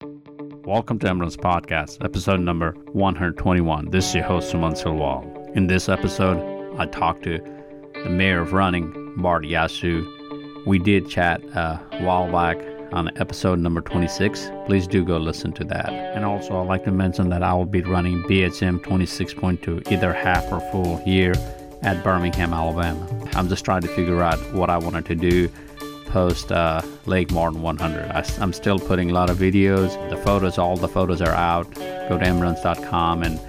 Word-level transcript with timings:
Welcome 0.00 1.00
to 1.00 1.08
MRuns 1.08 1.36
Podcast, 1.36 2.04
episode 2.04 2.38
number 2.38 2.70
121. 2.92 3.90
This 3.90 4.06
is 4.06 4.14
your 4.14 4.24
host, 4.24 4.54
Suman 4.54 4.80
Silwal. 4.80 5.56
In 5.56 5.66
this 5.66 5.88
episode, 5.88 6.38
I 6.78 6.86
talked 6.86 7.24
to 7.24 7.38
the 8.04 8.08
mayor 8.08 8.42
of 8.42 8.52
Running, 8.52 9.14
Bart 9.16 9.42
Yasso. 9.42 10.06
We 10.66 10.78
did 10.78 11.08
chat 11.08 11.42
uh, 11.56 11.78
a 11.90 12.04
while 12.04 12.30
back 12.30 12.58
on 12.92 13.10
episode 13.18 13.58
number 13.58 13.80
26. 13.80 14.52
Please 14.66 14.86
do 14.86 15.04
go 15.04 15.16
listen 15.16 15.50
to 15.54 15.64
that. 15.64 15.90
And 15.90 16.24
also, 16.24 16.60
I'd 16.60 16.68
like 16.68 16.84
to 16.84 16.92
mention 16.92 17.28
that 17.30 17.42
I 17.42 17.52
will 17.54 17.66
be 17.66 17.82
running 17.82 18.22
BHM 18.22 18.78
26.2 18.84 19.90
either 19.90 20.12
half 20.12 20.44
or 20.52 20.60
full 20.70 21.02
year 21.04 21.32
at 21.82 22.04
Birmingham, 22.04 22.54
Alabama. 22.54 23.28
I'm 23.34 23.48
just 23.48 23.64
trying 23.64 23.82
to 23.82 23.88
figure 23.88 24.22
out 24.22 24.38
what 24.52 24.70
I 24.70 24.78
wanted 24.78 25.06
to 25.06 25.16
do 25.16 25.50
post 26.08 26.52
uh, 26.52 26.82
Lake 27.06 27.30
Martin 27.30 27.62
100. 27.62 28.10
I, 28.10 28.24
am 28.42 28.52
still 28.52 28.78
putting 28.78 29.10
a 29.10 29.14
lot 29.14 29.30
of 29.30 29.38
videos. 29.38 29.90
The 30.10 30.16
photos, 30.16 30.58
all 30.58 30.76
the 30.76 30.88
photos 30.88 31.20
are 31.20 31.34
out. 31.34 31.72
Go 31.74 32.18
to 32.18 32.24
emruns.com 32.24 33.22
and 33.22 33.40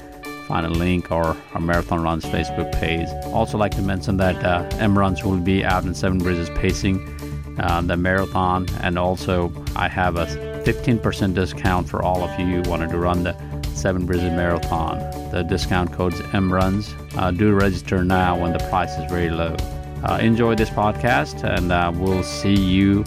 find 0.48 0.66
a 0.66 0.70
link 0.70 1.12
or 1.12 1.38
our 1.54 1.62
Marathon 1.62 2.02
Runs 2.02 2.26
Facebook 2.26 2.72
page. 2.80 3.08
Also, 3.34 3.58
like 3.58 3.76
to 3.76 3.82
mention 3.82 4.18
that 4.18 4.44
uh, 4.44 5.24
will 5.24 5.38
be 5.38 5.64
out 5.64 5.86
in 5.86 5.94
Seven 5.94 6.18
Bridges 6.18 6.50
pacing 6.52 7.00
uh, 7.60 7.82
the 7.82 7.98
marathon, 7.98 8.66
and 8.82 8.98
also 8.98 9.52
I 9.76 9.88
have 9.88 10.16
a 10.16 10.26
15% 10.66 11.34
discount 11.34 11.90
for 11.90 12.02
all 12.02 12.24
of 12.24 12.40
you 12.40 12.46
who 12.46 12.62
wanted 12.70 12.90
to 12.90 12.98
run 12.98 13.24
the 13.24 13.36
Seven 13.76 14.06
Bridges 14.06 14.32
Marathon. 14.32 15.00
The 15.32 15.44
discount 15.44 15.94
code 15.94 16.14
is 16.14 16.22
MRUNS. 16.22 17.18
Uh, 17.18 17.32
do 17.32 17.54
register 17.54 18.04
now 18.04 18.38
when 18.40 18.54
the 18.54 18.60
price 18.70 18.98
is 18.98 19.10
very 19.10 19.30
low. 19.30 19.56
Uh, 20.04 20.20
enjoy 20.22 20.56
this 20.56 20.70
podcast, 20.70 21.44
and 21.44 21.72
uh, 21.72 21.92
we'll 21.94 22.24
see 22.24 22.56
you 22.56 23.04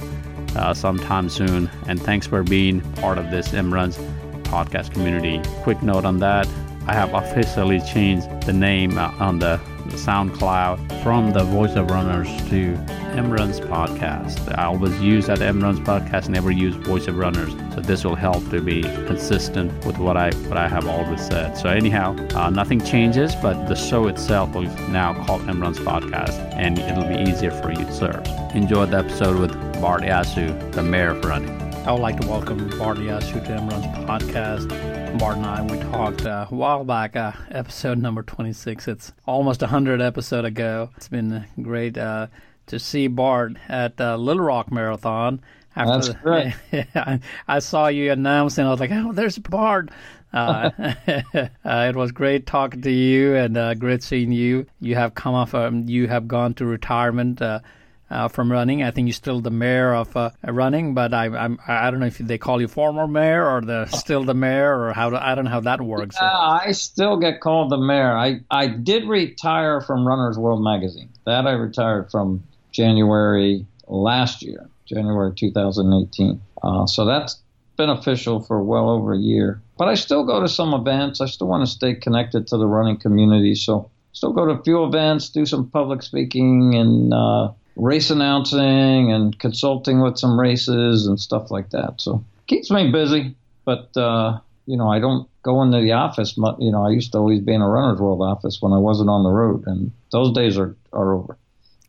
uh, 0.56 0.74
sometime 0.74 1.28
soon. 1.28 1.70
And 1.86 2.00
thanks 2.00 2.26
for 2.26 2.42
being 2.42 2.80
part 2.94 3.18
of 3.18 3.30
this 3.30 3.48
MRuns 3.48 3.96
podcast 4.44 4.92
community. 4.92 5.40
Quick 5.62 5.82
note 5.82 6.04
on 6.04 6.18
that 6.18 6.46
I 6.86 6.94
have 6.94 7.14
officially 7.14 7.80
changed 7.80 8.28
the 8.42 8.52
name 8.52 8.98
on 8.98 9.38
the 9.38 9.60
SoundCloud 9.92 11.02
from 11.02 11.32
the 11.32 11.44
Voice 11.44 11.74
of 11.74 11.90
Runners 11.90 12.28
to 12.50 12.74
Emruns 13.14 13.60
Podcast. 13.60 14.56
I 14.58 14.64
always 14.64 14.98
use 15.00 15.26
that 15.26 15.38
Emruns 15.38 15.84
Podcast, 15.84 16.28
never 16.28 16.50
use 16.50 16.74
Voice 16.74 17.08
of 17.08 17.16
Runners. 17.16 17.52
So 17.74 17.80
this 17.80 18.04
will 18.04 18.14
help 18.14 18.48
to 18.50 18.60
be 18.60 18.82
consistent 18.82 19.72
with 19.84 19.98
what 19.98 20.16
I 20.16 20.30
what 20.48 20.56
I 20.56 20.68
have 20.68 20.86
always 20.86 21.26
said. 21.26 21.56
So 21.56 21.68
anyhow, 21.68 22.16
uh, 22.34 22.50
nothing 22.50 22.80
changes, 22.80 23.34
but 23.36 23.66
the 23.66 23.74
show 23.74 24.08
itself 24.08 24.54
will 24.54 24.62
now 24.88 25.14
call 25.24 25.38
Emruns 25.40 25.78
Podcast, 25.78 26.38
and 26.54 26.78
it'll 26.78 27.08
be 27.08 27.30
easier 27.30 27.50
for 27.50 27.70
you 27.70 27.84
to 27.84 27.92
search. 27.92 28.28
Enjoy 28.54 28.86
the 28.86 28.98
episode 28.98 29.38
with 29.38 29.52
Bart 29.80 30.02
Yasso, 30.02 30.72
the 30.72 30.82
mayor 30.82 31.10
of 31.10 31.24
running. 31.24 31.60
I 31.86 31.92
would 31.92 32.00
like 32.00 32.20
to 32.20 32.28
welcome 32.28 32.68
Bart 32.78 32.98
Yasso 32.98 33.44
to 33.44 33.50
Emruns 33.50 34.06
Podcast. 34.06 34.91
Bart 35.18 35.36
and 35.36 35.46
I, 35.46 35.62
we 35.62 35.78
talked 35.78 36.24
uh, 36.24 36.46
a 36.50 36.54
while 36.54 36.84
back, 36.84 37.16
uh, 37.16 37.32
episode 37.50 37.98
number 37.98 38.22
26. 38.22 38.88
It's 38.88 39.12
almost 39.26 39.62
a 39.62 39.66
100 39.66 40.00
episode 40.00 40.44
ago. 40.44 40.90
It's 40.96 41.08
been 41.08 41.44
great 41.60 41.98
uh, 41.98 42.28
to 42.66 42.78
see 42.78 43.06
Bart 43.06 43.52
at 43.68 44.00
uh, 44.00 44.16
Little 44.16 44.44
Rock 44.44 44.72
Marathon. 44.72 45.40
After 45.76 46.12
That's 46.12 46.22
great. 46.22 46.54
I, 46.94 47.20
I 47.46 47.58
saw 47.58 47.88
you 47.88 48.10
announcing. 48.10 48.66
I 48.66 48.70
was 48.70 48.80
like, 48.80 48.90
oh, 48.92 49.12
there's 49.12 49.38
Bart. 49.38 49.90
Uh, 50.32 50.70
uh, 50.78 51.48
it 51.64 51.94
was 51.94 52.12
great 52.12 52.46
talking 52.46 52.82
to 52.82 52.90
you 52.90 53.36
and 53.36 53.56
uh, 53.56 53.74
great 53.74 54.02
seeing 54.02 54.32
you. 54.32 54.66
You 54.80 54.94
have 54.94 55.14
come 55.14 55.34
off, 55.34 55.54
um, 55.54 55.88
you 55.88 56.08
have 56.08 56.26
gone 56.26 56.54
to 56.54 56.66
retirement 56.66 57.42
uh, 57.42 57.60
uh, 58.12 58.28
from 58.28 58.52
running. 58.52 58.82
I 58.82 58.90
think 58.90 59.08
you're 59.08 59.14
still 59.14 59.40
the 59.40 59.50
mayor 59.50 59.94
of 59.94 60.16
uh, 60.16 60.30
running, 60.46 60.94
but 60.94 61.14
I 61.14 61.26
I'm, 61.26 61.58
I 61.66 61.90
don't 61.90 62.00
know 62.00 62.06
if 62.06 62.18
they 62.18 62.38
call 62.38 62.60
you 62.60 62.68
former 62.68 63.08
mayor 63.08 63.48
or 63.48 63.60
the 63.60 63.86
still 63.86 64.24
the 64.24 64.34
mayor 64.34 64.78
or 64.78 64.92
how 64.92 65.14
I 65.16 65.34
don't 65.34 65.44
know 65.44 65.50
how 65.50 65.60
that 65.60 65.80
works. 65.80 66.16
Uh, 66.20 66.24
I 66.24 66.72
still 66.72 67.16
get 67.16 67.40
called 67.40 67.70
the 67.70 67.78
mayor. 67.78 68.16
I 68.16 68.40
I 68.50 68.66
did 68.66 69.08
retire 69.08 69.80
from 69.80 70.06
Runner's 70.06 70.38
World 70.38 70.62
magazine. 70.62 71.10
That 71.24 71.46
I 71.46 71.52
retired 71.52 72.10
from 72.10 72.44
January 72.70 73.66
last 73.86 74.42
year, 74.42 74.68
January 74.86 75.32
2018. 75.34 76.40
Uh, 76.62 76.86
so 76.86 77.04
been 77.76 77.90
official 77.90 78.40
for 78.40 78.62
well 78.62 78.90
over 78.90 79.12
a 79.14 79.18
year. 79.18 79.62
But 79.78 79.88
I 79.88 79.94
still 79.94 80.24
go 80.24 80.40
to 80.40 80.48
some 80.48 80.74
events. 80.74 81.20
I 81.20 81.26
still 81.26 81.48
want 81.48 81.66
to 81.66 81.70
stay 81.70 81.94
connected 81.94 82.46
to 82.48 82.56
the 82.56 82.66
running 82.66 82.98
community. 82.98 83.54
So 83.54 83.90
still 84.12 84.32
go 84.32 84.46
to 84.46 84.52
a 84.52 84.62
few 84.62 84.84
events, 84.84 85.30
do 85.30 85.46
some 85.46 85.68
public 85.70 86.02
speaking, 86.02 86.74
and 86.74 87.12
uh, 87.12 87.52
race 87.76 88.10
announcing 88.10 89.12
and 89.12 89.38
consulting 89.38 90.00
with 90.00 90.18
some 90.18 90.38
races 90.38 91.06
and 91.06 91.18
stuff 91.18 91.50
like 91.50 91.70
that. 91.70 92.00
So 92.00 92.24
keeps 92.46 92.70
me 92.70 92.90
busy, 92.90 93.34
but 93.64 93.96
uh, 93.96 94.38
you 94.66 94.76
know 94.76 94.90
I 94.90 94.98
don't 94.98 95.28
go 95.42 95.62
into 95.62 95.80
the 95.80 95.92
office. 95.92 96.36
Much, 96.36 96.56
You 96.58 96.72
know 96.72 96.86
I 96.86 96.90
used 96.90 97.12
to 97.12 97.18
always 97.18 97.40
be 97.40 97.54
in 97.54 97.62
a 97.62 97.68
runner's 97.68 98.00
world 98.00 98.22
office 98.22 98.60
when 98.60 98.72
I 98.72 98.78
wasn't 98.78 99.10
on 99.10 99.22
the 99.22 99.30
road, 99.30 99.64
and 99.66 99.92
those 100.10 100.32
days 100.32 100.58
are 100.58 100.76
are 100.92 101.14
over. 101.14 101.36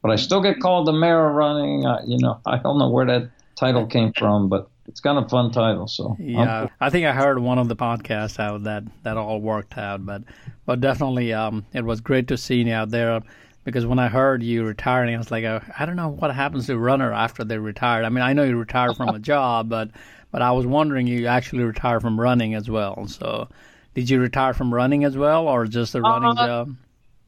But 0.01 0.11
I 0.11 0.15
still 0.17 0.41
get 0.41 0.59
called 0.59 0.87
the 0.87 0.93
mayor 0.93 1.29
of 1.29 1.35
running. 1.35 1.85
Uh, 1.85 2.01
you 2.05 2.17
know 2.17 2.39
I 2.45 2.57
don't 2.57 2.79
know 2.79 2.89
where 2.89 3.05
that 3.05 3.29
title 3.55 3.85
came 3.85 4.13
from, 4.13 4.49
but 4.49 4.69
it's 4.87 4.99
kind 4.99 5.17
of 5.17 5.29
fun 5.29 5.51
title. 5.51 5.87
So 5.87 6.15
yeah, 6.19 6.67
i 6.79 6.89
think 6.89 7.05
I 7.05 7.13
heard 7.13 7.39
one 7.39 7.57
of 7.57 7.67
the 7.67 7.75
podcasts 7.75 8.37
how 8.37 8.57
that 8.59 8.83
that 9.03 9.17
all 9.17 9.39
worked 9.41 9.77
out, 9.77 10.05
but 10.05 10.23
but 10.65 10.81
definitely 10.81 11.33
um, 11.33 11.65
it 11.73 11.83
was 11.83 12.01
great 12.01 12.27
to 12.29 12.37
see 12.37 12.61
you 12.61 12.73
out 12.73 12.89
there 12.89 13.21
because 13.63 13.85
when 13.85 13.99
I 13.99 14.07
heard 14.07 14.43
you 14.43 14.63
retiring, 14.63 15.15
I 15.15 15.17
was 15.17 15.31
like, 15.31 15.45
I 15.45 15.85
don't 15.85 15.95
know 15.95 16.09
what 16.09 16.33
happens 16.33 16.67
to 16.67 16.73
a 16.73 16.77
runner 16.77 17.13
after 17.13 17.43
they 17.43 17.57
retired. 17.57 18.05
I 18.05 18.09
mean, 18.09 18.23
I 18.23 18.33
know 18.33 18.43
you 18.43 18.57
retired 18.57 18.97
from 18.97 19.09
a 19.09 19.19
job, 19.33 19.69
but 19.69 19.89
but 20.31 20.41
I 20.41 20.51
was 20.51 20.65
wondering 20.65 21.07
you 21.07 21.27
actually 21.27 21.63
retired 21.63 22.01
from 22.01 22.19
running 22.19 22.55
as 22.55 22.69
well. 22.69 23.07
So, 23.07 23.47
did 23.93 24.09
you 24.09 24.19
retire 24.19 24.53
from 24.53 24.73
running 24.73 25.03
as 25.03 25.15
well, 25.15 25.47
or 25.47 25.65
just 25.65 25.95
a 25.95 26.01
running 26.01 26.37
uh, 26.37 26.47
job? 26.47 26.75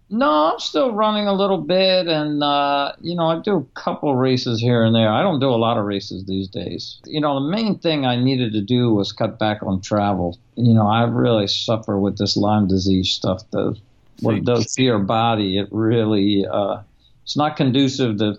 No, 0.10 0.52
I'm 0.52 0.60
still 0.60 0.94
running 0.94 1.28
a 1.28 1.34
little 1.34 1.58
bit, 1.58 2.08
and 2.08 2.44
uh, 2.44 2.94
you 3.02 3.16
know, 3.16 3.28
I 3.28 3.40
do 3.40 3.56
a 3.58 3.80
couple 3.80 4.16
races 4.16 4.60
here 4.60 4.84
and 4.84 4.94
there. 4.94 5.10
I 5.10 5.22
don't 5.22 5.40
do 5.40 5.50
a 5.50 5.56
lot 5.56 5.78
of 5.78 5.86
races 5.86 6.26
these 6.26 6.48
days. 6.48 7.00
You 7.06 7.22
know, 7.22 7.36
the 7.36 7.50
main 7.50 7.80
thing 7.80 8.06
I 8.06 8.16
needed 8.16 8.54
to 8.54 8.62
do 8.62 8.94
was 8.94 9.12
cut 9.12 9.40
back 9.40 9.64
on 9.64 9.82
travel. 9.82 10.38
You 10.56 10.74
know, 10.74 10.88
I 10.88 11.04
really 11.04 11.48
suffer 11.48 12.00
with 12.00 12.18
this 12.18 12.38
Lyme 12.38 12.68
disease 12.68 13.10
stuff. 13.10 13.42
The 13.52 13.76
what 14.22 14.36
it 14.36 14.46
does 14.46 14.74
to 14.76 14.84
your 14.84 15.00
body. 15.00 15.58
It 15.58 15.68
really 15.72 16.46
uh, 16.46 16.82
it's 17.24 17.38
not 17.38 17.58
conducive 17.58 18.18
to 18.18 18.38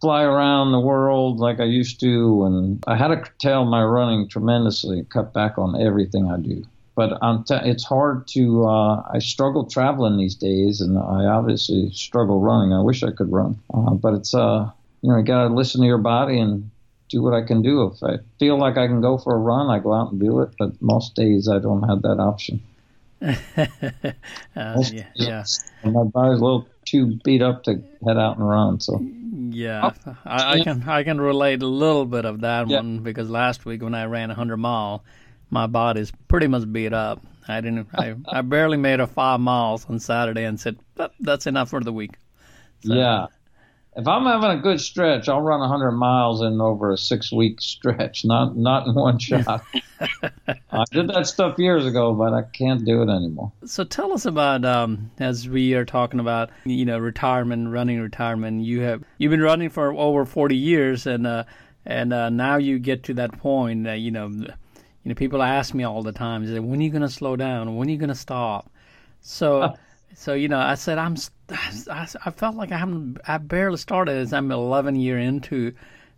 fly 0.00 0.24
around 0.24 0.72
the 0.72 0.80
world 0.80 1.38
like 1.38 1.60
I 1.60 1.64
used 1.64 2.00
to, 2.00 2.44
and 2.44 2.82
I 2.86 2.96
had 2.96 3.08
to 3.08 3.16
curtail 3.16 3.64
my 3.64 3.84
running 3.84 4.28
tremendously, 4.28 5.06
cut 5.08 5.32
back 5.32 5.58
on 5.58 5.80
everything 5.80 6.28
I 6.30 6.38
do. 6.38 6.66
But 6.94 7.18
t- 7.46 7.70
it's 7.70 7.84
hard 7.84 8.26
to. 8.28 8.66
Uh, 8.66 9.02
I 9.14 9.18
struggle 9.20 9.64
traveling 9.64 10.18
these 10.18 10.34
days, 10.34 10.80
and 10.80 10.98
I 10.98 11.24
obviously 11.24 11.90
struggle 11.92 12.40
running. 12.40 12.72
I 12.72 12.80
wish 12.80 13.02
I 13.02 13.12
could 13.12 13.32
run, 13.32 13.58
uh, 13.72 13.94
but 13.94 14.14
it's 14.14 14.34
uh, 14.34 14.70
you 15.00 15.10
know, 15.10 15.18
you 15.18 15.24
got 15.24 15.48
to 15.48 15.54
listen 15.54 15.80
to 15.80 15.86
your 15.86 15.98
body 15.98 16.38
and 16.38 16.70
do 17.08 17.22
what 17.22 17.34
I 17.34 17.46
can 17.46 17.62
do. 17.62 17.84
If 17.84 18.02
I 18.02 18.18
feel 18.38 18.58
like 18.58 18.76
I 18.76 18.88
can 18.88 19.00
go 19.00 19.18
for 19.18 19.34
a 19.34 19.38
run, 19.38 19.70
I 19.70 19.78
go 19.78 19.94
out 19.94 20.12
and 20.12 20.20
do 20.20 20.40
it. 20.40 20.50
But 20.58 20.80
most 20.82 21.14
days 21.14 21.48
I 21.48 21.58
don't 21.60 21.88
have 21.88 22.02
that 22.02 22.18
option. 22.18 22.60
uh, 23.56 24.12
yeah, 24.56 25.06
yeah. 25.14 25.44
My 25.84 26.04
body's 26.04 26.40
a 26.40 26.44
little 26.44 26.68
too 26.84 27.18
beat 27.22 27.42
up 27.42 27.62
to 27.64 27.82
head 28.04 28.18
out 28.18 28.36
and 28.36 28.48
run. 28.48 28.80
So 28.80 29.00
yeah, 29.50 29.92
oh, 30.06 30.16
I, 30.24 30.54
I, 30.54 30.60
can 30.62 30.88
I 30.88 31.04
can 31.04 31.20
relate 31.20 31.62
a 31.62 31.66
little 31.66 32.04
bit 32.04 32.24
of 32.24 32.40
that 32.40 32.68
yeah. 32.68 32.78
one 32.78 32.98
because 32.98 33.30
last 33.30 33.64
week 33.64 33.82
when 33.82 33.94
I 33.94 34.06
ran 34.06 34.30
a 34.30 34.34
hundred 34.34 34.56
mile, 34.56 35.04
my 35.50 35.66
body's 35.66 36.12
pretty 36.26 36.48
much 36.48 36.70
beat 36.70 36.92
up. 36.92 37.22
I 37.46 37.60
didn't. 37.60 37.88
I, 37.94 38.14
I 38.28 38.42
barely 38.42 38.76
made 38.76 39.00
a 39.00 39.06
five 39.06 39.40
miles 39.40 39.86
on 39.88 39.98
Saturday 39.98 40.44
and 40.44 40.58
said 40.58 40.78
that's 41.20 41.46
enough 41.46 41.70
for 41.70 41.80
the 41.80 41.92
week. 41.92 42.16
So, 42.84 42.94
yeah, 42.94 43.26
if 43.94 44.08
I'm 44.08 44.24
having 44.24 44.58
a 44.58 44.62
good 44.62 44.80
stretch, 44.80 45.28
I'll 45.28 45.42
run 45.42 45.60
100 45.60 45.92
miles 45.92 46.40
in 46.40 46.60
over 46.60 46.92
a 46.92 46.96
six 46.96 47.30
week 47.30 47.60
stretch, 47.60 48.24
not 48.24 48.56
not 48.56 48.86
in 48.86 48.94
one 48.94 49.18
shot. 49.18 49.64
I 50.00 50.84
did 50.90 51.08
that 51.08 51.26
stuff 51.26 51.58
years 51.58 51.84
ago, 51.84 52.14
but 52.14 52.32
I 52.32 52.42
can't 52.42 52.84
do 52.84 53.02
it 53.02 53.10
anymore. 53.10 53.52
So 53.66 53.84
tell 53.84 54.14
us 54.14 54.24
about 54.24 54.64
um, 54.64 55.10
as 55.18 55.46
we 55.46 55.74
are 55.74 55.84
talking 55.84 56.20
about 56.20 56.50
you 56.64 56.86
know 56.86 56.98
retirement, 56.98 57.68
running 57.68 58.00
retirement. 58.00 58.62
You 58.62 58.80
have 58.80 59.04
you've 59.18 59.30
been 59.30 59.42
running 59.42 59.68
for 59.68 59.92
over 59.92 60.24
40 60.24 60.56
years, 60.56 61.06
and 61.06 61.26
uh, 61.26 61.44
and 61.84 62.14
uh, 62.14 62.30
now 62.30 62.56
you 62.56 62.78
get 62.78 63.02
to 63.04 63.14
that 63.14 63.38
point. 63.38 63.86
Uh, 63.86 63.92
you 63.92 64.10
know, 64.10 64.28
you 64.28 64.48
know 65.04 65.14
people 65.14 65.42
ask 65.42 65.74
me 65.74 65.84
all 65.84 66.02
the 66.02 66.12
time, 66.12 66.46
say, 66.46 66.58
when 66.60 66.80
are 66.80 66.82
you 66.82 66.90
going 66.90 67.02
to 67.02 67.10
slow 67.10 67.36
down? 67.36 67.76
When 67.76 67.88
are 67.88 67.90
you 67.90 67.98
going 67.98 68.08
to 68.08 68.14
stop? 68.14 68.70
So. 69.20 69.74
So 70.14 70.34
you 70.34 70.48
know, 70.48 70.58
I 70.58 70.74
said 70.74 70.98
I'm. 70.98 71.16
I, 71.52 72.06
I 72.24 72.30
felt 72.30 72.56
like 72.56 72.72
I 72.72 72.78
haven't. 72.78 73.18
I 73.26 73.38
barely 73.38 73.78
started. 73.78 74.16
As 74.16 74.32
I'm 74.32 74.50
11 74.50 74.96
year 74.96 75.18
into 75.18 75.74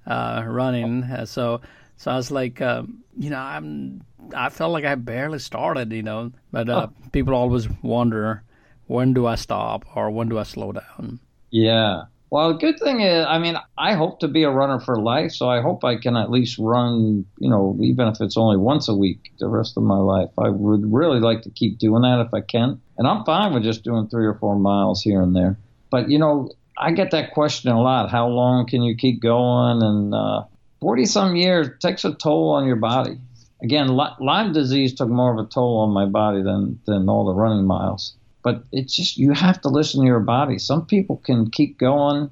uh, 0.06 0.44
running. 0.46 1.04
Uh, 1.04 1.26
so 1.26 1.60
so 1.96 2.10
I 2.10 2.16
was 2.16 2.30
like, 2.30 2.60
uh, 2.60 2.84
you 3.16 3.30
know, 3.30 3.38
I'm. 3.38 4.02
I 4.34 4.48
felt 4.48 4.72
like 4.72 4.84
I 4.84 4.94
barely 4.94 5.38
started. 5.38 5.92
You 5.92 6.02
know, 6.02 6.32
but 6.50 6.68
uh, 6.68 6.88
oh. 6.88 7.10
people 7.12 7.34
always 7.34 7.68
wonder 7.82 8.42
when 8.86 9.14
do 9.14 9.26
I 9.26 9.34
stop 9.36 9.84
or 9.94 10.10
when 10.10 10.28
do 10.28 10.38
I 10.38 10.42
slow 10.44 10.72
down. 10.72 11.20
Yeah. 11.50 12.04
Well, 12.34 12.54
good 12.54 12.80
thing 12.80 12.98
is, 12.98 13.24
I 13.28 13.38
mean, 13.38 13.56
I 13.78 13.94
hope 13.94 14.18
to 14.18 14.26
be 14.26 14.42
a 14.42 14.50
runner 14.50 14.80
for 14.80 15.00
life, 15.00 15.30
so 15.30 15.48
I 15.48 15.60
hope 15.60 15.84
I 15.84 15.94
can 15.94 16.16
at 16.16 16.32
least 16.32 16.58
run, 16.58 17.24
you 17.38 17.48
know, 17.48 17.78
even 17.80 18.08
if 18.08 18.20
it's 18.20 18.36
only 18.36 18.56
once 18.56 18.88
a 18.88 18.94
week 18.96 19.30
the 19.38 19.46
rest 19.46 19.76
of 19.76 19.84
my 19.84 19.98
life. 19.98 20.30
I 20.36 20.48
would 20.48 20.92
really 20.92 21.20
like 21.20 21.42
to 21.42 21.50
keep 21.50 21.78
doing 21.78 22.02
that 22.02 22.24
if 22.26 22.34
I 22.34 22.40
can. 22.40 22.80
And 22.98 23.06
I'm 23.06 23.24
fine 23.24 23.54
with 23.54 23.62
just 23.62 23.84
doing 23.84 24.08
three 24.08 24.26
or 24.26 24.34
four 24.34 24.58
miles 24.58 25.00
here 25.00 25.22
and 25.22 25.36
there. 25.36 25.56
But, 25.90 26.10
you 26.10 26.18
know, 26.18 26.50
I 26.76 26.90
get 26.90 27.12
that 27.12 27.34
question 27.34 27.70
a 27.70 27.80
lot. 27.80 28.10
How 28.10 28.26
long 28.26 28.66
can 28.66 28.82
you 28.82 28.96
keep 28.96 29.22
going? 29.22 29.80
And 29.80 30.12
40 30.80 31.02
uh, 31.02 31.06
some 31.06 31.36
years 31.36 31.68
takes 31.80 32.04
a 32.04 32.14
toll 32.14 32.54
on 32.54 32.66
your 32.66 32.80
body. 32.82 33.16
Again, 33.62 33.86
Lyme 33.86 34.52
disease 34.52 34.92
took 34.94 35.08
more 35.08 35.38
of 35.38 35.46
a 35.46 35.48
toll 35.48 35.82
on 35.82 35.90
my 35.90 36.06
body 36.06 36.42
than, 36.42 36.80
than 36.84 37.08
all 37.08 37.26
the 37.26 37.32
running 37.32 37.64
miles. 37.64 38.16
But 38.44 38.62
it's 38.70 38.94
just, 38.94 39.16
you 39.16 39.32
have 39.32 39.60
to 39.62 39.68
listen 39.68 40.02
to 40.02 40.06
your 40.06 40.20
body. 40.20 40.58
Some 40.58 40.86
people 40.86 41.16
can 41.16 41.50
keep 41.50 41.78
going. 41.78 42.30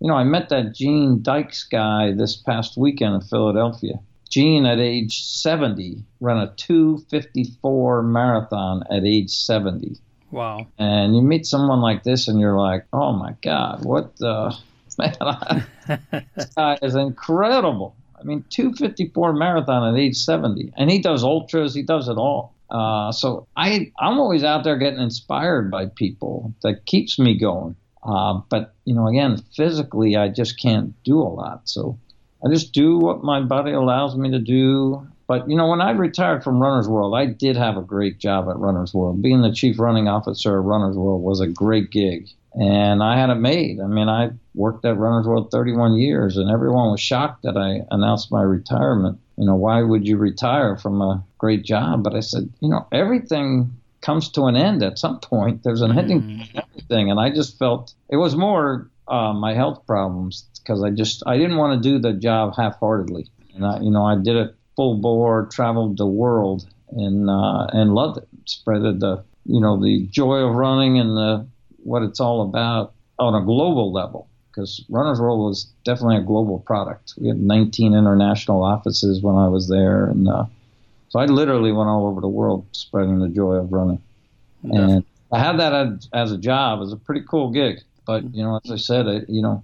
You 0.00 0.08
know, 0.08 0.14
I 0.14 0.22
met 0.22 0.48
that 0.50 0.74
Gene 0.74 1.20
Dykes 1.20 1.64
guy 1.64 2.12
this 2.12 2.36
past 2.36 2.78
weekend 2.78 3.16
in 3.16 3.20
Philadelphia. 3.20 3.94
Gene, 4.30 4.66
at 4.66 4.78
age 4.78 5.24
70, 5.24 6.04
ran 6.20 6.36
a 6.36 6.54
254 6.54 8.02
marathon 8.04 8.84
at 8.90 9.04
age 9.04 9.30
70. 9.30 9.96
Wow. 10.30 10.66
And 10.78 11.16
you 11.16 11.22
meet 11.22 11.44
someone 11.44 11.80
like 11.80 12.04
this 12.04 12.28
and 12.28 12.38
you're 12.38 12.56
like, 12.56 12.86
oh 12.92 13.12
my 13.12 13.34
God, 13.42 13.84
what 13.84 14.16
the. 14.16 14.56
Man, 14.98 15.14
this 16.34 16.46
guy 16.56 16.76
is 16.82 16.96
incredible. 16.96 17.94
I 18.18 18.24
mean, 18.24 18.44
254 18.50 19.32
marathon 19.32 19.94
at 19.94 19.98
age 19.98 20.16
70. 20.16 20.72
And 20.76 20.90
he 20.90 20.98
does 20.98 21.22
ultras, 21.22 21.72
he 21.72 21.82
does 21.82 22.08
it 22.08 22.16
all. 22.16 22.52
Uh, 22.70 23.12
so 23.12 23.46
I, 23.56 23.92
I'm 23.98 24.18
always 24.18 24.44
out 24.44 24.64
there 24.64 24.76
getting 24.76 25.00
inspired 25.00 25.70
by 25.70 25.86
people 25.86 26.54
that 26.62 26.86
keeps 26.86 27.18
me 27.18 27.38
going. 27.38 27.76
Uh, 28.02 28.40
but, 28.48 28.74
you 28.84 28.94
know, 28.94 29.06
again, 29.06 29.38
physically, 29.56 30.16
I 30.16 30.28
just 30.28 30.60
can't 30.60 30.94
do 31.02 31.20
a 31.20 31.28
lot. 31.28 31.68
So 31.68 31.98
I 32.44 32.48
just 32.48 32.72
do 32.72 32.98
what 32.98 33.22
my 33.22 33.40
body 33.40 33.72
allows 33.72 34.16
me 34.16 34.30
to 34.30 34.38
do. 34.38 35.06
But, 35.26 35.48
you 35.50 35.56
know, 35.56 35.68
when 35.68 35.80
I 35.80 35.90
retired 35.90 36.42
from 36.42 36.60
Runner's 36.60 36.88
World, 36.88 37.14
I 37.14 37.26
did 37.26 37.56
have 37.56 37.76
a 37.76 37.82
great 37.82 38.18
job 38.18 38.48
at 38.48 38.58
Runner's 38.58 38.94
World. 38.94 39.20
Being 39.20 39.42
the 39.42 39.52
chief 39.52 39.78
running 39.78 40.08
officer 40.08 40.58
of 40.58 40.64
Runner's 40.64 40.96
World 40.96 41.22
was 41.22 41.40
a 41.40 41.46
great 41.46 41.90
gig. 41.90 42.28
And 42.54 43.02
I 43.02 43.18
had 43.18 43.30
it 43.30 43.34
made. 43.34 43.78
I 43.80 43.86
mean, 43.86 44.08
I 44.08 44.30
worked 44.54 44.84
at 44.84 44.96
Runner's 44.96 45.26
World 45.26 45.50
31 45.50 45.96
years, 45.96 46.38
and 46.38 46.50
everyone 46.50 46.90
was 46.90 47.00
shocked 47.00 47.42
that 47.42 47.56
I 47.56 47.82
announced 47.94 48.32
my 48.32 48.42
retirement. 48.42 49.18
You 49.38 49.46
know, 49.46 49.54
why 49.54 49.82
would 49.82 50.06
you 50.06 50.16
retire 50.16 50.76
from 50.76 51.00
a 51.00 51.24
great 51.38 51.64
job? 51.64 52.02
But 52.02 52.16
I 52.16 52.20
said, 52.20 52.52
you 52.60 52.68
know, 52.68 52.86
everything 52.90 53.70
comes 54.00 54.30
to 54.30 54.46
an 54.46 54.56
end 54.56 54.82
at 54.82 54.98
some 54.98 55.20
point. 55.20 55.62
There's 55.62 55.80
an 55.80 55.96
ending 55.96 56.22
mm. 56.22 56.52
to 56.52 56.64
everything. 56.68 57.10
And 57.10 57.20
I 57.20 57.30
just 57.30 57.58
felt 57.58 57.94
it 58.08 58.16
was 58.16 58.34
more 58.36 58.90
uh, 59.06 59.32
my 59.32 59.54
health 59.54 59.86
problems 59.86 60.44
because 60.58 60.82
I 60.82 60.90
just 60.90 61.22
I 61.26 61.36
didn't 61.36 61.56
want 61.56 61.80
to 61.82 61.88
do 61.88 61.98
the 61.98 62.12
job 62.12 62.54
half-heartedly. 62.56 63.26
And 63.54 63.64
I, 63.64 63.80
you 63.80 63.90
know, 63.90 64.04
I 64.04 64.16
did 64.16 64.36
it 64.36 64.54
full 64.76 64.96
bore, 64.96 65.46
traveled 65.46 65.98
the 65.98 66.06
world, 66.06 66.68
and 66.90 67.30
uh, 67.30 67.66
and 67.72 67.94
loved 67.94 68.18
it. 68.18 68.28
Spreaded 68.46 69.00
the 69.00 69.24
you 69.44 69.60
know 69.60 69.82
the 69.82 70.06
joy 70.10 70.38
of 70.38 70.54
running 70.54 70.98
and 70.98 71.16
the 71.16 71.46
what 71.82 72.02
it's 72.02 72.20
all 72.20 72.42
about 72.42 72.92
on 73.18 73.40
a 73.40 73.44
global 73.44 73.92
level. 73.92 74.27
Because 74.58 74.84
Runner's 74.88 75.20
World 75.20 75.38
was 75.38 75.68
definitely 75.84 76.16
a 76.16 76.22
global 76.22 76.58
product. 76.58 77.14
We 77.16 77.28
had 77.28 77.38
19 77.38 77.94
international 77.94 78.64
offices 78.64 79.22
when 79.22 79.36
I 79.36 79.46
was 79.46 79.68
there, 79.68 80.06
and 80.06 80.28
uh, 80.28 80.46
so 81.10 81.20
I 81.20 81.26
literally 81.26 81.70
went 81.70 81.88
all 81.88 82.08
over 82.08 82.20
the 82.20 82.28
world 82.28 82.66
spreading 82.72 83.20
the 83.20 83.28
joy 83.28 83.54
of 83.54 83.72
running. 83.72 84.02
Definitely. 84.64 84.94
And 84.94 85.04
I 85.30 85.38
had 85.38 85.60
that 85.60 86.08
as 86.12 86.32
a 86.32 86.38
job. 86.38 86.78
It 86.78 86.80
was 86.80 86.92
a 86.92 86.96
pretty 86.96 87.20
cool 87.30 87.52
gig. 87.52 87.82
But, 88.04 88.34
you 88.34 88.42
know, 88.42 88.58
as 88.64 88.72
I 88.72 88.76
said, 88.78 89.06
I, 89.06 89.20
you 89.28 89.42
know, 89.42 89.62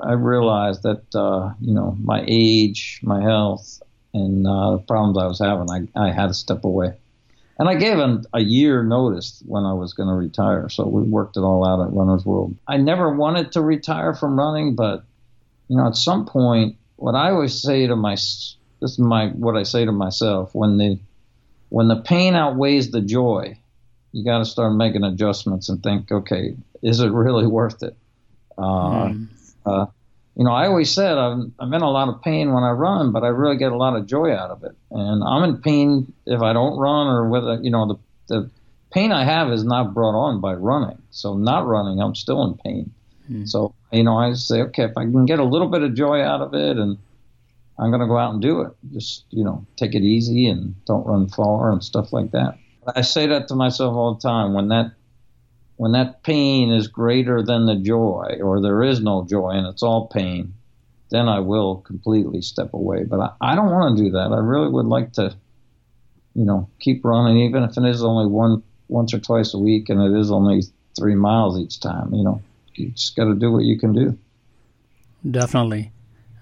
I 0.00 0.12
realized 0.12 0.84
that, 0.84 1.02
uh, 1.12 1.52
you 1.60 1.74
know, 1.74 1.96
my 2.00 2.24
age, 2.28 3.00
my 3.02 3.20
health, 3.20 3.82
and 4.14 4.46
uh, 4.46 4.76
the 4.76 4.78
problems 4.78 5.18
I 5.18 5.26
was 5.26 5.40
having, 5.40 5.68
I, 5.68 5.88
I 6.00 6.12
had 6.12 6.28
to 6.28 6.34
step 6.34 6.62
away. 6.62 6.94
And 7.58 7.68
I 7.68 7.74
gave 7.74 7.98
him 7.98 8.24
a 8.34 8.40
year 8.40 8.82
notice 8.82 9.42
when 9.46 9.64
I 9.64 9.72
was 9.72 9.94
going 9.94 10.08
to 10.08 10.14
retire. 10.14 10.68
So 10.68 10.86
we 10.86 11.02
worked 11.02 11.36
it 11.36 11.40
all 11.40 11.66
out 11.66 11.86
at 11.86 11.92
Runner's 11.92 12.24
World. 12.26 12.54
I 12.68 12.76
never 12.76 13.14
wanted 13.14 13.52
to 13.52 13.62
retire 13.62 14.12
from 14.14 14.38
running, 14.38 14.74
but, 14.74 15.04
you 15.68 15.76
know, 15.76 15.86
at 15.86 15.96
some 15.96 16.26
point, 16.26 16.76
what 16.96 17.14
I 17.14 17.30
always 17.30 17.60
say 17.60 17.86
to 17.86 17.96
my 17.96 18.16
this 18.80 18.92
is 18.92 18.98
my 18.98 19.28
what 19.28 19.56
I 19.56 19.62
say 19.62 19.84
to 19.84 19.92
myself 19.92 20.54
when 20.54 20.76
the 20.78 20.98
when 21.68 21.88
the 21.88 21.96
pain 21.96 22.34
outweighs 22.34 22.90
the 22.90 23.00
joy, 23.00 23.58
you 24.12 24.24
got 24.24 24.38
to 24.38 24.44
start 24.44 24.74
making 24.74 25.02
adjustments 25.02 25.68
and 25.68 25.82
think, 25.82 26.10
okay, 26.12 26.56
is 26.82 27.00
it 27.00 27.10
really 27.10 27.46
worth 27.58 27.82
it? 27.82 27.96
Uh, 28.56 29.08
mm. 29.08 29.26
uh, 29.64 29.86
you 30.36 30.44
know, 30.44 30.52
I 30.52 30.66
always 30.66 30.90
said 30.90 31.16
I'm, 31.16 31.54
I'm 31.58 31.72
in 31.72 31.80
a 31.80 31.90
lot 31.90 32.08
of 32.08 32.20
pain 32.20 32.52
when 32.52 32.62
I 32.62 32.70
run, 32.70 33.10
but 33.10 33.24
I 33.24 33.28
really 33.28 33.56
get 33.56 33.72
a 33.72 33.76
lot 33.76 33.96
of 33.96 34.06
joy 34.06 34.34
out 34.34 34.50
of 34.50 34.64
it. 34.64 34.76
And 34.90 35.24
I'm 35.24 35.42
in 35.44 35.62
pain 35.62 36.12
if 36.26 36.42
I 36.42 36.52
don't 36.52 36.78
run 36.78 37.06
or 37.06 37.28
whether, 37.30 37.58
you 37.62 37.70
know, 37.70 37.86
the, 37.86 37.96
the 38.34 38.50
pain 38.92 39.12
I 39.12 39.24
have 39.24 39.50
is 39.50 39.64
not 39.64 39.94
brought 39.94 40.14
on 40.14 40.42
by 40.42 40.52
running. 40.52 41.00
So 41.10 41.34
not 41.34 41.66
running, 41.66 42.00
I'm 42.00 42.14
still 42.14 42.44
in 42.44 42.54
pain. 42.58 42.92
Mm. 43.30 43.48
So, 43.48 43.74
you 43.90 44.04
know, 44.04 44.18
I 44.18 44.34
say, 44.34 44.60
okay, 44.62 44.84
if 44.84 44.98
I 44.98 45.04
can 45.04 45.24
get 45.24 45.38
a 45.38 45.44
little 45.44 45.68
bit 45.68 45.82
of 45.82 45.94
joy 45.94 46.20
out 46.20 46.42
of 46.42 46.52
it 46.52 46.76
and 46.76 46.98
I'm 47.78 47.90
going 47.90 48.02
to 48.02 48.06
go 48.06 48.18
out 48.18 48.34
and 48.34 48.42
do 48.42 48.60
it. 48.60 48.72
Just, 48.92 49.24
you 49.30 49.42
know, 49.42 49.66
take 49.76 49.94
it 49.94 50.02
easy 50.02 50.48
and 50.48 50.74
don't 50.84 51.06
run 51.06 51.28
far 51.28 51.72
and 51.72 51.82
stuff 51.82 52.12
like 52.12 52.32
that. 52.32 52.58
I 52.94 53.00
say 53.00 53.26
that 53.28 53.48
to 53.48 53.54
myself 53.54 53.94
all 53.94 54.14
the 54.14 54.20
time 54.20 54.52
when 54.52 54.68
that 54.68 54.92
when 55.76 55.92
that 55.92 56.22
pain 56.22 56.72
is 56.72 56.88
greater 56.88 57.42
than 57.42 57.66
the 57.66 57.76
joy 57.76 58.38
or 58.42 58.60
there 58.60 58.82
is 58.82 59.00
no 59.00 59.26
joy 59.28 59.50
and 59.50 59.66
it's 59.66 59.82
all 59.82 60.06
pain, 60.08 60.54
then 61.10 61.28
I 61.28 61.40
will 61.40 61.76
completely 61.76 62.42
step 62.42 62.72
away. 62.72 63.04
But 63.04 63.20
I, 63.20 63.52
I 63.52 63.54
don't 63.54 63.70
want 63.70 63.96
to 63.96 64.04
do 64.04 64.10
that. 64.12 64.32
I 64.32 64.38
really 64.38 64.68
would 64.68 64.86
like 64.86 65.12
to, 65.14 65.36
you 66.34 66.44
know, 66.44 66.68
keep 66.80 67.04
running 67.04 67.38
even 67.38 67.62
if 67.62 67.76
it 67.76 67.84
is 67.84 68.02
only 68.02 68.26
one 68.26 68.62
once 68.88 69.12
or 69.12 69.18
twice 69.18 69.52
a 69.54 69.58
week 69.58 69.88
and 69.88 70.00
it 70.00 70.18
is 70.18 70.30
only 70.30 70.62
three 70.96 71.14
miles 71.14 71.58
each 71.58 71.80
time. 71.80 72.12
You 72.14 72.24
know, 72.24 72.42
you 72.74 72.90
just 72.90 73.14
got 73.14 73.24
to 73.24 73.34
do 73.34 73.52
what 73.52 73.64
you 73.64 73.78
can 73.78 73.92
do. 73.92 74.18
Definitely. 75.30 75.92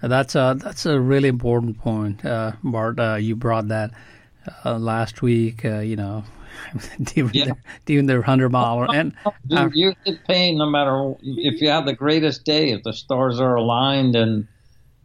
That's 0.01 0.35
a 0.35 0.55
that's 0.61 0.85
a 0.85 0.99
really 0.99 1.29
important 1.29 1.79
point, 1.79 2.23
uh, 2.23 2.53
Bart. 2.63 2.99
Uh, 2.99 3.15
you 3.15 3.35
brought 3.35 3.69
that 3.69 3.91
uh, 4.63 4.77
last 4.77 5.21
week. 5.21 5.65
Uh, 5.65 5.79
you 5.79 5.95
know, 5.95 6.23
doing, 7.03 7.31
yeah. 7.33 7.45
the, 7.45 7.55
doing 7.85 8.05
the 8.05 8.21
hundred 8.21 8.49
mile 8.49 8.89
and 8.91 9.13
you, 9.47 9.71
you 9.73 9.93
get 10.05 10.23
pain 10.25 10.57
no 10.57 10.69
matter 10.69 11.15
if 11.21 11.61
you 11.61 11.69
have 11.69 11.85
the 11.85 11.93
greatest 11.93 12.43
day. 12.45 12.71
If 12.71 12.83
the 12.83 12.93
stars 12.93 13.39
are 13.39 13.55
aligned 13.55 14.15
and 14.15 14.47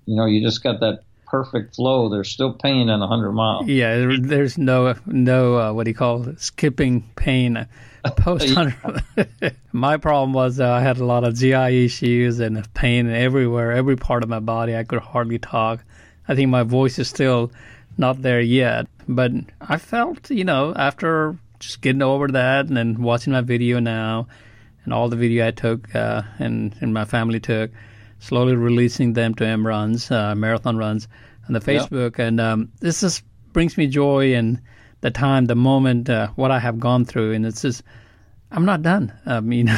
you 0.07 0.17
know 0.17 0.27
you 0.27 0.43
just 0.43 0.63
got 0.63 0.81
that 0.81 1.01
perfect 1.27 1.77
flow, 1.77 2.09
there's 2.09 2.29
still 2.29 2.53
pain 2.53 2.89
in 2.89 3.03
a 3.03 3.07
hundred 3.07 3.33
miles. 3.33 3.67
Yeah, 3.67 4.17
there's 4.21 4.59
no 4.59 4.95
no 5.07 5.57
uh, 5.59 5.73
what 5.73 5.85
do 5.85 5.91
you 5.91 5.97
call 5.97 6.29
it? 6.29 6.41
skipping 6.41 7.03
pain 7.17 7.67
post 8.17 8.51
hundred. 8.51 9.05
my 9.73 9.97
problem 9.97 10.33
was 10.33 10.61
uh, 10.61 10.69
I 10.69 10.81
had 10.81 10.99
a 10.99 11.05
lot 11.05 11.25
of 11.25 11.35
GI 11.35 11.85
issues 11.85 12.41
and 12.41 12.73
pain 12.75 13.09
everywhere, 13.09 13.73
every 13.73 13.97
part 13.97 14.23
of 14.23 14.29
my 14.29 14.41
body. 14.41 14.77
I 14.77 14.85
could 14.85 15.01
hardly 15.01 15.39
talk. 15.39 15.85
I 16.29 16.35
think 16.35 16.51
my 16.51 16.63
voice 16.63 16.99
is 16.99 17.09
still 17.09 17.51
not 17.99 18.23
there 18.23 18.41
yet, 18.41 18.87
but 19.11 19.33
I 19.61 19.77
felt, 19.77 20.31
you 20.31 20.45
know, 20.45 20.73
after 20.75 21.37
just 21.59 21.81
getting 21.81 22.03
over 22.03 22.29
that 22.29 22.67
and 22.67 22.77
then 22.77 23.03
watching 23.03 23.33
my 23.33 23.43
video 23.43 23.81
now 23.81 24.29
and 24.85 24.95
all 24.95 25.09
the 25.09 25.17
video 25.17 25.49
I 25.49 25.51
took 25.51 25.95
uh, 25.95 26.23
and, 26.39 26.75
and 26.81 26.95
my 26.95 27.05
family 27.05 27.41
took, 27.41 27.71
slowly 28.19 28.55
releasing 28.55 29.13
them 29.13 29.35
to 29.35 29.47
M 29.47 29.67
runs, 29.67 30.11
uh, 30.11 30.35
marathon 30.35 30.77
runs 30.77 31.09
on 31.49 31.55
the 31.55 31.61
Facebook. 31.61 32.19
Yep. 32.19 32.27
And 32.27 32.41
um, 32.41 32.73
this 32.81 33.01
just 33.01 33.23
brings 33.53 33.77
me 33.77 33.87
joy 33.87 34.35
and 34.35 34.61
the 35.01 35.11
time, 35.11 35.47
the 35.47 35.55
moment, 35.55 36.09
uh, 36.09 36.29
what 36.37 36.51
I 36.51 36.59
have 36.59 36.79
gone 36.79 37.05
through, 37.05 37.33
and 37.33 37.47
it's 37.47 37.63
just 37.63 37.83
I'm 38.51 38.65
not 38.65 38.83
done. 38.83 39.13
I 39.27 39.41
mean, 39.41 39.71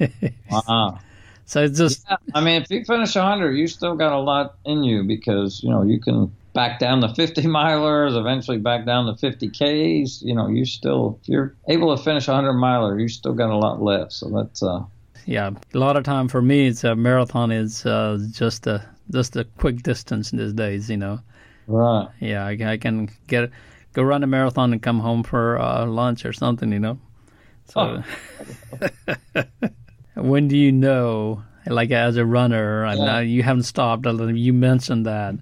wow. 0.50 0.98
So 1.46 1.62
it's 1.62 1.78
just. 1.78 2.04
Yeah, 2.08 2.16
I 2.34 2.40
mean, 2.42 2.62
if 2.62 2.70
you 2.70 2.84
finish 2.84 3.14
100, 3.14 3.52
you 3.52 3.66
still 3.66 3.94
got 3.94 4.12
a 4.12 4.18
lot 4.18 4.56
in 4.64 4.82
you 4.82 5.04
because 5.04 5.62
you 5.62 5.70
know 5.70 5.82
you 5.82 6.00
can 6.00 6.34
back 6.58 6.80
down 6.80 6.98
the 6.98 7.14
50 7.14 7.42
milers, 7.42 8.18
eventually 8.18 8.58
back 8.58 8.84
down 8.84 9.06
the 9.06 9.14
50 9.14 9.48
Ks. 9.50 10.22
You 10.22 10.34
know, 10.34 10.48
you 10.48 10.64
still 10.64 11.20
if 11.22 11.28
you're 11.28 11.54
able 11.68 11.96
to 11.96 12.02
finish 12.02 12.26
a 12.26 12.32
100 12.32 12.54
miler, 12.54 12.98
you 12.98 13.06
still 13.06 13.32
got 13.32 13.50
a 13.50 13.56
lot 13.56 13.80
left. 13.80 14.12
So 14.12 14.28
that's. 14.28 14.60
uh 14.60 14.80
yeah, 15.24 15.50
a 15.74 15.78
lot 15.78 15.96
of 15.96 16.02
time 16.04 16.26
for 16.26 16.42
me, 16.42 16.66
it's 16.66 16.82
a 16.84 16.96
marathon 16.96 17.52
is 17.52 17.86
uh, 17.86 18.18
just 18.32 18.66
a 18.66 18.84
just 19.10 19.36
a 19.36 19.44
quick 19.44 19.82
distance 19.82 20.32
these 20.32 20.52
days. 20.52 20.90
You 20.90 20.96
know. 20.96 21.20
Right. 21.68 22.08
Yeah, 22.18 22.44
I, 22.44 22.56
I 22.72 22.76
can 22.76 23.08
get 23.28 23.50
go 23.92 24.02
run 24.02 24.24
a 24.24 24.26
marathon 24.26 24.72
and 24.72 24.82
come 24.82 24.98
home 24.98 25.22
for 25.22 25.60
uh, 25.60 25.86
lunch 25.86 26.24
or 26.24 26.32
something, 26.32 26.72
you 26.72 26.80
know. 26.80 26.98
So, 27.66 28.02
oh. 28.80 29.44
when 30.16 30.48
do 30.48 30.56
you 30.56 30.72
know, 30.72 31.44
like 31.66 31.92
as 31.92 32.16
a 32.16 32.24
runner, 32.24 32.92
yeah. 32.96 33.20
you 33.20 33.44
haven't 33.44 33.64
stopped. 33.64 34.06
You 34.06 34.52
mentioned 34.52 35.06
that. 35.06 35.34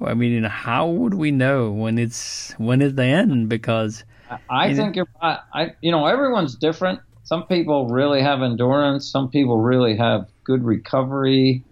I 0.00 0.14
mean, 0.14 0.44
how 0.44 0.88
would 0.88 1.14
we 1.14 1.30
know 1.30 1.70
when 1.70 1.98
it's 1.98 2.52
when 2.58 2.82
it's 2.82 2.94
the 2.94 3.04
end? 3.04 3.48
Because 3.48 4.04
I, 4.50 4.74
think 4.74 4.96
you're. 4.96 5.08
I, 5.20 5.38
I, 5.54 5.74
you 5.80 5.90
know, 5.90 6.06
everyone's 6.06 6.54
different. 6.56 7.00
Some 7.24 7.44
people 7.46 7.88
really 7.88 8.22
have 8.22 8.42
endurance. 8.42 9.08
Some 9.10 9.30
people 9.30 9.58
really 9.58 9.96
have 9.96 10.28
good 10.44 10.64
recovery. 10.64 11.64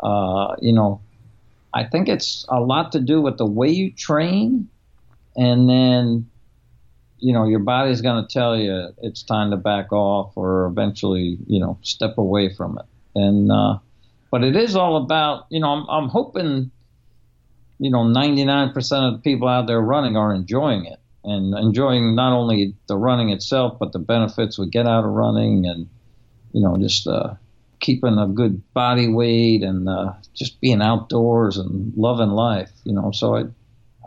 Uh, 0.00 0.54
you 0.60 0.72
know, 0.72 1.00
I 1.72 1.84
think 1.84 2.08
it's 2.08 2.44
a 2.48 2.60
lot 2.60 2.92
to 2.92 3.00
do 3.00 3.20
with 3.20 3.38
the 3.38 3.46
way 3.46 3.70
you 3.70 3.92
train, 3.92 4.68
and 5.36 5.68
then 5.68 6.28
you 7.18 7.32
know 7.32 7.46
your 7.46 7.60
body's 7.60 8.02
going 8.02 8.26
to 8.26 8.32
tell 8.32 8.56
you 8.56 8.88
it's 9.00 9.22
time 9.22 9.50
to 9.50 9.56
back 9.56 9.92
off 9.92 10.32
or 10.36 10.66
eventually 10.66 11.38
you 11.46 11.60
know 11.60 11.78
step 11.82 12.18
away 12.18 12.52
from 12.52 12.78
it. 12.78 12.84
And 13.14 13.50
uh, 13.50 13.78
but 14.30 14.44
it 14.44 14.56
is 14.56 14.76
all 14.76 14.96
about 14.96 15.46
you 15.48 15.60
know 15.60 15.68
I'm, 15.68 15.86
I'm 15.88 16.08
hoping 16.08 16.70
you 17.78 17.90
know 17.90 18.04
99% 18.04 18.74
of 19.08 19.14
the 19.14 19.20
people 19.22 19.48
out 19.48 19.66
there 19.66 19.80
running 19.80 20.16
are 20.16 20.34
enjoying 20.34 20.84
it 20.84 20.98
and 21.24 21.56
enjoying 21.56 22.14
not 22.14 22.32
only 22.32 22.74
the 22.88 22.96
running 22.96 23.30
itself 23.30 23.78
but 23.78 23.92
the 23.92 23.98
benefits 23.98 24.58
we 24.58 24.68
get 24.68 24.86
out 24.86 25.04
of 25.04 25.10
running 25.10 25.66
and 25.66 25.88
you 26.52 26.62
know 26.62 26.76
just 26.76 27.06
uh, 27.06 27.34
keeping 27.82 28.16
a 28.16 28.26
good 28.26 28.62
body 28.72 29.08
weight 29.08 29.62
and 29.62 29.86
uh, 29.88 30.12
just 30.32 30.58
being 30.62 30.80
outdoors 30.80 31.58
and 31.58 31.92
loving 31.96 32.30
life. 32.30 32.70
You 32.84 32.94
know, 32.94 33.10
so 33.10 33.36
I, 33.36 33.44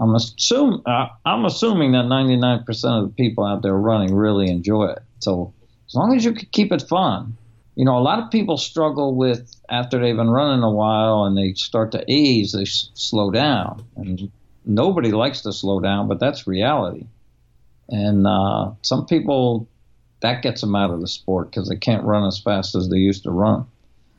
I'm 0.01 0.15
assume 0.15 0.81
uh, 0.87 1.07
I'm 1.23 1.45
assuming 1.45 1.91
that 1.91 2.05
99% 2.05 2.63
of 2.69 3.09
the 3.09 3.13
people 3.15 3.45
out 3.45 3.61
there 3.61 3.75
running 3.75 4.15
really 4.15 4.49
enjoy 4.49 4.85
it. 4.87 5.03
So 5.19 5.53
as 5.87 5.93
long 5.93 6.15
as 6.15 6.25
you 6.25 6.33
can 6.33 6.47
keep 6.51 6.71
it 6.71 6.81
fun, 6.81 7.37
you 7.75 7.83
know, 7.83 7.97
a 7.97 7.99
lot 7.99 8.19
of 8.19 8.31
people 8.31 8.57
struggle 8.57 9.15
with 9.15 9.53
after 9.69 9.99
they've 9.99 10.15
been 10.15 10.29
running 10.29 10.63
a 10.63 10.71
while 10.71 11.25
and 11.25 11.37
they 11.37 11.53
start 11.53 11.91
to 11.91 12.09
ease, 12.09 12.53
they 12.53 12.61
s- 12.61 12.89
slow 12.93 13.31
down, 13.31 13.85
and 13.97 14.31
nobody 14.65 15.11
likes 15.11 15.41
to 15.41 15.51
slow 15.51 15.79
down, 15.81 16.07
but 16.07 16.19
that's 16.19 16.47
reality. 16.47 17.05
And 17.89 18.25
uh, 18.25 18.71
some 18.81 19.05
people 19.05 19.67
that 20.21 20.41
gets 20.41 20.61
them 20.61 20.75
out 20.75 20.89
of 20.89 21.01
the 21.01 21.07
sport 21.07 21.51
because 21.51 21.69
they 21.69 21.75
can't 21.75 22.03
run 22.03 22.25
as 22.25 22.39
fast 22.39 22.75
as 22.75 22.89
they 22.89 22.97
used 22.97 23.23
to 23.23 23.31
run. 23.31 23.67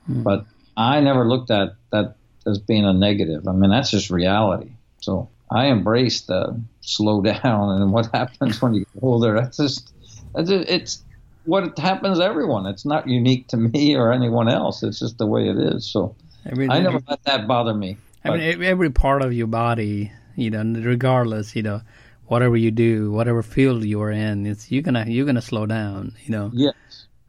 Mm. 0.08 0.22
But 0.22 0.46
I 0.76 1.00
never 1.00 1.26
looked 1.26 1.50
at 1.50 1.74
that 1.90 2.16
as 2.46 2.58
being 2.58 2.84
a 2.84 2.92
negative. 2.92 3.48
I 3.48 3.52
mean, 3.52 3.70
that's 3.70 3.90
just 3.90 4.10
reality. 4.10 4.70
So 5.00 5.30
I 5.50 5.66
embrace 5.66 6.20
the 6.22 6.60
slow 6.82 7.22
down 7.22 7.80
and 7.80 7.92
what 7.92 8.10
happens 8.12 8.60
when 8.60 8.74
you 8.74 8.80
get 8.80 9.02
older. 9.02 9.34
That's 9.40 9.56
just, 9.56 9.92
that's 10.34 10.50
just 10.50 10.68
it's 10.68 11.02
what 11.46 11.78
happens 11.78 12.18
to 12.18 12.24
everyone. 12.24 12.66
It's 12.66 12.84
not 12.84 13.08
unique 13.08 13.48
to 13.48 13.56
me 13.56 13.96
or 13.96 14.12
anyone 14.12 14.48
else. 14.48 14.82
It's 14.82 14.98
just 14.98 15.18
the 15.18 15.26
way 15.26 15.48
it 15.48 15.56
is. 15.56 15.90
So 15.90 16.14
every, 16.44 16.68
I 16.68 16.80
never 16.80 17.00
let 17.08 17.22
that 17.24 17.46
bother 17.46 17.74
me. 17.74 17.96
I 18.24 18.30
mean, 18.30 18.62
every 18.62 18.90
part 18.90 19.22
of 19.22 19.32
your 19.32 19.46
body, 19.46 20.12
you 20.34 20.50
know, 20.50 20.62
regardless, 20.80 21.54
you 21.54 21.62
know, 21.62 21.80
whatever 22.26 22.56
you 22.56 22.70
do, 22.70 23.12
whatever 23.12 23.42
field 23.42 23.84
you're 23.84 24.10
in, 24.10 24.46
it's 24.46 24.70
you're 24.70 24.82
gonna 24.82 25.04
you're 25.06 25.26
gonna 25.26 25.42
slow 25.42 25.66
down, 25.66 26.14
you 26.24 26.32
know. 26.32 26.50
Yes. 26.52 26.74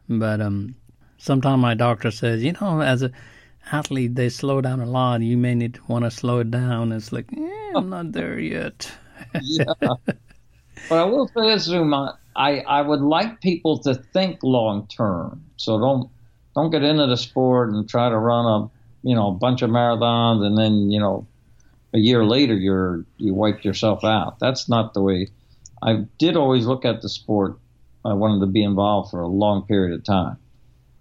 But 0.09 0.41
um, 0.41 0.75
sometimes 1.17 1.61
my 1.61 1.75
doctor 1.75 2.11
says, 2.11 2.43
you 2.43 2.53
know, 2.53 2.81
as 2.81 3.03
a 3.03 3.11
athlete, 3.71 4.15
they 4.15 4.29
slow 4.29 4.61
down 4.61 4.79
a 4.79 4.85
lot. 4.85 5.21
You 5.21 5.37
may 5.37 5.53
need 5.53 5.75
to 5.75 5.81
want 5.87 6.05
to 6.05 6.11
slow 6.11 6.39
it 6.39 6.49
down. 6.51 6.91
It's 6.91 7.11
like, 7.11 7.27
eh, 7.37 7.71
I'm 7.75 7.89
not 7.95 8.11
there 8.11 8.39
yet. 8.39 8.91
yeah. 9.41 9.65
But 10.89 10.99
I 10.99 11.03
will 11.03 11.27
say 11.27 11.49
this, 11.49 11.67
Suman. 11.67 12.15
I, 12.37 12.59
I 12.59 12.81
would 12.81 13.01
like 13.01 13.41
people 13.41 13.79
to 13.79 13.95
think 13.95 14.39
long 14.43 14.87
term. 14.87 15.43
So 15.57 15.79
don't 15.79 16.09
don't 16.55 16.69
get 16.69 16.83
into 16.83 17.07
the 17.07 17.17
sport 17.17 17.71
and 17.71 17.89
try 17.89 18.09
to 18.09 18.17
run 18.17 18.45
a 18.45 19.07
you 19.07 19.15
know 19.15 19.29
a 19.29 19.33
bunch 19.33 19.63
of 19.63 19.69
marathons 19.71 20.45
and 20.45 20.57
then 20.57 20.91
you 20.91 20.99
know 20.99 21.27
a 21.93 21.97
year 21.97 22.23
later 22.23 22.55
you're 22.55 23.05
you 23.17 23.33
wiped 23.33 23.65
yourself 23.65 24.03
out. 24.03 24.39
That's 24.39 24.69
not 24.69 24.93
the 24.93 25.01
way. 25.01 25.29
I 25.81 26.05
did 26.19 26.37
always 26.37 26.65
look 26.65 26.85
at 26.85 27.01
the 27.01 27.09
sport. 27.09 27.57
I 28.05 28.13
wanted 28.13 28.41
to 28.41 28.51
be 28.51 28.63
involved 28.63 29.11
for 29.11 29.21
a 29.21 29.27
long 29.27 29.63
period 29.63 29.93
of 29.93 30.03
time. 30.03 30.37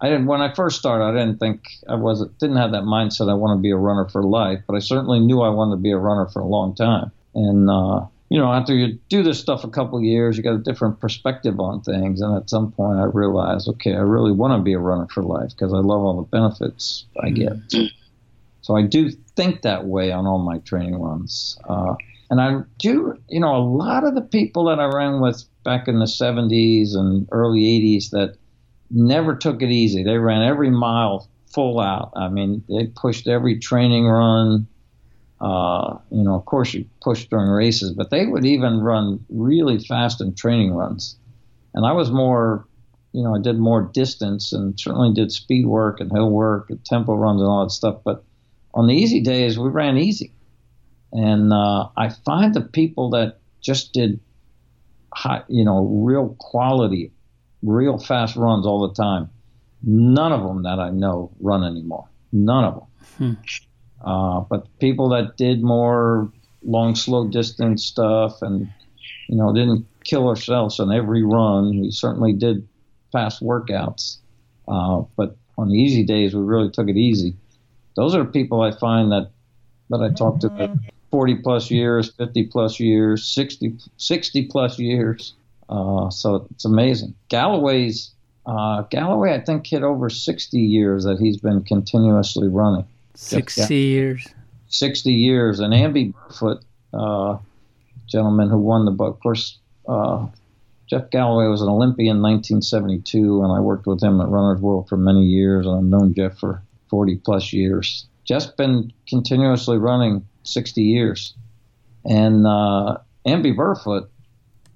I 0.01 0.09
didn't 0.09 0.25
when 0.25 0.41
I 0.41 0.53
first 0.53 0.79
started. 0.79 1.05
I 1.05 1.11
didn't 1.11 1.39
think 1.39 1.67
I 1.87 1.95
was 1.95 2.27
didn't 2.39 2.57
have 2.57 2.71
that 2.71 2.83
mindset. 2.83 3.29
I 3.29 3.35
want 3.35 3.57
to 3.57 3.61
be 3.61 3.71
a 3.71 3.77
runner 3.77 4.07
for 4.09 4.23
life, 4.23 4.61
but 4.67 4.75
I 4.75 4.79
certainly 4.79 5.19
knew 5.19 5.41
I 5.41 5.49
wanted 5.49 5.77
to 5.77 5.81
be 5.81 5.91
a 5.91 5.97
runner 5.97 6.27
for 6.27 6.39
a 6.41 6.47
long 6.47 6.73
time. 6.75 7.11
And 7.35 7.69
uh, 7.69 8.05
you 8.29 8.37
know, 8.37 8.51
after 8.51 8.73
you 8.73 8.99
do 9.09 9.23
this 9.23 9.39
stuff 9.39 9.63
a 9.63 9.69
couple 9.69 9.97
of 9.97 10.03
years, 10.03 10.37
you 10.37 10.43
got 10.43 10.55
a 10.55 10.63
different 10.63 10.99
perspective 10.99 11.59
on 11.59 11.81
things. 11.81 12.19
And 12.21 12.35
at 12.35 12.49
some 12.49 12.71
point, 12.71 12.99
I 12.99 13.05
realized, 13.05 13.69
okay, 13.69 13.93
I 13.93 13.99
really 13.99 14.33
want 14.33 14.57
to 14.59 14.63
be 14.63 14.73
a 14.73 14.79
runner 14.79 15.07
for 15.07 15.23
life 15.23 15.51
because 15.51 15.73
I 15.73 15.77
love 15.77 16.01
all 16.01 16.17
the 16.17 16.27
benefits 16.29 17.05
I 17.21 17.29
get. 17.29 17.53
Mm-hmm. 17.69 17.85
So 18.61 18.75
I 18.75 18.81
do 18.81 19.11
think 19.37 19.61
that 19.61 19.85
way 19.85 20.11
on 20.11 20.25
all 20.25 20.39
my 20.39 20.57
training 20.59 20.99
runs. 20.99 21.57
Uh, 21.69 21.95
and 22.29 22.41
I 22.41 22.63
do, 22.79 23.17
you 23.29 23.39
know, 23.39 23.55
a 23.55 23.63
lot 23.63 24.03
of 24.03 24.13
the 24.13 24.21
people 24.21 24.65
that 24.65 24.79
I 24.79 24.85
ran 24.85 25.21
with 25.21 25.45
back 25.63 25.87
in 25.87 25.99
the 25.99 26.05
70s 26.05 26.95
and 26.95 27.29
early 27.31 27.61
80s 27.61 28.09
that 28.09 28.35
never 28.91 29.35
took 29.35 29.61
it 29.61 29.69
easy. 29.69 30.03
They 30.03 30.17
ran 30.17 30.43
every 30.43 30.69
mile 30.69 31.29
full 31.53 31.79
out. 31.79 32.11
I 32.15 32.27
mean, 32.27 32.63
they 32.67 32.87
pushed 32.87 33.27
every 33.27 33.59
training 33.59 34.05
run. 34.05 34.67
Uh, 35.39 35.97
you 36.09 36.23
know, 36.23 36.35
of 36.35 36.45
course, 36.45 36.73
you 36.73 36.85
push 37.01 37.25
during 37.25 37.49
races, 37.49 37.91
but 37.91 38.09
they 38.09 38.25
would 38.25 38.45
even 38.45 38.79
run 38.79 39.23
really 39.29 39.79
fast 39.79 40.19
in 40.21 40.33
training 40.33 40.73
runs. 40.73 41.15
And 41.73 41.85
I 41.85 41.91
was 41.91 42.09
more, 42.11 42.65
you 43.13 43.23
know, 43.23 43.35
I 43.35 43.39
did 43.39 43.59
more 43.59 43.83
distance 43.93 44.51
and 44.51 44.79
certainly 44.79 45.13
did 45.13 45.31
speed 45.31 45.67
work 45.67 45.99
and 45.99 46.11
hill 46.11 46.31
work 46.31 46.69
and 46.69 46.83
tempo 46.83 47.15
runs 47.15 47.39
and 47.39 47.49
all 47.49 47.63
that 47.63 47.71
stuff. 47.71 47.97
But 48.03 48.23
on 48.73 48.87
the 48.87 48.95
easy 48.95 49.21
days, 49.21 49.59
we 49.59 49.69
ran 49.69 49.97
easy. 49.97 50.33
And 51.11 51.53
uh, 51.53 51.89
I 51.95 52.09
find 52.09 52.53
the 52.53 52.61
people 52.61 53.11
that 53.11 53.39
just 53.61 53.93
did, 53.93 54.19
high, 55.13 55.43
you 55.47 55.63
know, 55.65 55.85
real 55.85 56.35
quality, 56.39 57.11
real 57.61 57.97
fast 57.97 58.35
runs 58.35 58.65
all 58.65 58.87
the 58.87 58.93
time, 58.93 59.29
none 59.83 60.31
of 60.31 60.43
them 60.43 60.63
that 60.63 60.79
I 60.79 60.89
know 60.89 61.31
run 61.39 61.63
anymore. 61.63 62.07
None 62.31 62.63
of 62.63 62.73
them. 62.73 62.83
Hmm. 63.17 63.41
Uh, 64.03 64.41
but 64.41 64.67
people 64.79 65.09
that 65.09 65.37
did 65.37 65.63
more 65.63 66.31
long, 66.63 66.95
slow 66.95 67.27
distance 67.27 67.85
stuff 67.85 68.41
and, 68.41 68.69
you 69.27 69.35
know, 69.37 69.53
didn't 69.53 69.85
kill 70.03 70.27
ourselves 70.27 70.79
on 70.79 70.91
every 70.91 71.23
run. 71.23 71.81
We 71.81 71.91
certainly 71.91 72.33
did 72.33 72.67
fast 73.11 73.41
workouts. 73.41 74.17
Uh, 74.67 75.03
but 75.15 75.37
on 75.57 75.69
the 75.69 75.77
easy 75.77 76.03
days, 76.03 76.35
we 76.35 76.41
really 76.41 76.69
took 76.69 76.87
it 76.87 76.97
easy 76.97 77.35
those 77.97 78.15
are 78.15 78.23
people 78.23 78.61
I 78.61 78.71
find 78.71 79.11
that 79.11 79.31
that 79.89 80.01
I 80.01 80.13
talk 80.13 80.39
to 80.41 80.49
that 80.49 80.77
40 81.11 81.35
plus 81.37 81.71
years, 81.71 82.11
50 82.11 82.43
plus 82.47 82.79
years, 82.79 83.25
60, 83.25 83.77
60 83.97 84.47
plus 84.47 84.77
years. 84.77 85.33
Uh, 85.69 86.09
so 86.09 86.47
it's 86.51 86.65
amazing. 86.65 87.15
Galloway's 87.29 88.11
uh, 88.45 88.83
Galloway, 88.83 89.33
I 89.33 89.39
think, 89.41 89.65
hit 89.65 89.83
over 89.83 90.09
60 90.09 90.59
years 90.59 91.05
that 91.05 91.19
he's 91.19 91.37
been 91.37 91.63
continuously 91.63 92.49
running. 92.49 92.85
60 93.17 93.75
years. 93.75 94.27
60 94.67 95.11
years. 95.11 95.59
And 95.59 95.73
Amby 95.73 96.13
Burfoot, 96.13 96.61
uh, 96.93 97.37
gentleman 98.07 98.49
who 98.49 98.59
won 98.59 98.85
the 98.85 98.91
book, 98.91 99.15
of 99.15 99.19
course, 99.21 99.57
uh, 99.87 100.27
Jeff 100.87 101.09
Galloway 101.09 101.47
was 101.47 101.61
an 101.61 101.67
Olympian 101.67 102.17
in 102.17 102.21
1972, 102.23 103.43
and 103.43 103.51
I 103.51 103.59
worked 103.59 103.87
with 103.87 104.01
him 104.01 104.21
at 104.21 104.29
Runner's 104.29 104.61
World 104.61 104.87
for 104.87 104.95
many 104.95 105.25
years, 105.25 105.65
and 105.65 105.75
I've 105.75 105.83
known 105.83 106.13
Jeff 106.13 106.37
for 106.37 106.61
40 106.89 107.17
plus 107.17 107.51
years. 107.51 108.05
Just 108.23 108.55
been 108.55 108.93
continuously 109.07 109.77
running 109.77 110.25
60 110.43 110.81
years. 110.81 111.33
And 112.05 112.47
uh, 112.47 112.97
Amby 113.25 113.53
Burfoot, 113.53 114.07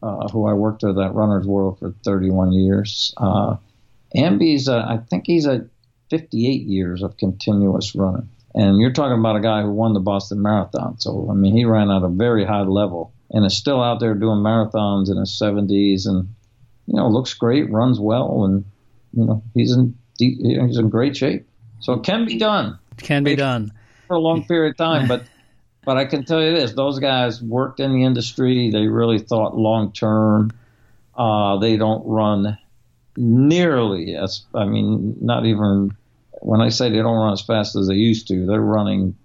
uh, 0.04 0.28
who 0.30 0.48
I 0.48 0.54
worked 0.54 0.84
with 0.84 1.00
at 1.00 1.14
Runner's 1.14 1.48
World 1.48 1.80
for 1.80 1.94
31 2.04 2.52
years, 2.54 3.14
uh, 3.18 3.56
Amby's, 4.16 4.68
uh, 4.68 4.86
I 4.86 4.98
think 4.98 5.24
he's 5.28 5.48
at 5.48 5.62
58 6.12 6.64
years 6.68 7.02
of 7.02 7.18
continuous 7.18 7.96
running. 7.96 8.30
And 8.54 8.80
you're 8.80 8.92
talking 8.92 9.18
about 9.18 9.38
a 9.38 9.40
guy 9.40 9.62
who 9.62 9.72
won 9.72 9.94
the 9.94 10.02
Boston 10.02 10.42
Marathon. 10.42 11.00
So, 11.00 11.30
I 11.32 11.34
mean, 11.34 11.56
he 11.56 11.64
ran 11.64 11.90
at 11.90 12.04
a 12.04 12.10
very 12.10 12.46
high 12.46 12.64
level 12.64 13.14
and 13.32 13.46
is 13.46 13.56
still 13.56 13.82
out 13.82 14.02
there 14.02 14.14
doing 14.14 14.40
marathons 14.40 15.10
in 15.10 15.16
his 15.18 15.32
70s 15.42 16.06
and, 16.06 16.36
you 16.86 16.98
know, 16.98 17.08
looks 17.08 17.34
great, 17.34 17.72
runs 17.72 17.98
well, 17.98 18.44
and, 18.44 18.66
you 19.14 19.26
know, 19.26 19.42
he's 19.54 19.72
in, 19.72 19.98
he's 20.20 20.78
in 20.78 20.90
great 20.90 21.16
shape. 21.16 21.48
So 21.80 21.94
it 21.94 22.04
can 22.04 22.26
be 22.26 22.38
done. 22.38 22.78
It 22.98 23.04
can 23.06 23.24
be 23.24 23.38
done 23.38 23.72
for 24.08 24.16
a 24.16 24.20
long 24.20 24.44
period 24.46 24.72
of 24.72 24.78
time, 24.78 25.08
but 25.08 25.24
but 25.86 25.98
I 25.98 26.06
can 26.06 26.26
tell 26.26 26.44
you 26.44 26.54
this: 26.54 26.74
those 26.74 27.00
guys 27.00 27.42
worked 27.42 27.80
in 27.80 27.94
the 27.94 28.04
industry. 28.04 28.70
They 28.70 28.86
really 28.86 29.18
thought 29.18 29.58
long 29.58 29.94
term. 29.94 30.52
Uh, 31.16 31.58
they 31.58 31.78
don't 31.78 32.06
run 32.06 32.58
nearly 33.18 34.16
as 34.16 34.44
I 34.54 34.66
mean, 34.66 35.16
not 35.22 35.46
even 35.46 35.96
when 36.42 36.60
I 36.60 36.70
say 36.70 36.90
they 36.90 36.98
don't 36.98 37.18
run 37.18 37.34
as 37.34 37.42
fast 37.42 37.76
as 37.76 37.88
they 37.88 37.96
used 37.96 38.28
to. 38.28 38.46
They're 38.46 38.60
running 38.60 39.16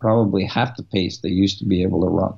probably 0.00 0.44
half 0.44 0.76
the 0.76 0.82
pace 0.82 1.18
they 1.18 1.28
used 1.28 1.58
to 1.58 1.64
be 1.64 1.82
able 1.82 2.02
to 2.02 2.08
run. 2.08 2.34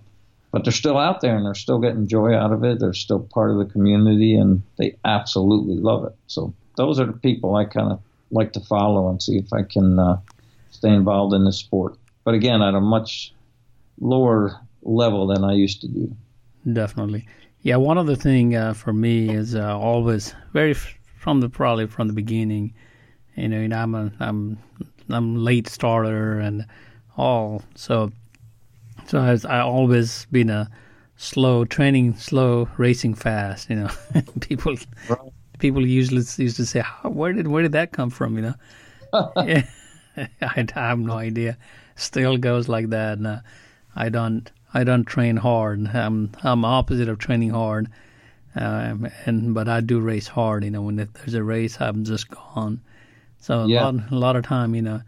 But 0.50 0.64
they're 0.64 0.73
still 0.73 0.99
out 0.99 1.21
there 1.21 1.37
and 1.37 1.47
they're 1.47 1.55
still 1.55 1.79
getting 1.79 2.07
joy 2.07 2.35
out 2.35 2.53
of 2.53 2.62
it. 2.62 2.79
They're 2.79 2.93
still 2.93 3.21
part 3.21 3.50
of 3.50 3.59
the 3.59 3.64
community 3.64 4.37
and 4.37 4.62
they 4.76 4.97
absolutely 5.05 5.76
love 5.76 6.05
it. 6.05 6.14
So 6.26 6.53
those 6.76 7.00
are 7.00 7.07
the 7.07 7.12
people 7.12 7.57
I 7.57 7.64
kind 7.64 7.91
of 7.91 8.00
like 8.31 8.53
to 8.53 8.61
follow 8.61 9.09
and 9.09 9.23
see 9.23 9.38
if 9.38 9.53
I 9.53 9.62
can 9.62 9.99
uh, 9.99 10.19
stay 10.71 10.91
involved 10.91 11.35
in 11.35 11.45
the 11.45 11.53
sport. 11.53 11.97
But 12.25 12.35
again, 12.35 12.62
at 12.62 12.75
a 12.75 12.81
much 12.81 13.33
lower 14.00 14.61
level 14.83 15.26
than 15.26 15.45
I 15.45 15.55
used 15.55 15.81
to 15.81 15.88
do. 15.88 16.14
Definitely. 16.71 17.26
Yeah, 17.62 17.76
one 17.76 17.99
other 17.99 18.17
thing 18.17 18.55
uh, 18.55 18.75
for 18.75 18.93
me 18.93 19.31
is 19.31 19.55
uh, 19.55 19.79
always 19.79 20.35
very 20.53 20.73
f- 20.73 20.95
from 21.19 21.41
the 21.41 21.49
probably 21.49 21.87
from 21.87 22.09
the 22.09 22.14
beginning 22.14 22.75
You 23.37 23.49
know, 23.49 23.76
I'm 23.76 23.95
a 23.95 24.12
I'm 24.21 24.59
I'm 25.09 25.37
late 25.37 25.69
starter 25.69 26.38
and 26.38 26.67
all. 27.17 27.62
So 27.75 28.12
so 29.07 29.19
I 29.19 29.33
was, 29.33 29.45
I 29.45 29.61
always 29.61 30.26
been 30.31 30.50
a 30.50 30.71
slow 31.17 31.64
training 31.64 32.17
slow 32.17 32.69
racing 32.76 33.14
fast 33.14 33.71
you 33.71 33.76
know. 33.76 33.91
People 34.41 34.76
Right. 35.09 35.19
people 35.59 35.87
usually 35.87 36.23
used 36.37 36.57
to 36.57 36.67
say 36.67 36.83
where 37.03 37.33
did 37.33 37.49
where 37.49 37.62
did 37.62 37.73
that 37.73 37.93
come 37.93 38.11
from? 38.11 38.37
You 38.37 38.43
know. 38.43 38.55
I, 39.37 39.64
I 40.41 40.67
have 40.75 40.99
no 40.99 41.14
idea. 41.14 41.57
Still 41.97 42.37
goes 42.37 42.69
like 42.69 42.91
that. 42.91 43.43
I 43.97 44.09
don't 44.09 44.50
I 44.73 44.85
don't 44.85 45.05
train 45.05 45.37
hard. 45.37 45.87
I'm 45.88 46.31
I'm 46.43 46.64
opposite 46.64 47.09
of 47.09 47.19
training 47.19 47.50
hard. 47.50 47.88
Um, 48.57 49.09
and 49.26 49.53
but 49.55 49.69
I 49.69 49.81
do 49.81 49.99
race 50.00 50.29
hard 50.29 50.64
you 50.64 50.71
know. 50.71 50.83
When 50.83 50.97
there's 50.97 51.35
a 51.35 51.43
race 51.43 51.81
I'm 51.81 52.05
just 52.05 52.31
gone 52.31 52.81
so 53.45 53.65
a 53.65 53.67
Yeah. 53.67 53.85
lot 53.91 53.95
a 54.11 54.15
lot 54.15 54.37
of 54.37 54.45
time 54.45 54.75
you 54.75 54.83
know 54.83 55.01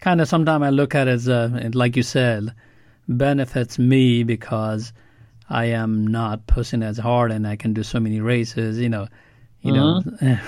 kind 0.00 0.20
of 0.20 0.28
sometimes 0.28 0.62
I 0.62 0.70
look 0.70 0.94
at 0.94 1.08
it 1.08 1.10
as 1.10 1.28
uh, 1.28 1.70
like 1.74 1.96
you 1.96 2.02
said 2.02 2.54
benefits 3.08 3.78
me 3.78 4.22
because 4.22 4.92
I 5.48 5.64
am 5.64 6.06
not 6.06 6.46
pushing 6.46 6.82
as 6.82 6.96
hard 6.96 7.32
and 7.32 7.46
I 7.46 7.56
can 7.56 7.74
do 7.74 7.82
so 7.82 7.98
many 7.98 8.20
races, 8.20 8.78
you 8.78 8.88
know. 8.88 9.08
You 9.62 9.72
know, 9.72 10.02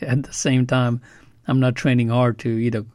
at 0.00 0.22
the 0.22 0.32
same 0.32 0.66
time, 0.66 1.02
I'm 1.46 1.60
not 1.60 1.74
training 1.74 2.08
hard 2.08 2.38
to, 2.38 2.48
you 2.48 2.70
know, 2.70 2.86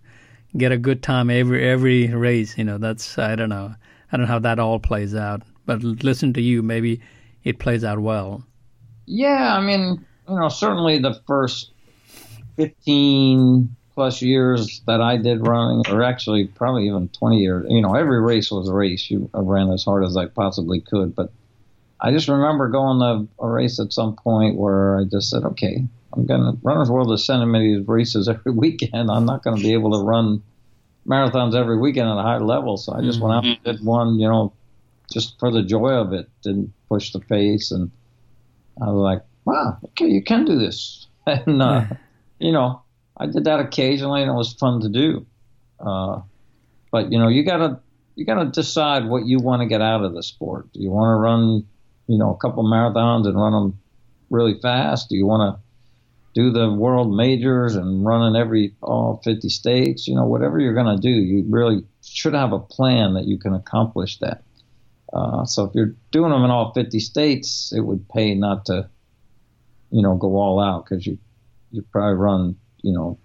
get 0.57 0.71
a 0.71 0.77
good 0.79 1.03
time 1.03 1.29
every 1.29 1.69
every 1.69 2.07
race. 2.07 2.57
You 2.57 2.63
know, 2.63 2.79
that's 2.79 3.19
I 3.19 3.35
don't 3.35 3.49
know, 3.49 3.75
I 4.11 4.17
don't 4.17 4.25
know 4.25 4.31
how 4.31 4.39
that 4.39 4.57
all 4.57 4.79
plays 4.79 5.13
out. 5.13 5.43
But 5.67 5.83
listen 5.83 6.33
to 6.33 6.41
you, 6.41 6.63
maybe 6.63 7.01
it 7.43 7.59
plays 7.59 7.83
out 7.83 7.99
well. 7.99 8.43
Yeah, 9.05 9.53
I 9.55 9.61
mean, 9.61 10.03
you 10.27 10.39
know, 10.39 10.49
certainly 10.49 10.97
the 10.99 11.21
first 11.27 11.71
15 12.55 13.75
plus 13.99 14.21
years 14.21 14.81
that 14.87 15.01
I 15.01 15.17
did 15.17 15.45
running, 15.45 15.83
or 15.89 16.03
actually 16.03 16.47
probably 16.47 16.87
even 16.87 17.09
20 17.09 17.37
years, 17.37 17.65
you 17.67 17.81
know, 17.81 17.95
every 17.95 18.21
race 18.21 18.49
was 18.49 18.69
a 18.69 18.73
race. 18.73 19.11
You 19.11 19.29
I 19.33 19.39
ran 19.39 19.69
as 19.71 19.83
hard 19.83 20.05
as 20.05 20.15
I 20.15 20.27
possibly 20.27 20.79
could. 20.79 21.13
But 21.13 21.33
I 21.99 22.13
just 22.13 22.29
remember 22.29 22.69
going 22.69 22.99
to 22.99 23.27
a 23.43 23.49
race 23.49 23.77
at 23.77 23.91
some 23.91 24.15
point 24.15 24.55
where 24.55 25.01
I 25.01 25.03
just 25.03 25.29
said, 25.29 25.43
okay, 25.43 25.83
I'm 26.13 26.25
going 26.25 26.39
to, 26.39 26.57
Runners 26.63 26.89
World 26.89 27.11
is 27.11 27.25
sending 27.25 27.51
me 27.51 27.75
these 27.75 27.85
races 27.89 28.29
every 28.33 28.53
weekend. 28.53 29.11
I'm 29.11 29.25
not 29.25 29.43
going 29.43 29.57
to 29.57 29.61
be 29.61 29.73
able 29.73 29.91
to 29.99 30.05
run 30.05 30.43
marathons 31.05 31.53
every 31.53 31.77
weekend 31.77 32.07
at 32.07 32.17
a 32.17 32.21
high 32.21 32.37
level. 32.37 32.77
So 32.77 32.93
I 32.93 33.01
just 33.01 33.19
went 33.19 33.35
out 33.35 33.43
and 33.43 33.61
did 33.65 33.83
one, 33.83 34.17
you 34.17 34.29
know, 34.29 34.53
just 35.11 35.37
for 35.41 35.51
the 35.51 35.61
joy 35.61 35.89
of 35.89 36.13
it, 36.13 36.29
didn't 36.41 36.71
push 36.87 37.11
the 37.11 37.19
pace. 37.19 37.71
And 37.71 37.91
I 38.81 38.85
was 38.85 39.01
like, 39.01 39.23
wow, 39.43 39.77
okay, 39.87 40.07
you 40.07 40.23
can 40.23 40.45
do 40.45 40.57
this. 40.57 41.05
And, 41.27 41.61
uh, 41.61 41.85
you 42.39 42.51
know, 42.51 42.81
I 43.19 43.27
did 43.27 43.45
that 43.45 43.59
occasionally 43.59 44.21
and 44.21 44.31
it 44.31 44.35
was 44.35 44.53
fun 44.53 44.81
to 44.81 44.89
do. 44.89 45.25
Uh, 45.79 46.21
but, 46.91 47.11
you 47.11 47.19
know, 47.19 47.27
you 47.27 47.43
gotta, 47.43 47.79
you 48.15 48.25
gotta 48.25 48.49
decide 48.49 49.05
what 49.05 49.25
you 49.25 49.39
want 49.39 49.61
to 49.61 49.67
get 49.67 49.81
out 49.81 50.03
of 50.03 50.13
the 50.13 50.23
sport. 50.23 50.71
Do 50.73 50.81
you 50.81 50.89
want 50.89 51.09
to 51.15 51.19
run, 51.19 51.67
you 52.07 52.17
know, 52.17 52.33
a 52.33 52.37
couple 52.37 52.63
marathons 52.63 53.27
and 53.27 53.35
run 53.35 53.51
them 53.51 53.79
really 54.29 54.59
fast? 54.59 55.09
Do 55.09 55.15
you 55.15 55.25
want 55.25 55.55
to 55.55 55.61
do 56.33 56.51
the 56.51 56.71
world 56.71 57.15
majors 57.15 57.75
and 57.75 58.05
run 58.05 58.27
in 58.27 58.39
every 58.39 58.75
all 58.81 59.21
50 59.23 59.49
states? 59.49 60.07
You 60.07 60.15
know, 60.15 60.25
whatever 60.25 60.59
you're 60.59 60.73
to 60.73 60.97
do, 61.01 61.09
you 61.09 61.45
really 61.49 61.83
should 62.03 62.33
have 62.33 62.53
a 62.53 62.59
plan 62.59 63.15
that 63.15 63.25
you 63.25 63.37
can 63.37 63.53
accomplish 63.53 64.19
that. 64.19 64.43
Uh, 65.11 65.45
so 65.45 65.65
if 65.65 65.71
you're 65.73 65.95
doing 66.11 66.31
them 66.31 66.43
in 66.43 66.51
all 66.51 66.71
50 66.73 66.99
states, 66.99 67.73
it 67.75 67.81
would 67.81 68.07
pay 68.09 68.35
not 68.35 68.65
to, 68.65 68.89
you 69.91 70.01
know, 70.01 70.15
go 70.15 70.37
all 70.37 70.59
out 70.59 70.85
because 70.85 71.05
you 71.05 71.17
you 71.71 71.83
probably 71.91 72.15
run, 72.15 72.55
you 72.81 72.91
know, 72.91 73.17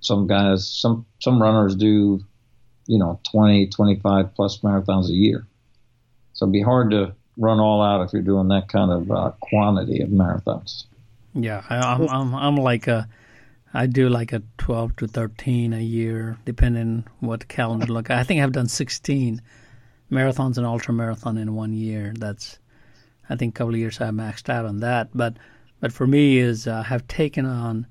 some 0.00 0.26
guys, 0.26 0.68
some 0.68 1.06
some 1.20 1.40
runners 1.40 1.74
do, 1.74 2.20
you 2.86 2.98
know, 2.98 3.20
20, 3.30 3.68
25 3.68 4.34
plus 4.34 4.58
marathons 4.60 5.08
a 5.08 5.12
year. 5.12 5.46
So 6.32 6.44
it'd 6.44 6.52
be 6.52 6.62
hard 6.62 6.90
to 6.90 7.14
run 7.36 7.60
all 7.60 7.82
out 7.82 8.04
if 8.04 8.12
you're 8.12 8.22
doing 8.22 8.48
that 8.48 8.68
kind 8.68 8.90
of 8.90 9.10
uh, 9.10 9.32
quantity 9.40 10.02
of 10.02 10.10
marathons. 10.10 10.84
Yeah, 11.34 11.62
I, 11.68 11.76
I'm 11.76 12.08
I'm 12.08 12.34
I'm 12.34 12.56
like 12.56 12.86
a, 12.86 13.08
I 13.74 13.86
do 13.86 14.08
like 14.08 14.32
a 14.32 14.42
twelve 14.58 14.96
to 14.96 15.06
thirteen 15.06 15.72
a 15.72 15.80
year, 15.80 16.38
depending 16.44 17.04
what 17.20 17.48
calendar 17.48 17.86
look. 17.86 18.10
I 18.10 18.22
think 18.22 18.42
I've 18.42 18.52
done 18.52 18.68
sixteen 18.68 19.42
marathons 20.10 20.56
and 20.56 20.66
ultra 20.66 20.94
marathon 20.94 21.36
in 21.36 21.54
one 21.54 21.72
year. 21.72 22.14
That's, 22.16 22.58
I 23.28 23.36
think, 23.36 23.54
a 23.54 23.58
couple 23.58 23.74
of 23.74 23.80
years 23.80 24.00
I 24.00 24.10
maxed 24.10 24.48
out 24.48 24.64
on 24.64 24.80
that. 24.80 25.08
But 25.14 25.36
but 25.80 25.92
for 25.92 26.06
me 26.06 26.38
is 26.38 26.66
uh, 26.66 26.82
have 26.84 27.06
taken 27.06 27.44
on 27.44 27.86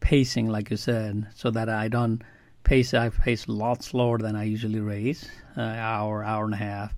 pacing, 0.00 0.48
like 0.48 0.70
you 0.70 0.76
said, 0.76 1.26
so 1.34 1.50
that 1.50 1.68
I 1.68 1.88
don't 1.88 2.22
pace. 2.64 2.94
I 2.94 3.08
pace 3.10 3.46
a 3.46 3.52
lot 3.52 3.82
slower 3.82 4.18
than 4.18 4.36
I 4.36 4.44
usually 4.44 4.80
race, 4.80 5.28
uh, 5.56 5.60
hour 5.62 6.24
hour 6.24 6.44
and 6.44 6.54
a 6.54 6.58
half 6.58 6.94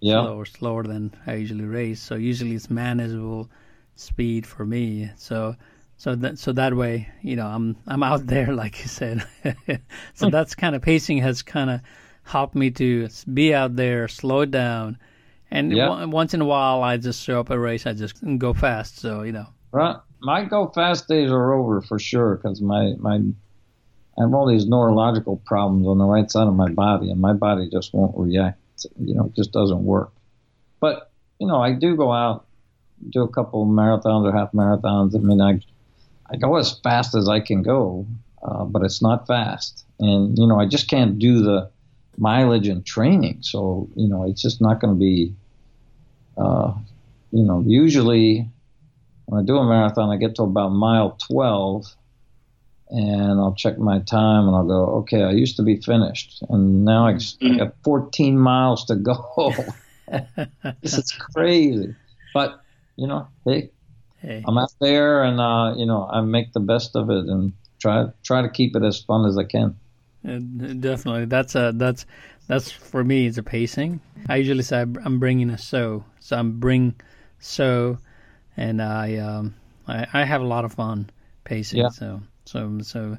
Yeah. 0.00 0.22
slower, 0.22 0.44
slower 0.44 0.82
than 0.84 1.12
I 1.26 1.34
usually 1.34 1.64
race. 1.64 2.00
So 2.00 2.14
usually 2.14 2.54
it's 2.54 2.70
manageable 2.70 3.50
speed 3.96 4.46
for 4.46 4.64
me. 4.64 5.10
So 5.16 5.56
so 5.96 6.14
that 6.16 6.38
so 6.38 6.52
that 6.52 6.74
way, 6.74 7.08
you 7.22 7.36
know, 7.36 7.46
I'm 7.46 7.76
I'm 7.86 8.02
out 8.02 8.26
there 8.34 8.52
like 8.54 8.80
you 8.82 8.88
said. 8.88 9.24
so 10.14 10.30
that's 10.30 10.54
kind 10.54 10.74
of 10.74 10.82
pacing 10.82 11.18
has 11.18 11.42
kind 11.42 11.70
of 11.70 11.80
helped 12.22 12.54
me 12.54 12.70
to 12.70 13.08
be 13.32 13.54
out 13.54 13.76
there, 13.76 14.06
slow 14.08 14.40
it 14.42 14.50
down, 14.50 14.96
and 15.50 15.72
Yeah. 15.72 15.88
on- 15.88 16.10
once 16.10 16.32
in 16.34 16.40
a 16.40 16.44
while 16.46 16.82
I 16.82 16.96
just 16.96 17.22
show 17.22 17.40
up 17.40 17.50
a 17.50 17.58
race. 17.58 17.86
I 17.86 17.92
just 17.92 18.16
go 18.38 18.52
fast. 18.54 18.98
So 18.98 19.22
you 19.22 19.32
know, 19.32 19.46
Right. 19.72 19.96
My 20.22 20.44
go 20.44 20.68
fast 20.68 21.08
days 21.08 21.30
are 21.30 21.52
over 21.52 21.80
for 21.80 21.98
sure 21.98 22.36
because 22.36 22.60
my, 22.60 22.94
my 22.98 23.16
I 24.18 24.22
have 24.22 24.34
all 24.34 24.46
these 24.46 24.66
neurological 24.66 25.38
problems 25.46 25.86
on 25.86 25.98
the 25.98 26.04
right 26.04 26.30
side 26.30 26.46
of 26.46 26.54
my 26.54 26.68
body, 26.70 27.10
and 27.10 27.20
my 27.20 27.32
body 27.32 27.68
just 27.70 27.94
won't 27.94 28.16
react. 28.16 28.58
You 28.98 29.14
know, 29.14 29.26
it 29.26 29.34
just 29.34 29.52
doesn't 29.52 29.82
work. 29.82 30.12
But 30.78 31.10
you 31.38 31.46
know, 31.46 31.60
I 31.60 31.72
do 31.72 31.96
go 31.96 32.12
out, 32.12 32.46
do 33.08 33.22
a 33.22 33.28
couple 33.28 33.66
marathons 33.66 34.30
or 34.30 34.36
half 34.36 34.52
marathons. 34.52 35.14
I 35.14 35.18
mean, 35.18 35.40
I 35.40 35.60
I 36.30 36.36
go 36.36 36.56
as 36.56 36.78
fast 36.80 37.14
as 37.14 37.28
I 37.28 37.40
can 37.40 37.62
go, 37.62 38.06
uh, 38.42 38.64
but 38.64 38.82
it's 38.82 39.00
not 39.00 39.26
fast, 39.26 39.86
and 39.98 40.36
you 40.36 40.46
know, 40.46 40.60
I 40.60 40.66
just 40.66 40.88
can't 40.88 41.18
do 41.18 41.42
the 41.42 41.70
mileage 42.18 42.68
and 42.68 42.84
training. 42.84 43.38
So 43.40 43.88
you 43.96 44.08
know, 44.08 44.28
it's 44.28 44.42
just 44.42 44.60
not 44.60 44.80
going 44.80 44.94
to 44.94 44.98
be. 44.98 45.34
Uh, 46.36 46.74
you 47.32 47.44
know, 47.44 47.62
usually 47.66 48.48
when 49.30 49.40
I 49.40 49.46
do 49.46 49.58
a 49.58 49.64
marathon, 49.64 50.10
I 50.10 50.16
get 50.16 50.34
to 50.36 50.42
about 50.42 50.70
mile 50.70 51.16
12 51.28 51.86
and 52.88 53.38
I'll 53.38 53.54
check 53.54 53.78
my 53.78 54.00
time 54.00 54.48
and 54.48 54.56
I'll 54.56 54.66
go, 54.66 54.84
okay, 55.02 55.22
I 55.22 55.30
used 55.30 55.56
to 55.58 55.62
be 55.62 55.76
finished. 55.76 56.42
And 56.48 56.84
now 56.84 57.06
I 57.06 57.16
I 57.40 57.56
got 57.58 57.74
14 57.84 58.36
miles 58.50 58.86
to 58.86 58.96
go. 58.96 59.54
this 60.82 60.98
is 60.98 61.12
crazy. 61.12 61.94
But, 62.34 62.60
you 62.96 63.06
know, 63.06 63.28
hey, 63.44 63.70
hey, 64.18 64.42
I'm 64.48 64.58
out 64.58 64.72
there 64.80 65.22
and, 65.22 65.38
uh, 65.40 65.74
you 65.76 65.86
know, 65.86 66.08
I 66.10 66.22
make 66.22 66.52
the 66.52 66.58
best 66.58 66.96
of 66.96 67.08
it 67.08 67.26
and 67.26 67.52
try, 67.80 68.06
try 68.24 68.42
to 68.42 68.48
keep 68.48 68.74
it 68.74 68.82
as 68.82 68.98
fun 68.98 69.28
as 69.28 69.38
I 69.38 69.44
can. 69.44 69.76
Uh, 70.26 70.38
definitely. 70.38 71.26
That's 71.26 71.54
a 71.54 71.72
that's 71.74 72.04
that's 72.46 72.70
for 72.70 73.02
me. 73.04 73.26
It's 73.26 73.38
a 73.38 73.42
pacing. 73.42 74.00
I 74.28 74.36
usually 74.36 74.64
say 74.64 74.80
I'm 74.80 75.18
bringing 75.18 75.48
a 75.50 75.56
so, 75.56 76.04
so 76.18 76.36
I'm 76.36 76.58
bring 76.58 76.94
so, 77.38 77.98
and 78.56 78.80
I 78.82 79.16
um 79.16 79.54
I, 79.88 80.06
I 80.12 80.24
have 80.24 80.40
a 80.40 80.46
lot 80.46 80.64
of 80.64 80.72
fun 80.74 81.10
pacing. 81.44 81.80
Yeah. 81.80 81.88
So 81.90 82.20
so 82.44 82.78
so 82.82 83.16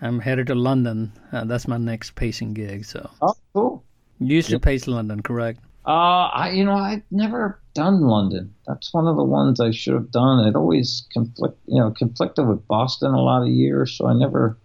I'm 0.00 0.18
headed 0.20 0.46
to 0.48 0.54
London. 0.54 1.12
Uh, 1.32 1.44
that's 1.44 1.66
my 1.68 1.76
next 1.78 2.14
pacing 2.14 2.54
gig. 2.54 2.84
So 2.84 3.08
Oh, 3.22 3.34
cool. 3.54 3.84
you 4.18 4.36
used 4.36 4.50
to 4.50 4.58
pace 4.60 4.86
London, 4.86 5.22
correct? 5.22 5.60
Uh, 5.86 6.28
I, 6.32 6.50
you 6.52 6.64
know, 6.64 6.74
I've 6.76 7.02
never 7.10 7.60
done 7.74 8.00
London. 8.00 8.54
That's 8.66 8.92
one 8.94 9.06
of 9.06 9.16
the 9.16 9.24
ones 9.24 9.60
I 9.60 9.70
should 9.70 9.92
have 9.94 10.10
done. 10.10 10.46
It 10.46 10.56
always 10.56 11.06
conflict, 11.12 11.58
you 11.66 11.78
know, 11.78 11.90
conflicted 11.90 12.48
with 12.48 12.66
Boston 12.66 13.12
a 13.12 13.20
lot 13.20 13.42
of 13.42 13.48
years, 13.48 13.92
so 13.92 14.06
I 14.06 14.14
never 14.14 14.56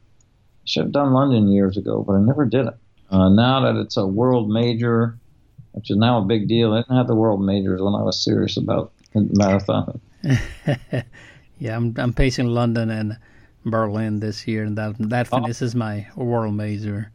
should 0.64 0.84
have 0.84 0.92
done 0.94 1.12
London 1.12 1.50
years 1.50 1.76
ago, 1.76 2.04
but 2.08 2.14
I 2.14 2.22
never 2.22 2.46
did 2.46 2.68
it. 2.68 2.74
Uh, 3.12 3.28
now 3.28 3.60
that 3.62 3.76
it's 3.80 3.98
a 3.98 4.08
world 4.08 4.50
major, 4.50 5.18
which 5.74 5.92
is 5.92 5.98
now 5.98 6.20
a 6.20 6.26
big 6.26 6.48
deal, 6.48 6.74
I 6.74 6.78
didn't 6.84 6.96
have 6.96 7.08
the 7.08 7.16
world 7.16 7.42
majors 7.44 7.82
when 7.82 7.96
I 7.96 8.02
was 8.04 8.24
serious 8.24 8.56
about 8.56 8.94
marathon. 9.14 10.00
Yeah, 11.62 11.76
I'm 11.76 11.94
I'm 11.98 12.14
pacing 12.14 12.48
London 12.48 12.90
and 12.90 13.18
Berlin 13.66 14.22
this 14.22 14.48
year, 14.48 14.64
and 14.64 14.78
that 14.78 14.96
that 15.10 15.28
Oh. 15.32 15.42
finishes 15.42 15.76
my 15.76 16.08
world 16.16 16.56
major. 16.56 17.12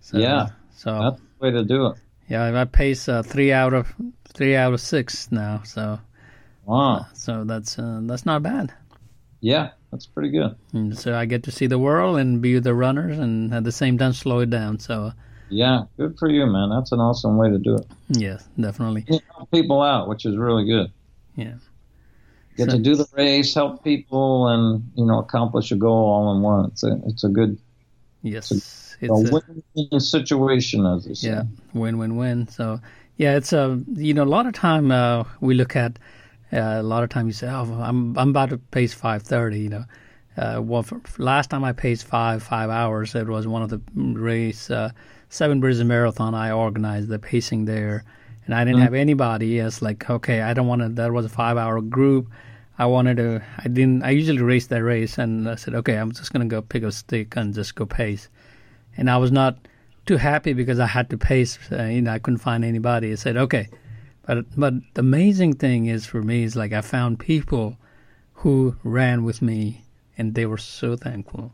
So, 0.00 0.18
Yeah, 0.18 0.48
So 0.76 0.98
That's 1.00 1.20
the 1.20 1.46
way 1.46 1.50
to 1.52 1.64
do 1.64 1.86
it. 1.86 1.96
yeah, 2.28 2.52
I 2.60 2.64
pace 2.66 3.08
uh, 3.08 3.22
three 3.22 3.50
out 3.50 3.72
of 3.72 3.88
three 4.28 4.54
out 4.54 4.74
of 4.74 4.80
six 4.82 5.32
now. 5.32 5.62
So 5.64 5.98
Wow. 6.66 7.06
so 7.14 7.44
that's 7.44 7.78
uh, 7.78 8.00
that's 8.02 8.26
not 8.26 8.42
bad. 8.42 8.74
Yeah, 9.40 9.70
that's 9.90 10.04
pretty 10.06 10.30
good. 10.30 10.54
And 10.74 10.98
so 10.98 11.16
I 11.16 11.24
get 11.24 11.42
to 11.44 11.50
see 11.50 11.66
the 11.66 11.78
world 11.78 12.18
and 12.18 12.42
be 12.42 12.54
with 12.56 12.64
the 12.64 12.74
runners, 12.74 13.18
and 13.18 13.54
at 13.54 13.64
the 13.64 13.72
same 13.72 13.96
time 13.96 14.12
slow 14.12 14.40
it 14.40 14.50
down. 14.50 14.78
So 14.80 15.12
Yeah, 15.48 15.84
good 15.96 16.18
for 16.18 16.28
you, 16.28 16.44
man. 16.46 16.68
That's 16.68 16.92
an 16.92 17.00
awesome 17.00 17.38
way 17.38 17.48
to 17.48 17.58
do 17.58 17.76
it. 17.76 17.86
yes, 18.10 18.46
definitely. 18.60 19.06
You 19.08 19.20
people 19.50 19.80
out, 19.80 20.08
which 20.10 20.26
is 20.26 20.36
really 20.36 20.66
good. 20.66 20.92
Yeah. 21.38 21.54
get 22.56 22.70
to 22.70 22.78
do 22.78 22.96
the 22.96 23.06
race, 23.12 23.54
help 23.54 23.84
people, 23.84 24.48
and 24.48 24.90
you 24.96 25.06
know 25.06 25.20
accomplish 25.20 25.70
a 25.70 25.76
goal 25.76 26.06
all 26.10 26.34
in 26.36 26.42
one. 26.42 26.66
It's 26.66 26.82
a 26.82 27.00
it's 27.06 27.24
a 27.24 27.28
good 27.28 27.58
Yes, 28.22 28.50
it's 28.50 28.96
it's 29.00 29.10
a 29.10 29.28
a, 29.28 29.32
win-win 29.32 30.00
situation, 30.00 30.84
as 30.84 31.04
they 31.04 31.14
say. 31.14 31.28
yeah, 31.28 31.42
win 31.72 31.98
win 31.98 32.16
win. 32.16 32.48
So 32.48 32.80
yeah, 33.16 33.36
it's 33.36 33.52
a 33.52 33.80
you 33.94 34.12
know 34.14 34.24
a 34.24 34.32
lot 34.36 34.46
of 34.46 34.52
time 34.52 34.90
uh, 34.90 35.24
we 35.40 35.54
look 35.54 35.76
at 35.76 35.98
uh, 36.52 36.78
a 36.78 36.82
lot 36.82 37.04
of 37.04 37.10
time 37.10 37.26
you 37.26 37.32
say 37.32 37.48
oh 37.48 37.80
I'm 37.80 38.18
I'm 38.18 38.30
about 38.30 38.50
to 38.50 38.58
pace 38.58 38.92
five 38.92 39.22
thirty 39.22 39.60
you 39.60 39.68
know. 39.68 39.84
Uh, 40.36 40.62
well, 40.62 40.84
for, 40.84 41.00
for 41.00 41.20
last 41.20 41.50
time 41.50 41.64
I 41.64 41.72
paced 41.72 42.04
five 42.06 42.42
five 42.42 42.70
hours, 42.70 43.14
it 43.14 43.26
was 43.26 43.46
one 43.46 43.62
of 43.62 43.70
the 43.70 43.80
race 43.96 44.70
uh, 44.70 44.90
Seven 45.28 45.60
Bridges 45.60 45.82
Marathon. 45.84 46.34
I 46.34 46.50
organized 46.50 47.08
the 47.08 47.18
pacing 47.18 47.64
there, 47.64 48.04
and 48.48 48.54
I 48.54 48.64
didn't 48.64 48.80
have 48.80 48.94
anybody. 48.94 49.58
It's 49.58 49.82
like 49.82 50.08
okay, 50.08 50.40
I 50.40 50.54
don't 50.54 50.66
want 50.66 50.80
to. 50.80 50.88
That 50.88 51.12
was 51.12 51.26
a 51.26 51.28
five 51.28 51.58
hour 51.58 51.82
group. 51.82 52.28
I 52.78 52.86
wanted 52.86 53.18
to. 53.18 53.42
I 53.58 53.68
didn't. 53.68 54.02
I 54.02 54.10
usually 54.10 54.40
race 54.40 54.68
that 54.68 54.82
race, 54.82 55.18
and 55.18 55.46
I 55.46 55.56
said, 55.56 55.74
okay, 55.74 55.96
I'm 55.96 56.12
just 56.12 56.32
gonna 56.32 56.46
go 56.46 56.62
pick 56.62 56.82
a 56.82 56.90
stick 56.90 57.36
and 57.36 57.52
just 57.52 57.74
go 57.74 57.84
pace. 57.84 58.30
And 58.96 59.10
I 59.10 59.18
was 59.18 59.30
not 59.30 59.58
too 60.06 60.16
happy 60.16 60.54
because 60.54 60.80
I 60.80 60.86
had 60.86 61.10
to 61.10 61.18
pace. 61.18 61.58
Uh, 61.70 61.84
you 61.84 62.00
know, 62.00 62.10
I 62.10 62.18
couldn't 62.18 62.38
find 62.38 62.64
anybody. 62.64 63.12
I 63.12 63.16
said, 63.16 63.36
okay, 63.36 63.68
but 64.26 64.46
but 64.56 64.72
the 64.94 65.00
amazing 65.00 65.52
thing 65.56 65.84
is 65.86 66.06
for 66.06 66.22
me 66.22 66.42
is 66.44 66.56
like 66.56 66.72
I 66.72 66.80
found 66.80 67.18
people 67.18 67.76
who 68.32 68.76
ran 68.82 69.24
with 69.24 69.42
me, 69.42 69.84
and 70.16 70.34
they 70.34 70.46
were 70.46 70.58
so 70.58 70.96
thankful. 70.96 71.52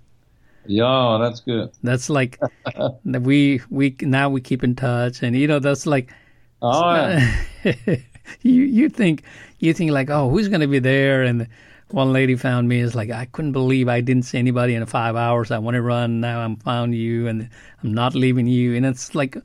Yeah, 0.65 1.19
that's 1.21 1.41
good. 1.41 1.73
That's 1.83 2.09
like 2.09 2.39
we 3.05 3.63
we 3.69 3.97
now 4.01 4.31
we 4.31 4.41
keep 4.41 4.63
in 4.63 4.77
touch, 4.77 5.25
and 5.25 5.35
you 5.35 5.49
know 5.49 5.59
that's 5.59 5.87
like 5.87 6.13
Oh, 6.63 6.95
yeah. 6.95 7.37
you 8.43 8.63
you 8.63 8.89
think 8.89 9.23
you 9.59 9.75
think 9.75 9.91
like 9.91 10.11
oh 10.11 10.31
who's 10.31 10.49
gonna 10.49 10.69
be 10.69 10.79
there 10.79 11.23
and 11.23 11.47
one 11.91 12.13
lady 12.13 12.37
found 12.37 12.69
me 12.69 12.81
is 12.81 12.95
like 12.95 13.11
I 13.11 13.27
couldn't 13.27 13.53
believe 13.53 13.89
I 13.89 14.01
didn't 14.01 14.25
see 14.25 14.39
anybody 14.39 14.75
in 14.75 14.85
five 14.87 15.15
hours 15.15 15.51
I 15.51 15.59
want 15.59 15.75
to 15.75 15.83
run 15.83 16.21
now 16.21 16.41
I'm 16.41 16.57
found 16.57 16.95
you 16.95 17.29
and 17.29 17.49
I'm 17.83 17.93
not 17.93 18.15
leaving 18.15 18.47
you 18.47 18.75
and 18.75 18.87
it's 18.87 19.15
like 19.15 19.37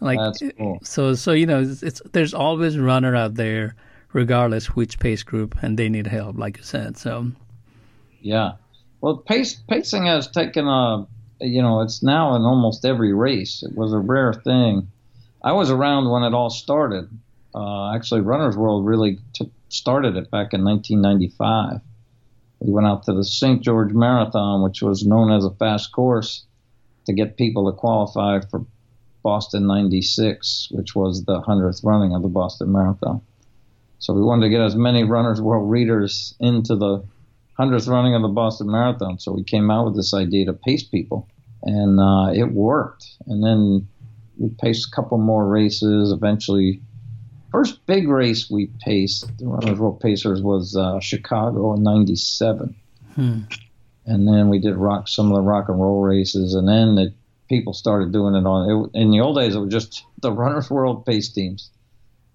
like 0.00 0.18
That's 0.18 0.42
eh, 0.42 0.50
cool. 0.56 0.78
so 0.82 1.14
so 1.14 1.32
you 1.32 1.46
know 1.46 1.62
it's, 1.62 1.82
it's 1.82 2.00
there's 2.12 2.32
always 2.32 2.76
a 2.76 2.82
runner 2.82 3.16
out 3.16 3.34
there 3.34 3.74
regardless 4.12 4.66
which 4.66 5.00
pace 5.00 5.22
group 5.22 5.56
and 5.62 5.76
they 5.76 5.88
need 5.88 6.06
help 6.06 6.38
like 6.38 6.58
you 6.58 6.62
said 6.62 6.96
so 6.96 7.32
Yeah. 8.22 8.52
Well, 9.00 9.16
pace, 9.18 9.54
pacing 9.68 10.06
has 10.06 10.28
taken 10.28 10.66
a, 10.66 11.06
you 11.40 11.60
know, 11.60 11.80
it's 11.80 12.02
now 12.02 12.36
in 12.36 12.42
almost 12.42 12.84
every 12.84 13.12
race. 13.12 13.62
It 13.62 13.76
was 13.76 13.92
a 13.92 13.98
rare 13.98 14.32
thing. 14.32 14.88
I 15.44 15.52
was 15.52 15.70
around 15.70 16.10
when 16.10 16.22
it 16.22 16.34
all 16.34 16.50
started. 16.50 17.08
Uh, 17.54 17.94
actually, 17.94 18.20
Runner's 18.20 18.56
World 18.56 18.86
really 18.86 19.18
started 19.68 20.16
it 20.16 20.30
back 20.30 20.54
in 20.54 20.64
1995. 20.64 21.80
We 22.60 22.72
went 22.72 22.86
out 22.86 23.04
to 23.04 23.12
the 23.12 23.24
St. 23.24 23.60
George 23.62 23.92
Marathon, 23.92 24.62
which 24.62 24.82
was 24.82 25.04
known 25.04 25.32
as 25.32 25.44
a 25.44 25.50
fast 25.50 25.92
course, 25.92 26.44
to 27.06 27.12
get 27.12 27.36
people 27.36 27.70
to 27.70 27.76
qualify 27.76 28.40
for 28.40 28.64
Boston 29.22 29.66
96, 29.66 30.68
which 30.70 30.94
was 30.94 31.24
the 31.24 31.40
100th 31.40 31.84
running 31.84 32.14
of 32.14 32.22
the 32.22 32.28
Boston 32.28 32.70
Marathon. 32.70 33.20
So 33.98 34.12
we 34.14 34.22
wanted 34.22 34.46
to 34.46 34.50
get 34.50 34.60
as 34.60 34.76
many 34.76 35.04
Runner's 35.04 35.40
World 35.40 35.70
readers 35.70 36.34
into 36.40 36.76
the 36.76 37.04
hundredth 37.54 37.86
running 37.86 38.14
of 38.14 38.22
the 38.22 38.28
Boston 38.28 38.70
Marathon. 38.70 39.18
So 39.18 39.32
we 39.32 39.44
came 39.44 39.70
out 39.70 39.86
with 39.86 39.96
this 39.96 40.14
idea 40.14 40.46
to 40.46 40.52
pace 40.52 40.82
people, 40.82 41.28
and 41.62 42.00
uh, 42.00 42.32
it 42.32 42.52
worked. 42.52 43.06
And 43.26 43.44
then 43.44 43.88
we 44.38 44.48
paced 44.60 44.88
a 44.88 44.90
couple 44.90 45.18
more 45.18 45.46
races. 45.46 46.12
Eventually, 46.12 46.80
first 47.50 47.84
big 47.86 48.08
race 48.08 48.50
we 48.50 48.70
paced, 48.80 49.38
the 49.38 49.46
Runners 49.46 49.78
World 49.78 50.00
Pacers, 50.00 50.42
was 50.42 50.76
uh, 50.76 51.00
Chicago 51.00 51.74
in 51.74 51.82
'97. 51.82 52.74
And 54.04 54.26
then 54.26 54.48
we 54.48 54.58
did 54.58 54.76
rock 54.76 55.06
some 55.06 55.30
of 55.30 55.36
the 55.36 55.42
rock 55.42 55.68
and 55.68 55.80
roll 55.80 56.02
races, 56.02 56.54
and 56.54 56.68
then 56.68 56.98
it, 56.98 57.14
people 57.48 57.72
started 57.72 58.12
doing 58.12 58.34
it 58.34 58.46
on. 58.46 58.90
It, 58.94 58.98
in 58.98 59.10
the 59.10 59.20
old 59.20 59.36
days, 59.36 59.54
it 59.54 59.60
was 59.60 59.72
just 59.72 60.04
the 60.20 60.32
Runners 60.32 60.70
World 60.70 61.06
pace 61.06 61.28
teams, 61.28 61.70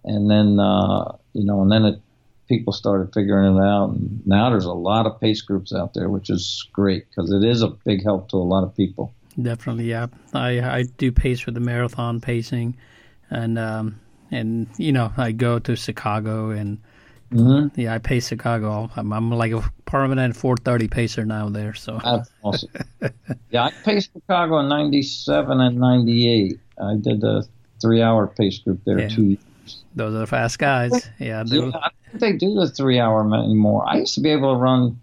and 0.06 0.30
then 0.30 0.60
uh, 0.60 1.18
you 1.34 1.44
know, 1.44 1.62
and 1.62 1.72
then 1.72 1.86
it 1.86 2.02
people 2.48 2.74
started 2.74 3.14
figuring 3.14 3.58
it 3.58 3.62
out. 3.62 3.90
And 3.92 4.26
now 4.26 4.50
there's 4.50 4.66
a 4.66 4.74
lot 4.74 5.06
of 5.06 5.20
pace 5.20 5.42
groups 5.42 5.74
out 5.74 5.94
there, 5.94 6.10
which 6.10 6.30
is 6.30 6.66
great 6.72 7.06
because 7.10 7.32
it 7.32 7.44
is 7.44 7.62
a 7.62 7.68
big 7.68 8.04
help 8.04 8.30
to 8.30 8.38
a 8.38 8.40
lot 8.40 8.64
of 8.64 8.76
people. 8.76 9.14
Definitely, 9.42 9.86
yeah. 9.90 10.08
I 10.34 10.60
I 10.62 10.84
do 10.98 11.12
pace 11.12 11.40
for 11.40 11.52
the 11.52 11.60
marathon 11.60 12.20
pacing, 12.22 12.76
and 13.30 13.58
um 13.60 14.00
and 14.32 14.68
you 14.78 14.92
know 14.92 15.12
I 15.18 15.32
go 15.32 15.60
to 15.60 15.76
Chicago 15.76 16.50
and 16.52 16.80
Mm-hmm. 17.30 17.78
yeah 17.80 17.94
I 17.94 17.98
pace 17.98 18.30
Chicago. 18.30 18.90
I'm, 18.96 19.12
I'm 19.12 19.30
like 19.32 19.52
a 19.52 19.62
permanent 19.84 20.34
4:30 20.34 20.90
pacer 20.90 21.26
now 21.26 21.50
there. 21.50 21.74
So 21.74 22.00
That's 22.02 22.30
awesome. 22.42 22.70
yeah, 23.52 23.66
I 23.66 23.72
paced 23.84 24.12
Chicago 24.14 24.60
in 24.60 24.70
'97 24.70 25.60
and 25.60 25.78
'98. 25.78 26.58
I 26.82 26.96
did 26.96 27.22
a 27.26 27.44
three-hour 27.82 28.28
pace 28.28 28.60
group 28.60 28.80
there 28.86 29.00
Yeah. 29.02 29.10
too. 29.10 29.38
those 29.94 30.16
are 30.16 30.20
the 30.20 30.28
fast 30.28 30.58
guys. 30.58 31.10
Yeah, 31.20 31.44
they, 31.44 31.58
Yeah, 31.58 31.66
I 31.76 31.90
don't 31.90 31.94
think 32.12 32.20
they 32.22 32.32
do 32.34 32.54
the 32.56 32.70
three-hour 32.70 33.22
anymore. 33.36 33.84
I 33.86 33.98
used 33.98 34.16
to 34.16 34.22
be 34.22 34.30
able 34.30 34.54
to 34.54 34.60
run 34.62 34.98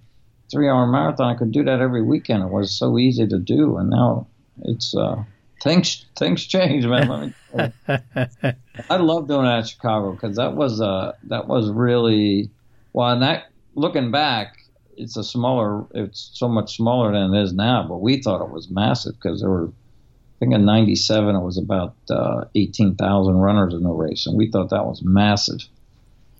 three-hour 0.51 0.87
marathon. 0.87 1.35
I 1.35 1.39
could 1.39 1.53
do 1.53 1.65
that 1.65 1.81
every 1.81 2.03
weekend. 2.03 2.43
It 2.43 2.51
was 2.51 2.77
so 2.77 2.99
easy 2.99 3.27
to 3.27 3.39
do, 3.39 3.77
and 3.77 3.91
now 3.91 4.27
it's 4.63 4.95
uh, 4.97 5.23
things 5.63 6.05
things 6.17 6.47
change, 6.47 6.87
man. 6.87 7.35
Let 7.53 7.73
me. 7.87 8.53
I 8.91 8.97
love 8.97 9.29
doing 9.29 9.45
that 9.45 9.61
at 9.61 9.69
Chicago 9.69 10.13
because 10.13 10.37
that 10.37 10.55
was 10.55 10.81
uh 10.81 11.13
that 11.25 11.49
was 11.49 11.71
really 11.71 12.51
well. 12.93 13.11
And 13.11 13.23
that 13.23 13.45
looking 13.75 14.11
back, 14.11 14.57
it's 14.97 15.17
a 15.17 15.25
smaller. 15.25 15.85
It's 15.95 16.31
so 16.35 16.49
much 16.49 16.77
smaller 16.77 17.13
than 17.13 17.35
it 17.35 17.43
is 17.43 17.53
now. 17.53 17.87
But 17.89 17.99
we 17.99 18.23
thought 18.23 18.45
it 18.45 18.51
was 18.51 18.71
massive 18.71 19.15
because 19.15 19.41
there 19.41 19.51
were. 19.51 19.69
I 19.69 20.47
think 20.47 20.55
in 20.55 20.65
'97 20.65 21.37
it 21.37 21.41
was 21.41 21.57
about 21.57 21.95
uh, 22.11 22.47
18,000 22.57 23.37
runners 23.37 23.73
in 23.73 23.85
the 23.85 23.91
race, 23.91 24.27
and 24.27 24.37
we 24.37 24.51
thought 24.51 24.71
that 24.71 24.85
was 24.85 25.01
massive. 25.01 25.61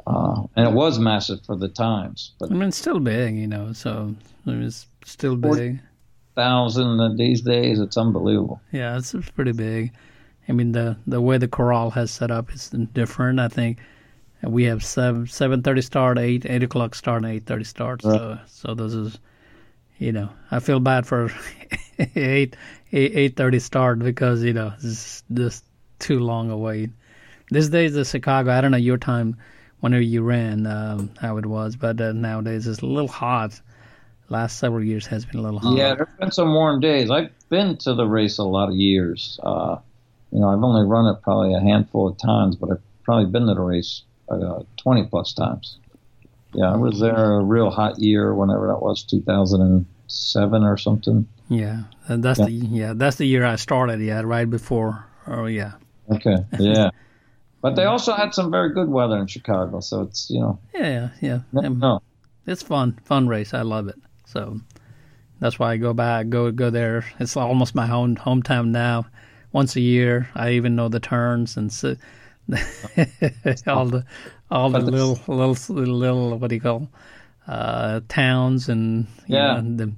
Uh, 0.07 0.43
and 0.55 0.69
it 0.69 0.73
was 0.73 0.99
massive 0.99 1.45
for 1.47 1.57
the 1.57 1.69
times, 1.69 2.33
but 2.39 2.51
I 2.51 2.55
mean 2.55 2.69
it's 2.69 2.77
still 2.77 3.01
big, 3.01 3.37
you 3.37 3.47
know. 3.47 3.73
So 3.73 4.15
it's 4.47 4.87
still 5.05 5.37
big. 5.37 5.81
thousand 6.35 7.17
these 7.17 7.41
days, 7.41 7.81
it's 7.81 7.97
unbelievable. 7.97 8.61
Yeah, 8.71 8.99
it's, 8.99 9.15
it's 9.15 9.31
pretty 9.31 9.53
big. 9.53 9.93
I 10.49 10.53
mean 10.53 10.73
the 10.73 10.99
the 11.07 11.23
way 11.23 11.39
the 11.39 11.49
corral 11.49 11.91
has 11.93 12.11
set 12.11 12.31
up 12.31 12.53
is 12.53 12.69
different. 12.93 13.41
I 13.41 13.49
think 13.49 13.79
we 14.43 14.65
have 14.65 14.85
seven 14.85 15.27
seven 15.27 15.63
thirty 15.63 15.81
start, 15.81 16.19
eight 16.19 16.45
eight 16.45 16.63
o'clock 16.63 16.95
start, 16.95 17.23
and 17.25 17.33
eight 17.33 17.47
thirty 17.47 17.65
start. 17.65 18.03
So 18.03 18.39
so 18.47 18.75
this 18.75 18.93
is, 18.93 19.19
you 19.99 20.13
know, 20.13 20.29
I 20.51 20.61
feel 20.61 20.81
bad 20.81 21.07
for 21.07 21.31
eight 22.15 22.57
eight 22.93 23.13
eight 23.15 23.37
thirty 23.37 23.59
start 23.59 24.01
because 24.01 24.43
you 24.43 24.53
know 24.53 24.75
it's 24.83 25.23
just 25.33 25.65
too 25.99 26.19
long 26.21 26.51
a 26.51 26.59
wait. 26.59 26.91
These 27.51 27.71
days 27.71 27.95
the 27.95 28.05
Chicago, 28.05 28.53
I 28.53 28.61
don't 28.61 28.71
know 28.71 28.77
your 28.77 28.99
time 28.99 29.39
whenever 29.85 30.01
you 30.01 30.23
ran 30.23 30.67
um, 30.67 31.11
how 31.21 31.37
it 31.37 31.45
was, 31.45 31.77
but 31.77 32.01
uh, 32.01 32.11
nowadays 32.13 32.67
it's 32.67 32.81
a 32.81 32.87
little 32.87 33.07
hot. 33.07 33.61
Last 34.31 34.59
several 34.59 34.83
years 34.83 35.07
has 35.09 35.27
been 35.27 35.41
a 35.41 35.43
little 35.43 35.59
hot. 35.61 35.77
Yeah, 35.77 35.95
there's 35.95 36.09
been 36.19 36.31
some 36.31 36.55
warm 36.55 36.81
days. 36.81 37.11
I've 37.11 37.31
been 37.51 37.77
to 37.79 37.93
the 37.93 38.07
race 38.07 38.39
a 38.39 38.45
lot 38.45 38.71
of 38.71 38.77
years. 38.77 39.39
Uh, 39.43 39.77
you 40.33 40.41
know, 40.41 40.49
I've 40.49 40.63
only 40.65 40.87
run 40.87 41.15
it 41.15 41.21
probably 41.23 41.53
a 41.53 41.61
handful 41.61 42.09
of 42.09 42.17
times, 42.17 42.57
but 42.57 42.71
I've 42.71 42.81
probably 43.03 43.27
been 43.31 43.47
to 43.47 43.53
the 43.53 43.61
race 43.61 44.05
uh, 44.31 44.63
20 44.79 45.05
plus 45.09 45.35
times. 45.35 45.77
Yeah, 46.55 46.73
I 46.73 46.77
was 46.77 46.99
there 46.99 47.35
a 47.35 47.43
real 47.43 47.69
hot 47.69 47.99
year, 47.99 48.35
whenever 48.35 48.69
that 48.69 48.81
was, 48.81 49.03
2007 49.05 50.65
or 50.65 50.79
something. 50.79 51.29
Yeah, 51.51 51.83
and 52.09 52.25
that's 52.25 52.39
Yeah. 52.41 52.47
the 52.47 52.53
yeah 52.53 52.93
that's 52.97 53.17
the 53.17 53.27
year 53.27 53.45
I 53.45 53.57
started. 53.57 54.01
Yeah, 54.01 54.23
right 54.25 54.49
before. 54.49 55.05
Oh 55.27 55.45
yeah, 55.45 55.73
Okay, 56.11 56.39
yeah. 56.59 56.89
But 57.65 57.77
they 57.77 57.87
also 57.87 58.13
had 58.13 58.35
some 58.35 58.51
very 58.51 58.75
good 58.75 58.91
weather 58.91 59.17
in 59.17 59.27
Chicago, 59.27 59.81
so 59.81 60.03
it's, 60.03 60.29
you 60.29 60.39
know, 60.39 60.59
yeah, 60.75 61.09
yeah. 61.23 61.39
no, 61.51 61.63
yeah. 61.63 61.69
no. 61.71 62.03
It's 62.47 62.63
fun, 62.63 62.99
fun 63.07 63.27
race. 63.27 63.55
I 63.55 63.63
love 63.63 63.89
it. 63.89 63.97
So 64.27 64.61
that's 65.41 65.59
why 65.59 65.73
I 65.73 65.79
go 65.79 65.95
back, 65.95 66.29
go 66.29 66.51
go 66.53 66.69
there. 66.69 67.07
It's 67.19 67.39
almost 67.39 67.75
my 67.75 67.87
home 67.87 68.17
hometown 68.17 68.67
now. 68.69 69.07
Once 69.53 69.77
a 69.77 69.81
year, 69.81 70.29
I 70.35 70.51
even 70.51 70.77
know 70.77 70.91
the 70.91 71.01
turns 71.01 71.57
and 71.57 71.73
so, 71.73 71.97
all 73.67 73.87
the 73.87 74.05
all 74.51 74.69
the 74.69 74.81
little 74.81 75.19
little 75.27 75.57
little 75.75 76.37
what 76.39 76.51
do 76.51 76.57
you 76.57 76.61
call 76.61 76.91
uh, 77.49 78.01
towns 78.11 78.69
and 78.69 79.07
you 79.27 79.37
Yeah. 79.37 79.63
know, 79.63 79.77
the 79.77 79.93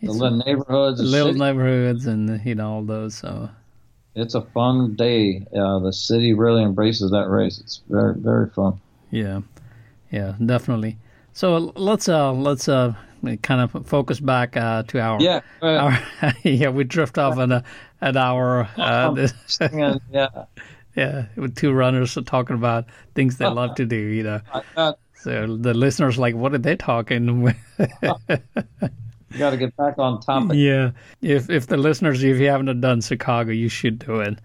the 0.00 0.10
little 0.10 0.38
neighborhoods, 0.38 1.02
little 1.02 1.34
neighborhoods 1.34 2.06
and 2.06 2.40
you 2.46 2.54
know 2.54 2.76
all 2.76 2.82
those. 2.82 3.14
So 3.14 3.50
it's 4.14 4.34
a 4.34 4.42
fun 4.42 4.94
day. 4.94 5.46
Uh, 5.56 5.78
the 5.80 5.92
city 5.92 6.32
really 6.32 6.62
embraces 6.62 7.10
that 7.10 7.28
race. 7.28 7.58
It's 7.60 7.82
very, 7.88 8.14
very 8.16 8.50
fun. 8.50 8.80
Yeah, 9.10 9.40
yeah, 10.10 10.34
definitely. 10.44 10.98
So 11.32 11.72
let's 11.76 12.08
uh 12.08 12.32
let's 12.32 12.68
uh 12.68 12.94
kind 13.42 13.60
of 13.60 13.86
focus 13.86 14.20
back 14.20 14.56
uh 14.56 14.82
to 14.84 15.00
our 15.00 15.20
Yeah, 15.20 15.40
our 15.62 15.98
yeah 16.42 16.68
we 16.68 16.84
drift 16.84 17.18
off 17.18 17.38
an 17.38 17.52
uh, 17.52 17.62
an 18.00 18.16
hour 18.16 18.68
uh 18.76 19.10
this, 19.14 19.34
yeah. 19.60 19.96
yeah 20.94 21.26
with 21.36 21.56
two 21.56 21.72
runners 21.72 22.16
talking 22.26 22.54
about 22.54 22.84
things 23.14 23.38
they 23.38 23.46
love 23.48 23.74
to 23.76 23.86
do 23.86 23.96
you 23.96 24.22
know 24.22 24.40
So 25.24 25.56
the 25.56 25.72
listeners 25.72 26.18
like, 26.18 26.34
what 26.34 26.52
are 26.52 26.58
they 26.58 26.76
talking? 26.76 27.54
Got 29.38 29.50
to 29.50 29.56
get 29.56 29.76
back 29.76 29.98
on 29.98 30.20
topic. 30.20 30.56
yeah, 30.56 30.92
if 31.20 31.50
if 31.50 31.66
the 31.66 31.76
listeners, 31.76 32.22
if 32.22 32.38
you 32.38 32.48
haven't 32.48 32.80
done 32.80 33.00
Chicago, 33.00 33.50
you 33.50 33.68
should 33.68 33.98
do 33.98 34.20
it 34.20 34.38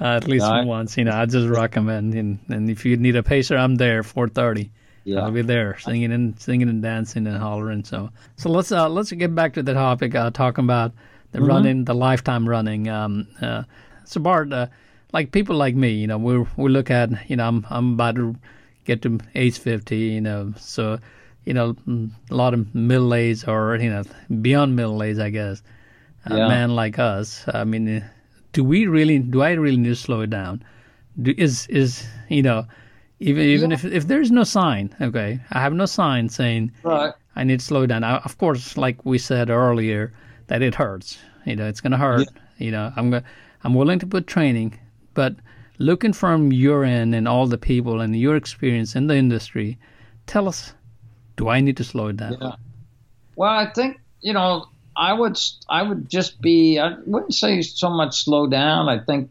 uh, 0.00 0.04
at 0.16 0.26
least 0.26 0.46
once. 0.46 0.96
You 0.96 1.04
know, 1.04 1.12
I 1.12 1.26
just 1.26 1.48
recommend. 1.48 2.14
And, 2.14 2.38
and 2.48 2.68
if 2.70 2.84
you 2.84 2.96
need 2.96 3.16
a 3.16 3.22
pacer, 3.22 3.56
I'm 3.56 3.76
there. 3.76 4.02
Four 4.02 4.28
thirty. 4.28 4.70
Yeah. 5.04 5.22
I'll 5.22 5.32
be 5.32 5.42
there 5.42 5.78
singing 5.78 6.12
and 6.12 6.38
singing 6.38 6.68
and 6.68 6.80
dancing 6.82 7.26
and 7.26 7.36
hollering. 7.36 7.84
So 7.84 8.10
so 8.36 8.50
let's 8.50 8.70
uh, 8.72 8.88
let's 8.88 9.10
get 9.12 9.34
back 9.34 9.54
to 9.54 9.62
the 9.62 9.74
topic. 9.74 10.14
Uh, 10.14 10.30
talking 10.30 10.64
about 10.64 10.92
the 11.32 11.38
Mm-hmm. 11.38 11.48
running, 11.48 11.84
the 11.86 11.94
lifetime 11.94 12.46
running. 12.48 12.88
Um, 12.88 13.26
uh, 13.40 13.62
so 14.04 14.20
Bart, 14.20 14.52
uh, 14.52 14.66
like 15.12 15.32
people 15.32 15.56
like 15.56 15.74
me, 15.74 15.90
you 15.92 16.06
know, 16.06 16.18
we 16.18 16.44
we 16.56 16.68
look 16.70 16.90
at, 16.90 17.08
you 17.30 17.36
know, 17.36 17.48
I'm 17.48 17.66
I'm 17.70 17.94
about 17.94 18.16
to 18.16 18.36
get 18.84 19.00
to 19.02 19.18
age 19.34 19.58
fifty, 19.58 19.96
you 19.98 20.20
know, 20.20 20.52
so 20.58 20.98
you 21.44 21.54
know, 21.54 21.76
a 22.30 22.34
lot 22.34 22.54
of 22.54 22.74
middle 22.74 23.14
age 23.14 23.46
or 23.48 23.76
you 23.76 23.90
know 23.90 24.02
beyond 24.40 24.76
middle 24.76 25.02
age, 25.02 25.18
I 25.18 25.30
guess. 25.30 25.62
A 26.26 26.36
Yeah. 26.36 26.48
man 26.48 26.76
like 26.76 26.98
us, 27.00 27.44
I 27.52 27.64
mean, 27.64 28.04
do 28.52 28.62
we 28.62 28.86
really? 28.86 29.18
Do 29.18 29.42
I 29.42 29.52
really 29.52 29.76
need 29.76 29.88
to 29.88 29.96
slow 29.96 30.20
it 30.20 30.30
down? 30.30 30.62
Do, 31.20 31.34
is 31.36 31.66
is 31.66 32.06
you 32.28 32.42
know, 32.42 32.66
even 33.18 33.42
even 33.44 33.72
if 33.72 33.84
if 33.84 34.06
there's 34.06 34.30
no 34.30 34.44
sign, 34.44 34.94
okay, 35.00 35.40
I 35.50 35.60
have 35.60 35.74
no 35.74 35.86
sign 35.86 36.28
saying 36.28 36.70
Right. 36.84 37.12
I 37.34 37.44
need 37.44 37.58
to 37.60 37.64
slow 37.64 37.86
down. 37.86 38.04
I, 38.04 38.18
of 38.18 38.38
course, 38.38 38.76
like 38.76 39.04
we 39.04 39.18
said 39.18 39.50
earlier, 39.50 40.12
that 40.46 40.62
it 40.62 40.74
hurts. 40.76 41.18
You 41.44 41.56
know, 41.56 41.66
it's 41.66 41.80
gonna 41.80 41.98
hurt. 41.98 42.28
You 42.58 42.70
know, 42.70 42.92
I'm 42.94 43.10
gonna, 43.10 43.24
I'm 43.64 43.74
willing 43.74 43.98
to 43.98 44.06
put 44.06 44.26
training, 44.28 44.78
but 45.14 45.34
looking 45.78 46.12
from 46.12 46.52
your 46.52 46.84
end 46.84 47.14
and 47.16 47.26
all 47.26 47.46
the 47.48 47.58
people 47.58 48.00
and 48.00 48.14
your 48.14 48.36
experience 48.36 48.94
in 48.94 49.08
the 49.08 49.16
industry, 49.16 49.76
tell 50.26 50.46
us, 50.46 50.74
do 51.36 51.48
I 51.48 51.60
need 51.60 51.76
to 51.78 51.84
slow 51.84 52.08
it 52.08 52.16
down? 52.16 52.38
Yeah. 52.40 52.56
Well, 53.36 53.50
I 53.50 53.70
think 53.72 53.98
you 54.20 54.32
know 54.32 54.66
I 54.96 55.12
would 55.12 55.38
I 55.68 55.82
would 55.82 56.08
just 56.08 56.40
be 56.40 56.78
I 56.78 56.96
wouldn't 57.06 57.34
say 57.34 57.62
so 57.62 57.90
much 57.90 58.24
slow 58.24 58.46
down. 58.46 58.88
I 58.88 58.98
think 58.98 59.30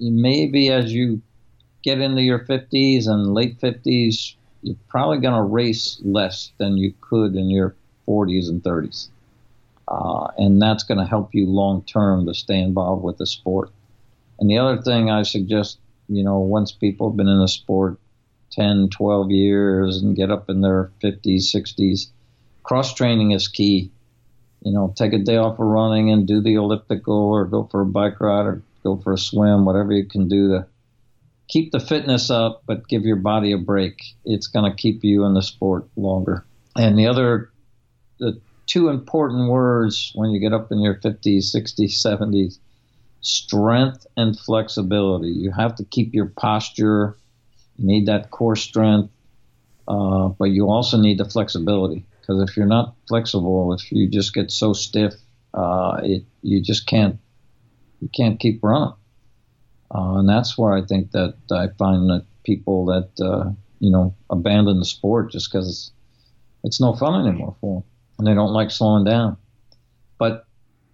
maybe 0.00 0.68
as 0.70 0.92
you 0.92 1.22
get 1.82 2.00
into 2.00 2.22
your 2.22 2.40
50s 2.40 3.06
and 3.06 3.34
late 3.34 3.60
50s, 3.60 4.34
you're 4.62 4.76
probably 4.88 5.18
going 5.18 5.34
to 5.34 5.42
race 5.42 6.00
less 6.04 6.52
than 6.58 6.76
you 6.76 6.92
could 7.00 7.34
in 7.34 7.50
your 7.50 7.74
40s 8.06 8.48
and 8.48 8.62
30s. 8.62 9.08
Uh, 9.86 10.28
and 10.36 10.60
that's 10.60 10.82
going 10.82 10.98
to 10.98 11.06
help 11.06 11.34
you 11.34 11.46
long 11.46 11.82
term 11.82 12.26
to 12.26 12.34
stay 12.34 12.58
involved 12.58 13.02
with 13.02 13.16
the 13.18 13.26
sport. 13.26 13.70
And 14.38 14.50
the 14.50 14.58
other 14.58 14.82
thing 14.82 15.10
I 15.10 15.22
suggest, 15.22 15.78
you 16.08 16.22
know, 16.22 16.38
once 16.38 16.72
people 16.72 17.10
have 17.10 17.16
been 17.16 17.28
in 17.28 17.40
the 17.40 17.48
sport 17.48 17.98
10, 18.58 18.88
12 18.90 19.30
years 19.30 20.02
and 20.02 20.16
get 20.16 20.30
up 20.30 20.50
in 20.50 20.60
their 20.60 20.90
50s, 21.02 21.54
60s, 21.54 22.08
cross 22.62 22.94
training 22.94 23.30
is 23.30 23.48
key. 23.48 23.90
You 24.62 24.72
know, 24.72 24.92
take 24.96 25.12
a 25.12 25.18
day 25.18 25.36
off 25.36 25.60
of 25.60 25.66
running 25.66 26.10
and 26.10 26.26
do 26.26 26.40
the 26.40 26.54
elliptical 26.54 27.14
or 27.14 27.44
go 27.44 27.68
for 27.70 27.82
a 27.82 27.86
bike 27.86 28.20
ride 28.20 28.46
or 28.46 28.62
go 28.82 28.96
for 28.96 29.12
a 29.12 29.18
swim, 29.18 29.64
whatever 29.64 29.92
you 29.92 30.04
can 30.04 30.28
do 30.28 30.48
to 30.48 30.66
keep 31.46 31.70
the 31.70 31.80
fitness 31.80 32.30
up, 32.30 32.62
but 32.66 32.88
give 32.88 33.04
your 33.04 33.16
body 33.16 33.52
a 33.52 33.58
break. 33.58 34.02
It's 34.24 34.48
going 34.48 34.70
to 34.70 34.76
keep 34.76 35.04
you 35.04 35.24
in 35.24 35.34
the 35.34 35.42
sport 35.42 35.86
longer. 35.96 36.44
And 36.76 36.98
the 36.98 37.06
other, 37.06 37.50
the 38.18 38.40
two 38.66 38.88
important 38.88 39.48
words 39.48 40.12
when 40.14 40.30
you 40.30 40.40
get 40.40 40.52
up 40.52 40.72
in 40.72 40.80
your 40.80 40.96
50s, 40.96 41.54
60s, 41.54 42.04
70s 42.04 42.58
strength 43.20 44.06
and 44.16 44.38
flexibility. 44.38 45.30
You 45.30 45.50
have 45.52 45.74
to 45.76 45.84
keep 45.84 46.14
your 46.14 46.26
posture, 46.26 47.16
you 47.78 47.86
need 47.86 48.06
that 48.06 48.30
core 48.30 48.56
strength, 48.56 49.10
uh, 49.86 50.28
but 50.28 50.46
you 50.46 50.68
also 50.68 50.98
need 50.98 51.18
the 51.18 51.24
flexibility. 51.24 52.04
Because 52.20 52.48
if 52.48 52.56
you're 52.56 52.66
not 52.66 52.94
flexible, 53.08 53.72
if 53.72 53.90
you 53.90 54.08
just 54.08 54.34
get 54.34 54.50
so 54.50 54.72
stiff, 54.72 55.14
uh, 55.54 56.00
it 56.02 56.24
you 56.42 56.60
just 56.60 56.86
can't 56.86 57.18
you 58.00 58.08
can't 58.14 58.38
keep 58.38 58.60
running. 58.62 58.94
Uh, 59.94 60.18
and 60.18 60.28
that's 60.28 60.58
where 60.58 60.74
I 60.74 60.84
think 60.84 61.12
that 61.12 61.34
I 61.50 61.68
find 61.78 62.10
that 62.10 62.26
people 62.44 62.86
that 62.86 63.10
uh, 63.24 63.50
you 63.80 63.90
know 63.90 64.14
abandon 64.28 64.78
the 64.78 64.84
sport 64.84 65.32
just 65.32 65.50
because 65.50 65.68
it's, 65.68 65.92
it's 66.64 66.80
no 66.80 66.94
fun 66.94 67.26
anymore 67.26 67.56
for 67.60 67.80
them, 67.80 67.90
and 68.18 68.26
they 68.26 68.34
don't 68.34 68.52
like 68.52 68.70
slowing 68.70 69.04
down. 69.04 69.36
But 70.18 70.46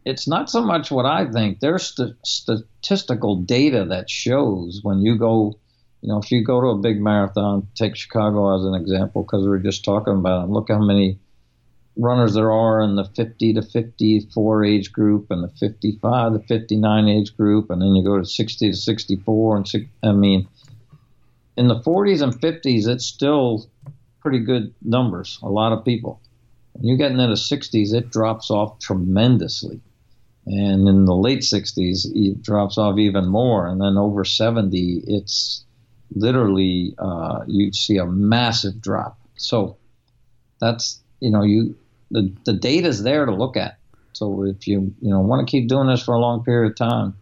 it's 0.05 0.29
not 0.29 0.51
so 0.51 0.63
much 0.63 0.91
what 0.91 1.07
I 1.07 1.31
think. 1.31 1.61
There's 1.61 1.95
st- 1.95 2.17
statistical 2.25 3.37
data 3.37 3.87
that 3.87 4.11
shows 4.11 4.81
when 4.83 5.01
you 5.01 5.17
go, 5.17 5.59
you 6.05 6.09
know, 6.09 6.19
if 6.19 6.31
you 6.31 6.45
go 6.45 6.61
to 6.61 6.67
a 6.67 6.77
big 6.77 7.01
marathon, 7.01 7.67
take 7.75 7.97
Chicago 7.97 8.55
as 8.55 8.67
an 8.67 8.75
example 8.75 9.23
because 9.23 9.43
we 9.43 9.49
were 9.49 9.59
just 9.59 9.87
talking 9.87 10.13
about 10.13 10.45
it. 10.45 10.51
Look 10.51 10.69
how 10.69 10.79
many 10.79 11.19
runners 11.97 12.35
there 12.35 12.53
are 12.53 12.83
in 12.83 12.97
the 12.97 13.07
50 13.07 13.55
to 13.55 13.63
54 13.63 14.65
age 14.67 14.93
group 14.93 15.31
and 15.31 15.43
the 15.43 15.49
55 15.49 16.35
to 16.35 16.39
59 16.41 17.09
age 17.09 17.35
group, 17.35 17.71
and 17.71 17.81
then 17.81 17.95
you 17.95 18.05
go 18.05 18.19
to 18.19 18.25
60 18.27 18.71
to 18.71 18.77
64 18.77 19.57
and 19.57 19.89
I 20.03 20.13
mean, 20.13 20.47
in 21.57 21.69
the 21.69 21.81
40s 21.81 22.21
and 22.21 22.39
50s, 22.39 22.87
it's 22.87 23.07
still 23.07 23.71
pretty 24.21 24.41
good 24.41 24.75
numbers. 24.83 25.39
A 25.43 25.49
lot 25.49 25.73
of 25.73 25.87
people. 25.87 26.21
When 26.73 26.87
you 26.87 26.99
get 26.99 27.13
into 27.13 27.29
the 27.29 27.33
60s, 27.33 27.95
it 27.95 28.11
drops 28.11 28.51
off 28.51 28.79
tremendously. 28.79 29.81
And 30.45 30.87
in 30.87 31.07
the 31.07 31.17
late 31.17 31.41
60s, 31.41 32.15
it 32.15 32.43
drops 32.43 32.77
off 32.77 32.99
even 32.99 33.27
more. 33.27 33.67
And 33.67 33.81
then 33.81 33.97
over 33.97 34.27
70, 34.27 35.05
it's 35.07 35.64
literally, 36.15 36.95
uh, 36.99 37.45
you 37.47 37.73
see 37.73 37.99
a 37.99 38.07
massive 38.07 38.81
drop. 38.81 39.19
So 39.37 39.77
that's, 40.61 41.01
you 41.21 41.31
know, 41.31 41.43
you 41.43 41.77
the, 42.11 42.33
the 42.45 42.53
data's 42.53 43.03
there 43.03 43.27
to 43.27 43.35
look 43.35 43.57
at. 43.57 43.79
So 44.13 44.45
if 44.45 44.69
you, 44.69 44.95
you 45.01 45.11
know, 45.11 45.21
want 45.21 45.47
to 45.47 45.51
keep 45.51 45.69
doing 45.69 45.89
this 45.89 46.03
for 46.03 46.15
a 46.15 46.21
long 46.21 46.45
period 46.45 46.71
of 46.71 46.77
time, 46.77 47.15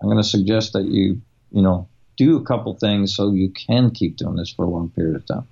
I'm 0.00 0.08
going 0.08 0.22
to 0.22 0.28
suggest 0.28 0.72
that 0.72 0.84
you, 0.84 1.20
you 1.52 1.62
know, 1.62 1.88
do 2.16 2.36
a 2.36 2.44
couple 2.44 2.74
things 2.74 3.14
so 3.14 3.30
you 3.30 3.50
can 3.50 3.90
keep 3.92 4.16
doing 4.16 4.36
this 4.36 4.50
for 4.52 4.64
a 4.64 4.68
long 4.68 4.90
period 4.90 5.16
of 5.16 5.26
time. 5.26 5.46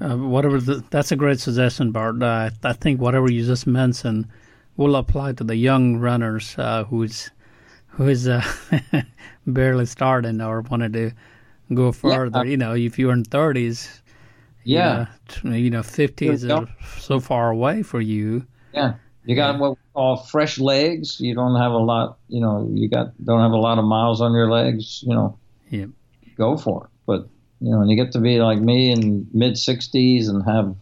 Uh, 0.00 0.16
whatever 0.16 0.60
the, 0.60 0.84
that's 0.90 1.12
a 1.12 1.16
great 1.16 1.40
suggestion, 1.40 1.92
Bart. 1.92 2.22
Uh, 2.22 2.50
I 2.62 2.72
think 2.72 3.00
whatever 3.00 3.30
you 3.30 3.44
just 3.44 3.66
mentioned 3.66 4.26
will 4.76 4.96
apply 4.96 5.32
to 5.32 5.44
the 5.44 5.56
young 5.56 5.96
runners 5.96 6.54
uh, 6.58 6.84
who's 6.84 7.30
who 7.88 8.08
is 8.08 8.28
uh, 8.28 8.44
barely 9.46 9.86
starting 9.86 10.40
or 10.42 10.60
wanted 10.62 10.92
to 10.92 11.12
go 11.74 11.92
further. 11.92 12.44
You 12.44 12.56
know, 12.56 12.74
if 12.74 12.98
you're 12.98 13.12
in 13.12 13.24
thirties, 13.24 14.02
Yeah. 14.64 15.06
you 15.42 15.50
know, 15.50 15.56
you 15.56 15.70
know, 15.70 15.82
fifties 15.82 16.44
are 16.44 16.66
so 16.98 17.20
far 17.20 17.50
away 17.50 17.82
for 17.82 18.00
you. 18.00 18.46
Yeah. 18.74 18.94
You 19.24 19.34
got 19.34 19.58
what 19.58 19.70
we 19.72 19.76
call 19.94 20.16
fresh 20.18 20.58
legs. 20.58 21.20
You 21.20 21.34
don't 21.34 21.56
have 21.56 21.72
a 21.72 21.78
lot, 21.78 22.18
you 22.28 22.40
know, 22.40 22.68
you 22.72 22.88
got 22.88 23.08
don't 23.24 23.40
have 23.40 23.50
a 23.52 23.56
lot 23.58 23.78
of 23.78 23.84
miles 23.84 24.20
on 24.20 24.32
your 24.32 24.50
legs, 24.50 25.02
you 25.06 25.14
know. 25.14 25.36
Yeah. 25.70 25.86
Go 26.36 26.56
for 26.56 26.84
it. 26.84 26.90
But, 27.06 27.28
you 27.60 27.70
know, 27.72 27.78
when 27.80 27.88
you 27.88 27.96
get 27.96 28.12
to 28.12 28.20
be 28.20 28.38
like 28.40 28.60
me 28.60 28.90
in 28.92 29.26
mid 29.32 29.54
60s 29.54 30.28
and 30.28 30.44
have 30.44 30.76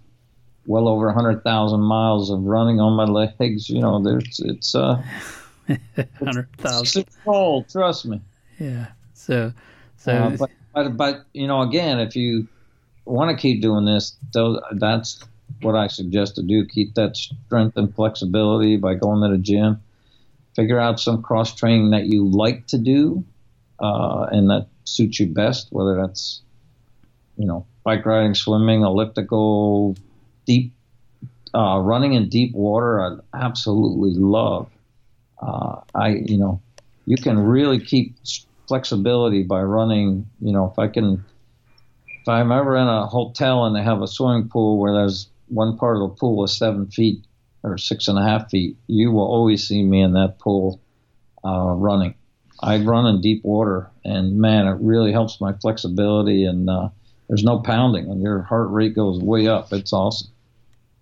well 0.66 0.88
over 0.88 1.06
100,000 1.06 1.80
miles 1.80 2.30
of 2.30 2.42
running 2.42 2.80
on 2.80 2.94
my 2.96 3.04
legs, 3.04 3.70
you 3.70 3.80
know, 3.80 4.02
there's 4.02 4.40
it's 4.44 4.74
uh 4.74 5.02
Hundred 6.18 6.48
thousand. 6.58 7.02
it's 7.06 7.16
cold, 7.24 7.68
trust 7.70 8.04
me. 8.04 8.20
Yeah. 8.58 8.88
So, 9.14 9.52
so 9.96 10.12
Uh, 10.12 10.36
but, 10.36 10.50
but 10.74 10.96
but 10.96 11.24
you 11.32 11.46
know, 11.46 11.62
again, 11.62 12.00
if 12.00 12.16
you 12.16 12.48
want 13.04 13.30
to 13.30 13.40
keep 13.40 13.62
doing 13.62 13.84
this, 13.84 14.16
those, 14.32 14.60
that's 14.72 15.22
what 15.60 15.74
I 15.74 15.86
suggest 15.86 16.36
to 16.36 16.42
do. 16.42 16.66
Keep 16.66 16.94
that 16.94 17.16
strength 17.16 17.76
and 17.76 17.94
flexibility 17.94 18.76
by 18.76 18.94
going 18.94 19.22
to 19.22 19.36
the 19.36 19.42
gym. 19.42 19.80
Figure 20.54 20.78
out 20.78 21.00
some 21.00 21.22
cross 21.22 21.54
training 21.54 21.90
that 21.90 22.06
you 22.06 22.28
like 22.28 22.66
to 22.68 22.78
do, 22.78 23.24
uh, 23.80 24.26
and 24.30 24.50
that 24.50 24.68
suits 24.84 25.18
you 25.20 25.26
best. 25.26 25.68
Whether 25.70 25.96
that's 25.96 26.42
you 27.36 27.46
know 27.46 27.66
bike 27.84 28.06
riding, 28.06 28.34
swimming, 28.34 28.82
elliptical, 28.82 29.96
deep 30.46 30.72
uh, 31.54 31.78
running 31.78 32.14
in 32.14 32.28
deep 32.28 32.54
water. 32.54 33.00
I 33.00 33.16
absolutely 33.44 34.14
love. 34.14 34.70
Uh, 35.40 35.80
I 35.94 36.08
you 36.10 36.38
know 36.38 36.60
you 37.06 37.16
can 37.16 37.38
really 37.38 37.80
keep 37.80 38.14
flexibility 38.68 39.42
by 39.42 39.62
running. 39.62 40.28
You 40.40 40.52
know, 40.52 40.70
if 40.70 40.78
I 40.78 40.88
can, 40.88 41.24
if 42.06 42.28
I'm 42.28 42.52
ever 42.52 42.76
in 42.76 42.86
a 42.86 43.06
hotel 43.06 43.64
and 43.66 43.74
they 43.74 43.82
have 43.82 44.02
a 44.02 44.06
swimming 44.08 44.48
pool 44.48 44.78
where 44.78 44.92
there's 44.92 45.28
one 45.48 45.76
part 45.76 45.96
of 45.96 46.02
the 46.02 46.16
pool 46.16 46.42
is 46.44 46.56
seven 46.56 46.86
feet 46.90 47.24
or 47.62 47.78
six 47.78 48.08
and 48.08 48.18
a 48.18 48.22
half 48.22 48.50
feet, 48.50 48.76
you 48.86 49.10
will 49.10 49.26
always 49.26 49.66
see 49.66 49.82
me 49.82 50.02
in 50.02 50.12
that 50.12 50.38
pool 50.38 50.80
uh, 51.44 51.72
running. 51.76 52.14
I 52.60 52.78
run 52.78 53.06
in 53.06 53.20
deep 53.20 53.44
water, 53.44 53.90
and 54.04 54.38
man, 54.38 54.66
it 54.66 54.78
really 54.80 55.12
helps 55.12 55.40
my 55.40 55.52
flexibility. 55.54 56.44
And 56.44 56.70
uh, 56.70 56.88
there's 57.28 57.44
no 57.44 57.58
pounding, 57.58 58.10
and 58.10 58.22
your 58.22 58.42
heart 58.42 58.70
rate 58.70 58.94
goes 58.94 59.20
way 59.20 59.48
up. 59.48 59.72
It's 59.72 59.92
awesome. 59.92 60.28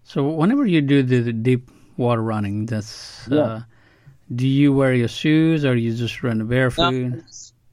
So 0.05 0.29
whenever 0.29 0.67
you 0.67 0.81
do 0.81 1.03
the, 1.03 1.21
the 1.21 1.33
deep 1.33 1.71
water 1.97 2.23
running, 2.23 2.67
that's 2.67 3.29
Yeah. 3.29 3.41
uh, 3.41 3.61
do 4.35 4.49
you 4.49 4.73
wear 4.73 4.95
your 4.95 5.09
shoes 5.09 5.65
or 5.65 5.77
you 5.77 5.95
just 5.95 6.23
run 6.23 6.45
barefoot? 6.47 7.23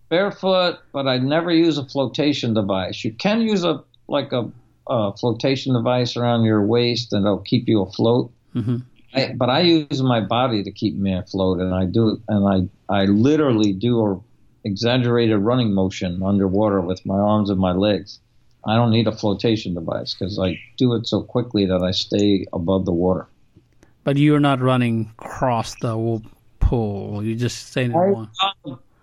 Barefoot, 0.10 0.80
but 0.91 1.08
I 1.08 1.17
never 1.17 1.52
use 1.52 1.78
a 1.78 1.86
flotation 1.86 2.54
device. 2.54 3.04
You 3.04 3.13
can 3.13 3.41
use 3.41 3.63
a 3.63 3.84
like 4.08 4.32
a 4.32 4.52
a 4.88 5.15
flotation 5.15 5.74
device 5.76 6.17
around 6.17 6.43
your 6.45 6.65
waist 6.65 7.13
and 7.13 7.26
it'll 7.26 7.39
keep 7.39 7.67
you 7.67 7.82
afloat. 7.82 8.32
hmm 8.54 8.78
I, 9.13 9.34
but 9.36 9.50
I 9.50 9.62
use 9.62 10.04
my 10.04 10.22
body 10.22 10.63
to 10.63 10.72
keep 10.72 10.95
me 10.95 11.15
afloat, 11.15 11.60
and 11.60 11.74
I 11.74 11.86
do 11.86 12.22
and 12.28 12.69
I 12.89 13.02
I 13.02 13.06
literally 13.06 13.74
do 13.74 14.06
a 14.06 14.19
exaggerated 14.65 15.39
running 15.39 15.74
motion 15.74 16.22
underwater 16.22 16.82
with 16.82 17.04
my 17.06 17.17
arms 17.17 17.50
and 17.50 17.60
my 17.60 17.72
legs. 17.72 18.19
I 18.65 18.76
don't 18.76 18.91
need 18.91 19.08
a 19.08 19.12
flotation 19.12 19.74
device 19.74 20.13
because 20.13 20.38
I 20.38 20.60
do 20.78 20.93
it 20.93 21.08
so 21.08 21.24
quickly 21.24 21.65
that 21.65 21.82
I 21.82 21.91
stay 21.91 22.45
above 22.54 22.86
the 22.86 22.91
water. 22.91 23.28
But 24.04 24.17
you're 24.17 24.39
not 24.39 24.62
running 24.62 25.12
across 25.17 25.76
the 25.76 26.22
pool. 26.60 27.24
You 27.24 27.36
just 27.36 27.67
stay 27.69 27.86
in 27.86 27.95
I- 27.95 28.12
one. 28.12 28.30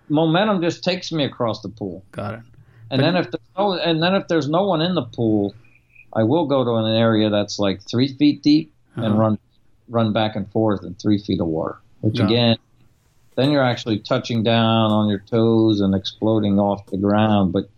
Momentum 0.09 0.61
just 0.61 0.83
takes 0.83 1.11
me 1.11 1.23
across 1.25 1.61
the 1.61 1.69
pool, 1.69 2.03
Got 2.11 2.35
it. 2.35 2.39
and 2.91 3.01
then 3.01 3.15
if 3.15 3.29
there's 3.31 3.43
no, 3.57 3.73
and 3.73 4.01
then 4.01 4.15
if 4.15 4.27
there's 4.27 4.47
no 4.49 4.63
one 4.65 4.81
in 4.81 4.95
the 4.95 5.03
pool, 5.03 5.53
I 6.13 6.23
will 6.23 6.45
go 6.47 6.63
to 6.63 6.75
an 6.75 6.93
area 6.95 7.29
that's 7.29 7.59
like 7.59 7.81
three 7.81 8.09
feet 8.15 8.41
deep 8.41 8.71
Uh-huh. 8.95 9.05
and 9.05 9.19
run 9.19 9.37
run 9.89 10.11
back 10.13 10.35
and 10.35 10.49
forth 10.51 10.83
in 10.83 10.93
three 10.95 11.17
feet 11.17 11.39
of 11.39 11.47
water. 11.47 11.77
Which 12.01 12.19
Yeah. 12.19 12.25
again, 12.25 12.57
then 13.35 13.51
you're 13.51 13.63
actually 13.63 13.99
touching 13.99 14.43
down 14.43 14.91
on 14.91 15.07
your 15.09 15.19
toes 15.19 15.79
and 15.81 15.93
exploding 15.95 16.59
off 16.59 16.85
the 16.87 16.97
ground, 16.97 17.53
but 17.53 17.69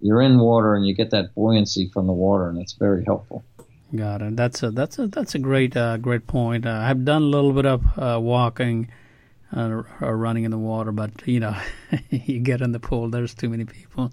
you're 0.00 0.20
in 0.22 0.38
water 0.40 0.74
and 0.74 0.84
you 0.86 0.94
get 0.94 1.10
that 1.10 1.34
buoyancy 1.34 1.88
from 1.92 2.06
the 2.08 2.12
water, 2.12 2.48
and 2.48 2.58
it's 2.58 2.72
very 2.72 3.04
helpful. 3.04 3.44
Got 3.94 4.22
it. 4.22 4.36
That's 4.36 4.62
a 4.62 4.70
that's 4.70 4.98
a 4.98 5.06
that's 5.08 5.34
a 5.34 5.38
great 5.38 5.76
uh, 5.76 5.98
great 5.98 6.26
point. 6.26 6.64
Uh, 6.66 6.80
I've 6.82 7.04
done 7.04 7.22
a 7.22 7.26
little 7.26 7.52
bit 7.52 7.66
of 7.66 7.82
uh, 7.98 8.18
walking 8.20 8.88
uh, 9.54 9.82
or 10.00 10.16
running 10.16 10.44
in 10.44 10.50
the 10.50 10.58
water, 10.58 10.92
but 10.92 11.10
you 11.26 11.40
know, 11.40 11.56
you 12.10 12.40
get 12.40 12.60
in 12.60 12.72
the 12.72 12.80
pool. 12.80 13.08
There's 13.08 13.34
too 13.34 13.48
many 13.48 13.64
people. 13.64 14.12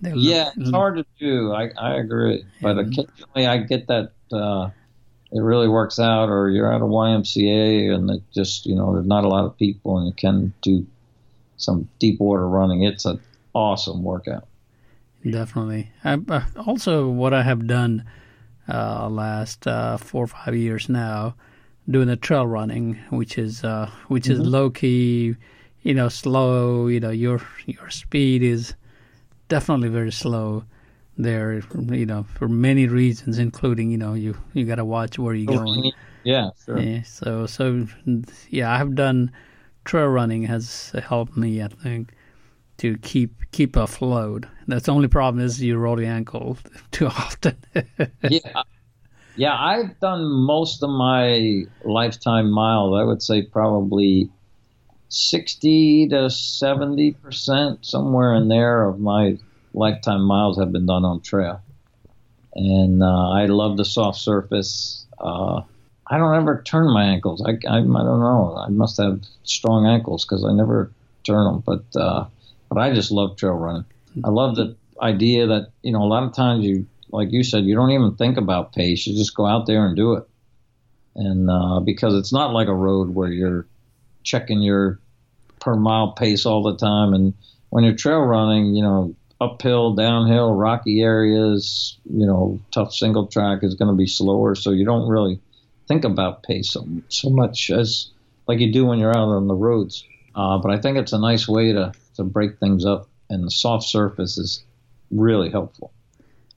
They 0.00 0.12
look- 0.12 0.24
Yeah, 0.24 0.50
it's 0.56 0.70
hard 0.70 0.96
to 0.96 1.06
do. 1.18 1.52
I, 1.52 1.70
I 1.78 1.94
agree, 1.96 2.44
but 2.60 2.78
occasionally 2.78 3.46
I 3.46 3.58
get 3.58 3.86
that 3.88 4.12
uh, 4.32 4.70
it 5.30 5.40
really 5.40 5.68
works 5.68 5.98
out, 5.98 6.28
or 6.28 6.50
you're 6.50 6.72
at 6.72 6.80
a 6.80 6.84
YMCA 6.84 7.94
and 7.94 8.10
it 8.10 8.22
just 8.34 8.66
you 8.66 8.74
know 8.74 8.92
there's 8.94 9.06
not 9.06 9.24
a 9.24 9.28
lot 9.28 9.44
of 9.44 9.56
people 9.56 9.98
and 9.98 10.06
you 10.08 10.12
can 10.14 10.52
do 10.62 10.86
some 11.56 11.88
deep 12.00 12.18
water 12.20 12.48
running. 12.48 12.82
It's 12.82 13.04
an 13.04 13.20
awesome 13.54 14.02
workout. 14.02 14.46
Definitely. 15.28 15.90
I, 16.02 16.14
uh, 16.28 16.42
also, 16.66 17.08
what 17.08 17.32
I 17.32 17.42
have 17.44 17.68
done 17.68 18.04
uh, 18.68 19.08
last 19.08 19.66
uh, 19.68 19.96
four 19.96 20.24
or 20.24 20.26
five 20.26 20.56
years 20.56 20.88
now, 20.88 21.36
doing 21.90 22.08
the 22.08 22.16
trail 22.16 22.46
running, 22.46 22.94
which 23.10 23.38
is 23.38 23.64
uh, 23.64 23.90
which 24.08 24.28
is 24.28 24.38
low 24.38 24.70
key, 24.70 25.36
you 25.82 25.94
know, 25.94 26.08
slow. 26.08 26.86
You 26.86 27.00
know, 27.00 27.10
your 27.10 27.40
your 27.66 27.90
speed 27.90 28.42
is 28.42 28.74
definitely 29.48 29.88
very 29.88 30.12
slow 30.12 30.64
there. 31.16 31.62
You 31.74 32.06
know, 32.06 32.24
for 32.34 32.48
many 32.48 32.86
reasons, 32.86 33.38
including 33.38 33.90
you 33.90 33.98
know, 33.98 34.14
you 34.14 34.36
you 34.52 34.64
got 34.64 34.76
to 34.76 34.84
watch 34.84 35.18
where 35.18 35.34
you're 35.34 35.56
going. 35.56 35.92
Yeah, 36.24 36.50
sure. 36.64 36.78
Yeah, 36.78 37.02
so 37.02 37.46
so 37.46 37.86
yeah, 38.48 38.70
I've 38.72 38.94
done 38.94 39.32
trail 39.84 40.06
running 40.06 40.44
has 40.44 40.92
helped 41.06 41.36
me, 41.36 41.62
I 41.62 41.68
think, 41.68 42.12
to 42.78 42.96
keep 42.98 43.32
keep 43.50 43.76
afloat. 43.76 44.46
That's 44.66 44.86
the 44.86 44.92
only 44.92 45.08
problem 45.08 45.44
is 45.44 45.60
you 45.62 45.76
roll 45.76 46.00
your 46.00 46.10
ankle 46.10 46.58
too 46.90 47.06
often. 47.08 47.56
yeah. 48.22 48.62
Yeah, 49.34 49.54
I've 49.58 49.98
done 50.00 50.24
most 50.30 50.82
of 50.82 50.90
my 50.90 51.64
lifetime 51.82 52.50
miles. 52.50 52.98
I 52.98 53.04
would 53.04 53.22
say 53.22 53.42
probably 53.42 54.30
60 55.08 56.08
to 56.08 56.30
70 56.30 57.12
percent, 57.12 57.84
somewhere 57.86 58.34
in 58.34 58.48
there, 58.48 58.84
of 58.88 59.00
my 59.00 59.38
lifetime 59.74 60.22
miles 60.22 60.58
have 60.58 60.72
been 60.72 60.86
done 60.86 61.04
on 61.04 61.20
trail. 61.22 61.62
And 62.54 63.02
uh, 63.02 63.30
I 63.30 63.46
love 63.46 63.76
the 63.76 63.84
soft 63.84 64.18
surface. 64.18 65.06
Uh, 65.18 65.62
I 66.10 66.18
don't 66.18 66.34
ever 66.34 66.62
turn 66.62 66.92
my 66.92 67.04
ankles. 67.04 67.42
I, 67.46 67.52
I, 67.68 67.78
I 67.78 67.80
don't 67.80 68.20
know. 68.20 68.56
I 68.58 68.68
must 68.68 68.98
have 69.00 69.22
strong 69.44 69.86
ankles 69.86 70.24
because 70.26 70.44
I 70.44 70.52
never 70.52 70.92
turn 71.24 71.44
them. 71.44 71.62
But 71.64 71.84
uh, 71.98 72.26
but 72.68 72.78
I 72.78 72.92
just 72.94 73.10
love 73.10 73.36
trail 73.36 73.54
running. 73.54 73.86
I 74.24 74.28
love 74.30 74.56
the 74.56 74.76
idea 75.00 75.46
that 75.46 75.72
you 75.82 75.92
know 75.92 76.02
a 76.02 76.04
lot 76.12 76.24
of 76.24 76.34
times 76.34 76.64
you 76.64 76.86
like 77.12 77.30
you 77.30 77.44
said 77.44 77.64
you 77.64 77.74
don't 77.74 77.90
even 77.90 78.16
think 78.16 78.36
about 78.36 78.72
pace. 78.72 79.06
You 79.06 79.16
just 79.16 79.36
go 79.36 79.46
out 79.46 79.66
there 79.66 79.86
and 79.86 79.94
do 79.94 80.14
it. 80.14 80.28
And 81.14 81.50
uh, 81.50 81.80
because 81.80 82.14
it's 82.14 82.32
not 82.32 82.52
like 82.52 82.68
a 82.68 82.74
road 82.74 83.14
where 83.14 83.30
you're 83.30 83.66
checking 84.22 84.62
your 84.62 84.98
per 85.60 85.76
mile 85.76 86.12
pace 86.12 86.46
all 86.46 86.62
the 86.62 86.76
time, 86.76 87.12
and 87.12 87.34
when 87.68 87.84
you're 87.84 87.94
trail 87.94 88.20
running, 88.20 88.74
you 88.74 88.82
know 88.82 89.14
uphill, 89.40 89.94
downhill, 89.94 90.54
rocky 90.54 91.02
areas, 91.02 91.98
you 92.04 92.26
know 92.26 92.58
tough 92.70 92.94
single 92.94 93.26
track 93.26 93.60
is 93.62 93.74
going 93.74 93.90
to 93.90 93.96
be 93.96 94.06
slower, 94.06 94.54
so 94.54 94.70
you 94.70 94.84
don't 94.84 95.08
really 95.08 95.40
think 95.88 96.04
about 96.04 96.42
pace 96.42 96.70
so, 96.70 96.86
so 97.08 97.28
much 97.28 97.70
as 97.70 98.10
like 98.46 98.60
you 98.60 98.72
do 98.72 98.86
when 98.86 98.98
you're 98.98 99.16
out 99.16 99.28
on 99.28 99.48
the 99.48 99.54
roads. 99.54 100.04
Uh, 100.34 100.58
but 100.58 100.70
I 100.70 100.80
think 100.80 100.96
it's 100.96 101.12
a 101.12 101.18
nice 101.18 101.46
way 101.46 101.72
to, 101.72 101.92
to 102.16 102.24
break 102.24 102.58
things 102.58 102.86
up, 102.86 103.08
and 103.28 103.44
the 103.44 103.50
soft 103.50 103.84
surface 103.84 104.38
is 104.38 104.64
really 105.10 105.50
helpful. 105.50 105.92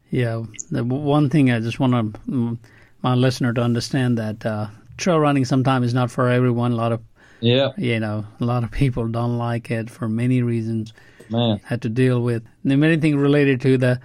Yeah, 0.09 0.43
the 0.71 0.83
one 0.83 1.29
thing 1.29 1.51
I 1.51 1.59
just 1.59 1.79
want 1.79 2.15
to 2.27 2.57
my 3.01 3.13
listener 3.13 3.53
to 3.53 3.61
understand 3.61 4.17
that 4.17 4.45
uh, 4.45 4.67
trail 4.97 5.19
running 5.19 5.45
sometimes 5.45 5.87
is 5.87 5.93
not 5.93 6.09
for 6.11 6.29
everyone. 6.29 6.71
A 6.71 6.75
lot 6.75 6.91
of 6.91 7.01
Yeah, 7.41 7.69
you 7.77 7.99
know, 7.99 8.25
a 8.39 8.45
lot 8.45 8.63
of 8.63 8.71
people 8.71 9.07
don't 9.07 9.37
like 9.37 9.69
it 9.71 9.89
for 9.89 10.07
many 10.09 10.41
reasons. 10.41 10.93
man. 11.29 11.59
Had 11.65 11.81
to 11.83 11.89
deal 11.89 12.21
with 12.21 12.43
and 12.63 12.79
many 12.79 12.97
things 12.97 13.15
related 13.17 13.61
to 13.61 13.77
the 13.77 13.99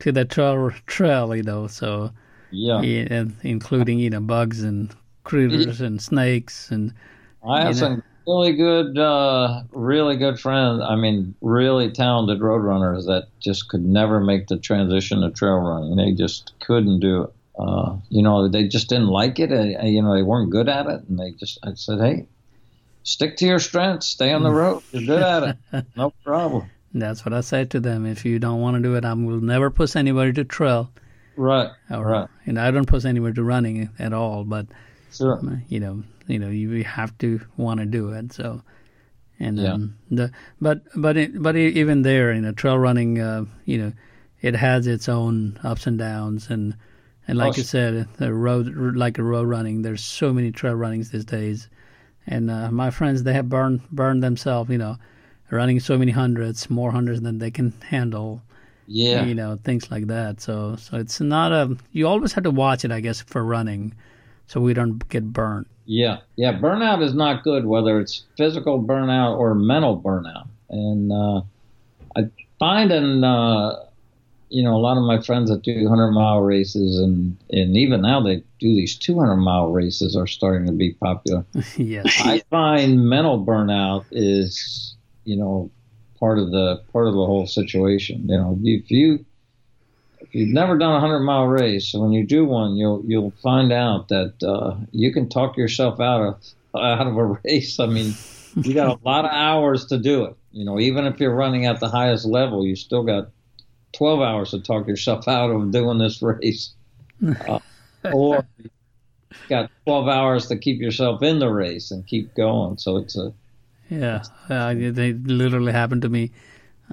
to 0.00 0.12
the 0.12 0.24
trail 0.24 0.70
trail, 0.86 1.34
you 1.34 1.42
know. 1.42 1.66
So 1.66 2.10
Yeah. 2.50 2.80
yeah, 2.82 3.24
including 3.42 3.98
you 3.98 4.10
know 4.10 4.20
bugs 4.20 4.62
and 4.62 4.94
critters 5.24 5.80
and 5.80 6.00
snakes 6.00 6.70
and 6.70 6.92
I 7.44 7.62
have 7.62 7.76
some 7.76 8.02
really 8.26 8.52
good, 8.54 8.98
uh, 8.98 9.62
really 9.72 10.16
good 10.16 10.38
friends. 10.40 10.82
I 10.82 10.96
mean, 10.96 11.34
really 11.40 11.90
talented 11.90 12.40
road 12.40 12.58
runners 12.64 13.06
that 13.06 13.28
just 13.40 13.68
could 13.68 13.84
never 13.84 14.20
make 14.20 14.48
the 14.48 14.56
transition 14.58 15.20
to 15.22 15.30
trail 15.30 15.58
running. 15.58 15.96
They 15.96 16.12
just 16.12 16.52
couldn't 16.60 17.00
do 17.00 17.24
it. 17.24 17.30
Uh, 17.58 17.96
you 18.10 18.22
know, 18.22 18.48
they 18.48 18.68
just 18.68 18.88
didn't 18.88 19.06
like 19.08 19.38
it. 19.38 19.50
You 19.84 20.02
know, 20.02 20.14
they 20.14 20.22
weren't 20.22 20.50
good 20.50 20.68
at 20.68 20.86
it, 20.86 21.02
and 21.08 21.18
they 21.18 21.30
just. 21.32 21.58
I 21.62 21.72
said, 21.74 22.00
hey, 22.00 22.26
stick 23.02 23.36
to 23.38 23.46
your 23.46 23.58
strengths. 23.60 24.06
Stay 24.06 24.32
on 24.32 24.42
the 24.42 24.50
road. 24.50 24.82
You're 24.92 25.04
good 25.06 25.22
at 25.22 25.56
it. 25.72 25.86
No 25.96 26.10
problem. 26.22 26.68
that's 26.92 27.24
what 27.24 27.32
I 27.32 27.40
said 27.40 27.70
to 27.70 27.80
them. 27.80 28.04
If 28.04 28.24
you 28.26 28.38
don't 28.38 28.60
want 28.60 28.76
to 28.76 28.82
do 28.82 28.94
it, 28.96 29.04
I 29.06 29.14
will 29.14 29.40
never 29.40 29.70
push 29.70 29.96
anybody 29.96 30.32
to 30.34 30.44
trail. 30.44 30.90
Right. 31.36 31.70
Or, 31.90 32.04
Right. 32.04 32.28
And 32.46 32.58
I 32.60 32.70
don't 32.70 32.86
push 32.86 33.04
anybody 33.06 33.34
to 33.34 33.42
running 33.44 33.88
at 33.98 34.12
all. 34.12 34.44
But 34.44 34.66
Sure. 35.12 35.40
you 35.68 35.80
know, 35.80 36.02
you 36.26 36.38
know, 36.38 36.48
you 36.48 36.84
have 36.84 37.16
to 37.18 37.40
want 37.56 37.80
to 37.80 37.86
do 37.86 38.10
it. 38.12 38.32
So, 38.32 38.62
and 39.38 39.58
Yeah. 39.58 39.72
um, 39.74 39.96
the 40.10 40.30
but 40.60 40.82
but 40.94 41.16
it, 41.16 41.42
but 41.42 41.56
even 41.56 42.02
there, 42.02 42.32
you 42.32 42.40
know, 42.40 42.52
trail 42.52 42.78
running, 42.78 43.20
uh, 43.20 43.44
you 43.64 43.78
know, 43.78 43.92
it 44.42 44.54
has 44.54 44.86
its 44.86 45.08
own 45.08 45.58
ups 45.62 45.86
and 45.86 45.98
downs, 45.98 46.48
and 46.50 46.74
and 47.28 47.38
like 47.38 47.54
Oh, 47.54 47.56
you 47.56 47.62
said, 47.64 48.08
the 48.18 48.32
road 48.32 48.66
like 48.96 49.18
a 49.18 49.22
road 49.22 49.48
running. 49.48 49.82
There's 49.82 50.02
so 50.04 50.32
many 50.32 50.52
trail 50.52 50.74
runnings 50.74 51.10
these 51.10 51.24
days, 51.24 51.68
and 52.26 52.50
uh, 52.50 52.70
my 52.70 52.90
friends 52.90 53.22
they 53.22 53.32
have 53.34 53.48
burned 53.48 53.88
burned 53.90 54.22
themselves, 54.22 54.70
you 54.70 54.78
know, 54.78 54.96
running 55.50 55.80
so 55.80 55.98
many 55.98 56.12
hundreds, 56.12 56.70
more 56.70 56.92
hundreds 56.92 57.20
than 57.20 57.38
they 57.38 57.50
can 57.50 57.72
handle 57.88 58.42
Yeah. 58.86 59.24
you 59.24 59.34
know 59.34 59.58
things 59.62 59.90
like 59.90 60.06
that 60.08 60.40
so 60.40 60.76
so 60.76 60.96
it's 60.96 61.20
not 61.20 61.52
a 61.52 61.76
you 61.92 62.06
always 62.06 62.32
have 62.32 62.44
to 62.44 62.50
watch 62.50 62.84
it 62.84 62.90
i 62.90 63.00
guess 63.00 63.20
for 63.20 63.44
running 63.44 63.94
so 64.46 64.60
we 64.60 64.74
don't 64.74 65.08
get 65.08 65.32
burned 65.32 65.66
Yeah, 65.86 66.18
yeah. 66.34 66.52
Burnout 66.52 67.02
is 67.02 67.14
not 67.14 67.44
good, 67.44 67.64
whether 67.64 68.00
it's 68.00 68.24
physical 68.36 68.82
burnout 68.82 69.38
or 69.38 69.54
mental 69.54 70.00
burnout. 70.00 70.48
And 70.68 71.12
uh, 71.12 71.42
I 72.16 72.28
find, 72.58 72.90
in 72.90 73.22
uh, 73.22 73.84
you 74.48 74.62
know, 74.62 74.74
a 74.74 74.78
lot 74.78 74.96
of 74.96 75.04
my 75.04 75.20
friends 75.22 75.48
that 75.48 75.62
do 75.62 75.88
hundred 75.88 76.10
mile 76.10 76.40
races, 76.40 76.98
and 76.98 77.36
and 77.50 77.76
even 77.76 78.02
now 78.02 78.20
they 78.20 78.36
do 78.58 78.74
these 78.74 78.96
two 78.96 79.18
hundred 79.18 79.36
mile 79.36 79.70
races 79.70 80.16
are 80.16 80.26
starting 80.26 80.66
to 80.66 80.72
be 80.72 80.94
popular. 80.94 81.44
yes 81.76 82.20
I 82.24 82.42
find 82.50 83.08
mental 83.08 83.44
burnout 83.44 84.04
is, 84.10 84.96
you 85.24 85.36
know, 85.36 85.70
part 86.18 86.38
of 86.38 86.50
the 86.50 86.82
part 86.92 87.06
of 87.06 87.14
the 87.14 87.26
whole 87.26 87.46
situation. 87.46 88.28
You 88.28 88.38
know, 88.38 88.58
if 88.62 88.90
you 88.90 89.24
you've 90.32 90.52
never 90.52 90.76
done 90.78 90.94
a 90.94 91.00
hundred 91.00 91.20
mile 91.20 91.46
race, 91.46 91.88
so 91.88 92.00
when 92.00 92.12
you 92.12 92.24
do 92.24 92.44
one, 92.44 92.76
you'll 92.76 93.02
you'll 93.06 93.32
find 93.42 93.72
out 93.72 94.08
that 94.08 94.42
uh, 94.42 94.76
you 94.92 95.12
can 95.12 95.28
talk 95.28 95.56
yourself 95.56 96.00
out 96.00 96.22
of 96.22 96.80
out 96.80 97.06
of 97.06 97.16
a 97.16 97.24
race. 97.44 97.78
I 97.80 97.86
mean, 97.86 98.14
you 98.56 98.74
got 98.74 98.88
a 98.88 98.98
lot 99.04 99.24
of 99.24 99.30
hours 99.32 99.86
to 99.86 99.98
do 99.98 100.24
it. 100.24 100.36
You 100.52 100.64
know, 100.64 100.80
even 100.80 101.06
if 101.06 101.20
you're 101.20 101.34
running 101.34 101.66
at 101.66 101.80
the 101.80 101.88
highest 101.88 102.24
level, 102.24 102.64
you 102.64 102.76
still 102.76 103.02
got 103.02 103.28
12 103.96 104.20
hours 104.20 104.50
to 104.50 104.60
talk 104.60 104.86
yourself 104.86 105.28
out 105.28 105.50
of 105.50 105.70
doing 105.70 105.98
this 105.98 106.22
race. 106.22 106.72
Uh, 107.48 107.60
or 108.12 108.46
you 108.58 108.70
got 109.48 109.70
12 109.84 110.06
hours 110.06 110.46
to 110.46 110.56
keep 110.56 110.80
yourself 110.80 111.22
in 111.22 111.38
the 111.40 111.48
race 111.48 111.90
and 111.90 112.06
keep 112.06 112.34
going. 112.34 112.76
So 112.76 112.98
it's 112.98 113.16
a 113.16 113.32
yeah 113.88 114.22
uh, 114.50 114.74
they 114.74 115.14
literally 115.14 115.72
happened 115.72 116.02
to 116.02 116.08
me 116.08 116.30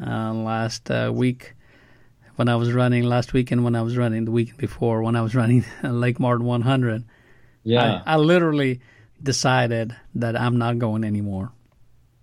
uh, 0.02 0.34
last 0.34 0.90
uh, 0.90 1.12
week 1.14 1.54
when 2.36 2.50
I 2.50 2.56
was 2.56 2.74
running 2.74 3.04
last 3.04 3.34
weekend, 3.34 3.64
when 3.64 3.76
I 3.76 3.82
was 3.82 3.98
running 3.98 4.26
the 4.26 4.32
weekend 4.32 4.58
before, 4.58 5.04
when 5.04 5.16
I 5.16 5.22
was 5.22 5.36
running 5.36 5.66
Lake 5.84 6.20
Martin 6.20 6.46
100. 6.46 7.04
Yeah. 7.64 8.02
I, 8.06 8.14
I 8.14 8.18
literally 8.18 8.82
decided 9.22 9.96
that 10.16 10.40
I'm 10.40 10.58
not 10.58 10.80
going 10.80 11.04
anymore. 11.04 11.52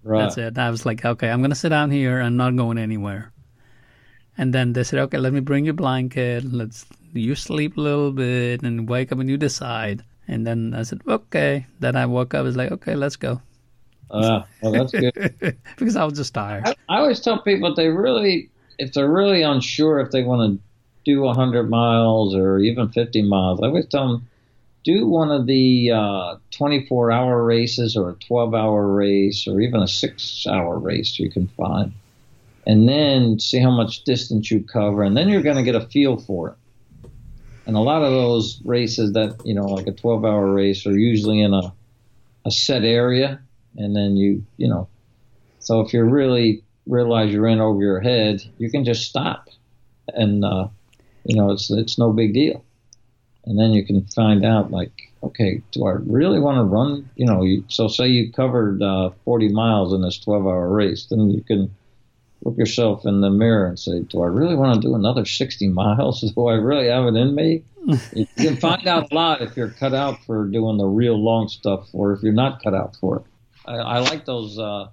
right. 0.03 0.23
That's 0.23 0.39
it. 0.39 0.59
I 0.59 0.71
was 0.71 0.85
like, 0.85 1.05
okay, 1.05 1.31
I'm 1.31 1.41
gonna 1.43 1.55
sit 1.55 1.71
down 1.71 1.91
here. 1.91 2.21
I'm 2.21 2.37
not 2.37 2.57
going 2.57 2.79
anywhere. 2.79 3.33
And 4.37 4.53
then 4.55 4.73
they 4.73 4.85
said, 4.85 5.01
okay, 5.01 5.19
let 5.19 5.33
me 5.33 5.41
bring 5.41 5.65
you 5.65 5.73
a 5.73 5.75
blanket. 5.75 6.45
Let's 6.45 6.87
you 7.13 7.35
sleep 7.35 7.77
a 7.77 7.81
little 7.81 8.13
bit 8.13 8.63
and 8.63 8.89
wake 8.89 9.13
up 9.13 9.19
and 9.19 9.29
you 9.29 9.37
decide. 9.37 10.05
And 10.29 10.47
then 10.47 10.75
I 10.75 10.83
said, 10.85 11.01
okay. 11.07 11.67
Then 11.81 11.97
I 11.97 12.07
woke 12.07 12.35
up. 12.35 12.41
I 12.41 12.43
was 12.43 12.57
like, 12.57 12.71
okay, 12.73 12.95
let's 12.95 13.17
go 13.17 13.41
Uh, 14.11 14.43
well, 14.63 14.73
that's 14.73 14.93
good. 14.93 15.57
because 15.77 15.97
I 15.97 16.05
was 16.05 16.15
just 16.15 16.35
tired. 16.35 16.67
I, 16.67 16.75
I 16.89 16.99
always 16.99 17.21
tell 17.21 17.43
people 17.43 17.75
they 17.75 17.89
really, 17.89 18.51
if 18.81 18.95
they're 18.95 19.11
really 19.11 19.43
unsure 19.43 20.01
if 20.01 20.11
they 20.11 20.23
want 20.23 20.59
to 20.59 20.65
do 21.05 21.21
100 21.21 21.69
miles 21.69 22.35
or 22.35 22.59
even 22.59 22.89
50 22.89 23.23
miles, 23.23 23.61
I 23.63 23.67
always 23.67 23.87
tell 23.87 24.09
them 24.09 24.29
do 24.85 25.07
one 25.07 25.31
of 25.31 25.47
the 25.47 25.91
uh, 25.91 26.37
24 26.53 27.13
hour 27.13 27.45
races 27.45 27.95
or 27.95 28.11
a 28.11 28.15
12 28.15 28.55
hour 28.55 28.87
race 28.87 29.47
or 29.47 29.61
even 29.61 29.83
a 29.83 29.89
six 29.89 30.47
hour 30.49 30.79
race 30.79 31.19
you 31.19 31.31
can 31.31 31.49
find. 31.49 31.93
And 32.67 32.89
then 32.89 33.39
see 33.39 33.59
how 33.59 33.71
much 33.71 34.05
distance 34.05 34.51
you 34.51 34.63
cover, 34.63 35.03
and 35.03 35.17
then 35.17 35.29
you're 35.29 35.43
going 35.43 35.57
to 35.57 35.63
get 35.63 35.75
a 35.75 35.87
feel 35.87 36.19
for 36.19 36.51
it. 36.51 37.11
And 37.67 37.77
a 37.77 37.81
lot 37.81 38.03
of 38.03 38.13
those 38.13 38.61
races 38.65 39.13
that, 39.13 39.41
you 39.45 39.55
know, 39.55 39.67
like 39.67 39.87
a 39.87 39.93
12 39.93 40.25
hour 40.25 40.53
race 40.53 40.87
are 40.87 40.97
usually 40.97 41.41
in 41.41 41.55
a, 41.55 41.73
a 42.47 42.51
set 42.51 42.85
area, 42.85 43.41
and 43.77 43.97
then 43.97 44.17
you, 44.17 44.45
you 44.57 44.69
know, 44.69 44.89
so 45.59 45.81
if 45.81 45.93
you're 45.93 46.09
really 46.09 46.63
realize 46.87 47.33
you're 47.33 47.47
in 47.47 47.61
over 47.61 47.83
your 47.83 48.01
head, 48.01 48.43
you 48.59 48.71
can 48.71 48.85
just 48.85 49.09
stop, 49.09 49.49
and 50.09 50.45
uh, 50.45 50.69
you 51.25 51.37
know 51.37 51.51
it's 51.51 51.71
it's 51.71 51.99
no 51.99 52.13
big 52.13 52.35
deal. 52.35 52.65
And 53.45 53.59
then 53.59 53.73
you 53.73 53.85
can 53.85 54.05
find 54.05 54.45
out 54.45 54.71
like, 54.71 54.93
okay, 55.23 55.63
do 55.73 55.87
I 55.87 55.93
really 55.93 56.39
want 56.39 56.59
to 56.59 56.65
run? 56.65 57.09
You 57.17 57.27
know, 57.27 57.43
you, 57.43 57.65
so 57.69 57.89
say 57.89 58.09
you 58.09 58.31
covered 58.33 58.83
uh, 58.83 59.11
40 59.25 59.49
miles 59.49 59.95
in 59.95 60.03
this 60.03 60.19
12-hour 60.19 60.69
race, 60.69 61.07
then 61.07 61.31
you 61.31 61.43
can 61.43 61.75
look 62.45 62.57
yourself 62.57 63.05
in 63.07 63.21
the 63.21 63.31
mirror 63.31 63.67
and 63.67 63.79
say, 63.79 64.01
do 64.01 64.23
I 64.23 64.27
really 64.27 64.57
want 64.57 64.75
to 64.75 64.81
do 64.81 64.95
another 64.95 65.25
60 65.25 65.69
miles? 65.69 66.21
Do 66.35 66.47
I 66.47 66.55
really 66.55 66.89
have 66.89 67.07
it 67.07 67.17
in 67.17 67.35
me? 67.35 67.63
you 68.15 68.27
can 68.37 68.57
find 68.57 68.87
out 68.87 69.11
a 69.11 69.15
lot 69.15 69.43
if 69.43 69.57
you're 69.57 69.71
cut 69.71 69.95
out 69.95 70.23
for 70.25 70.47
doing 70.47 70.79
the 70.79 70.87
real 70.87 71.23
long 71.23 71.49
stuff, 71.49 71.89
or 71.93 72.13
if 72.13 72.23
you're 72.23 72.33
not 72.33 72.63
cut 72.63 72.75
out 72.75 72.97
for 72.97 73.19
it. 73.19 73.23
I, 73.67 73.77
I 73.77 73.99
like 74.01 74.25
those 74.25 74.59
uh, 74.59 74.89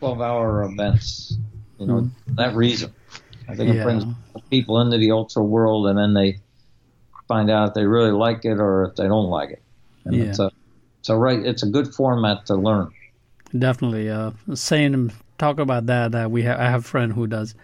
12 0.00 0.20
hour 0.20 0.62
events, 0.64 1.38
you 1.78 1.86
know, 1.86 2.10
that 2.36 2.54
reason. 2.54 2.92
I 3.48 3.54
think 3.54 3.74
it 3.74 3.82
brings 3.82 4.04
people 4.50 4.80
into 4.80 4.98
the 4.98 5.10
ultra 5.10 5.42
world 5.42 5.86
and 5.86 5.98
then 5.98 6.14
they 6.14 6.38
find 7.28 7.50
out 7.50 7.68
if 7.68 7.74
they 7.74 7.84
really 7.84 8.10
like 8.10 8.44
it 8.44 8.58
or 8.58 8.84
if 8.84 8.96
they 8.96 9.04
don't 9.06 9.28
like 9.30 9.50
it. 9.50 9.62
And 10.04 10.14
Yeah. 10.14 10.24
it's 10.24 10.38
a 10.38 10.50
it's 11.00 11.08
a 11.08 11.16
right 11.16 11.38
it's 11.44 11.62
a 11.62 11.66
good 11.66 11.94
format 11.94 12.46
to 12.46 12.54
learn. 12.54 12.90
Definitely. 13.56 14.10
Uh, 14.10 14.32
saying 14.54 15.12
talk 15.38 15.58
about 15.58 15.86
that. 15.86 16.14
Uh, 16.14 16.28
we 16.30 16.42
have 16.42 16.58
I 16.58 16.64
have 16.64 16.80
a 16.80 16.84
friend 16.88 17.12
who 17.12 17.26
does 17.26 17.54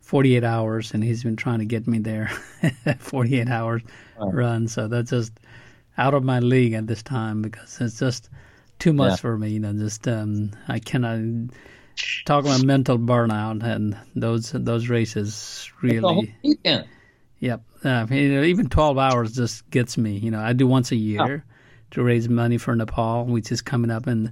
48 0.00 0.44
hours, 0.44 0.92
and 0.92 1.02
he's 1.02 1.22
been 1.22 1.36
trying 1.36 1.60
to 1.60 1.64
get 1.64 1.86
me 1.86 1.98
there. 1.98 2.28
48 2.98 3.48
hours 3.48 3.82
Oh. 4.18 4.30
run. 4.30 4.68
So 4.68 4.88
that's 4.88 5.10
just 5.10 5.32
out 5.98 6.14
of 6.14 6.22
my 6.22 6.38
league 6.40 6.74
at 6.74 6.86
this 6.86 7.02
time 7.02 7.42
because 7.42 7.80
it's 7.80 7.98
just 7.98 8.28
too 8.78 8.92
much 8.92 9.12
Yeah. 9.12 9.16
for 9.16 9.38
me. 9.38 9.50
You 9.50 9.60
know, 9.60 9.72
just 9.72 10.06
um, 10.08 10.50
I 10.68 10.78
cannot 10.78 11.18
talk 12.24 12.44
about 12.44 12.62
mental 12.62 12.98
burnout, 12.98 13.62
and 13.62 13.96
those 14.14 14.52
those 14.52 14.88
races 14.88 15.70
really. 15.80 16.34
weekend. 16.42 16.86
Yep. 17.40 17.62
Uh, 17.84 18.06
you 18.10 18.28
know, 18.34 18.42
even 18.44 18.68
12 18.68 18.98
hours 18.98 19.34
just 19.34 19.68
gets 19.70 19.98
me. 19.98 20.16
You 20.16 20.30
know, 20.30 20.38
I 20.40 20.52
do 20.52 20.66
once 20.68 20.92
a 20.92 20.96
year 20.96 21.44
to 21.90 22.02
raise 22.02 22.28
money 22.28 22.56
for 22.56 22.74
Nepal, 22.76 23.24
which 23.24 23.50
is 23.50 23.60
coming 23.62 23.90
up 23.90 24.06
in 24.06 24.30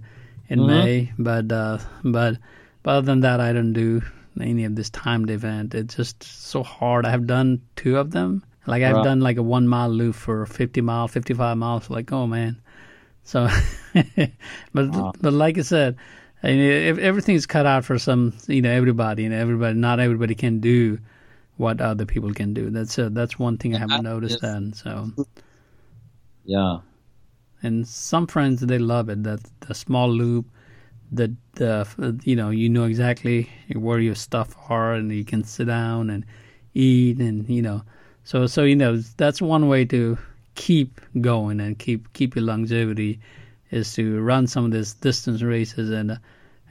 in 0.48 0.60
Mhm. 0.60 0.66
May. 0.66 1.12
But 1.18 1.50
uh, 1.52 1.78
but 2.04 2.38
but 2.82 2.90
other 2.92 3.06
than 3.06 3.20
that, 3.20 3.40
I 3.40 3.52
don't 3.52 3.72
do 3.72 4.02
any 4.40 4.64
of 4.64 4.76
this 4.76 4.90
timed 4.90 5.28
event. 5.30 5.74
It's 5.74 5.96
just 5.96 6.22
so 6.22 6.62
hard. 6.62 7.04
I 7.04 7.10
have 7.10 7.26
done 7.26 7.60
two 7.76 7.98
of 7.98 8.12
them. 8.12 8.44
Like 8.66 8.82
I've 8.84 8.94
Right. 8.96 9.04
done 9.04 9.20
like 9.20 9.36
a 9.38 9.42
one 9.42 9.66
mile 9.66 9.88
loop 9.90 10.14
for 10.14 10.46
50 10.46 10.80
mile, 10.80 11.08
55 11.08 11.56
miles. 11.58 11.90
Like 11.90 12.12
oh 12.12 12.26
man. 12.28 12.56
So, 13.24 13.48
but 14.72 14.88
Wow. 14.90 15.12
but 15.20 15.32
like 15.32 15.58
I 15.58 15.62
said, 15.62 15.96
I 16.42 16.46
mean, 16.48 16.98
everything's 17.00 17.46
cut 17.46 17.66
out 17.66 17.84
for 17.84 17.98
some, 17.98 18.32
you 18.46 18.62
know, 18.62 18.70
everybody 18.70 19.24
and 19.26 19.34
everybody. 19.34 19.74
Not 19.78 20.00
everybody 20.00 20.34
can 20.34 20.60
do 20.60 20.98
what 21.58 21.80
other 21.80 22.06
people 22.06 22.32
can 22.32 22.54
do. 22.54 22.70
That's 22.70 22.98
uh, 22.98 23.10
that's 23.12 23.38
one 23.38 23.58
thing 23.58 23.74
I 23.74 23.78
haven't 23.78 24.04
noticed. 24.04 24.36
is- 24.36 24.40
Then 24.40 24.72
so, 24.72 25.10
Yeah. 26.44 26.78
and 27.62 27.86
some 27.86 28.26
friends 28.26 28.60
they 28.60 28.78
love 28.78 29.08
it. 29.10 29.22
That 29.24 29.40
the 29.60 29.74
small 29.74 30.10
loop, 30.10 30.46
the 31.12 31.34
the 31.56 32.18
you 32.24 32.36
know 32.36 32.48
you 32.50 32.68
know 32.70 32.84
exactly 32.84 33.48
where 33.74 33.98
your 33.98 34.14
stuff 34.14 34.56
are, 34.70 34.94
and 34.94 35.12
you 35.12 35.24
can 35.24 35.44
sit 35.44 35.66
down 35.66 36.08
and 36.08 36.24
eat, 36.72 37.18
and 37.18 37.46
you 37.50 37.60
know, 37.60 37.82
so 38.24 38.46
so 38.46 38.62
you 38.64 38.76
know 38.76 38.96
that's 39.18 39.42
one 39.42 39.68
way 39.68 39.84
to 39.86 40.16
keep 40.54 41.00
going 41.20 41.60
and 41.60 41.78
keep 41.78 42.10
keep 42.14 42.34
your 42.34 42.44
longevity 42.44 43.20
is 43.70 43.92
to 43.94 44.20
run 44.20 44.46
some 44.46 44.64
of 44.64 44.72
these 44.72 44.94
distance 44.94 45.42
races 45.42 45.90
and 45.90 46.12
uh, 46.12 46.16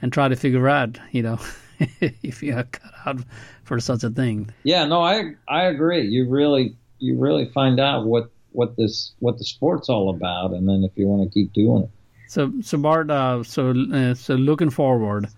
and 0.02 0.12
try 0.12 0.28
to 0.28 0.36
figure 0.36 0.68
out 0.68 0.98
you 1.12 1.22
know 1.22 1.38
if 2.00 2.42
you 2.42 2.54
are 2.56 2.64
cut 2.64 2.92
out 3.06 3.20
for 3.64 3.80
such 3.80 4.04
a 4.04 4.10
thing. 4.10 4.50
Yeah, 4.64 4.84
no, 4.86 5.02
I 5.02 5.34
I 5.48 5.64
agree. 5.64 6.06
You 6.08 6.28
really 6.28 6.76
you 6.98 7.18
really 7.18 7.46
find 7.46 7.80
out 7.80 8.06
what 8.06 8.30
what 8.52 8.76
this 8.76 9.12
what 9.20 9.38
the 9.38 9.44
sport's 9.44 9.88
all 9.88 10.10
about, 10.10 10.52
and 10.52 10.68
then 10.68 10.84
if 10.84 10.92
you 10.96 11.06
want 11.06 11.22
to 11.28 11.32
keep 11.32 11.52
doing 11.52 11.84
it. 11.84 11.90
So, 12.28 12.52
so 12.62 12.78
Bart, 12.78 13.10
uh, 13.10 13.42
so 13.42 13.70
uh, 13.92 14.14
so 14.14 14.34
looking 14.34 14.70
forward 14.70 15.28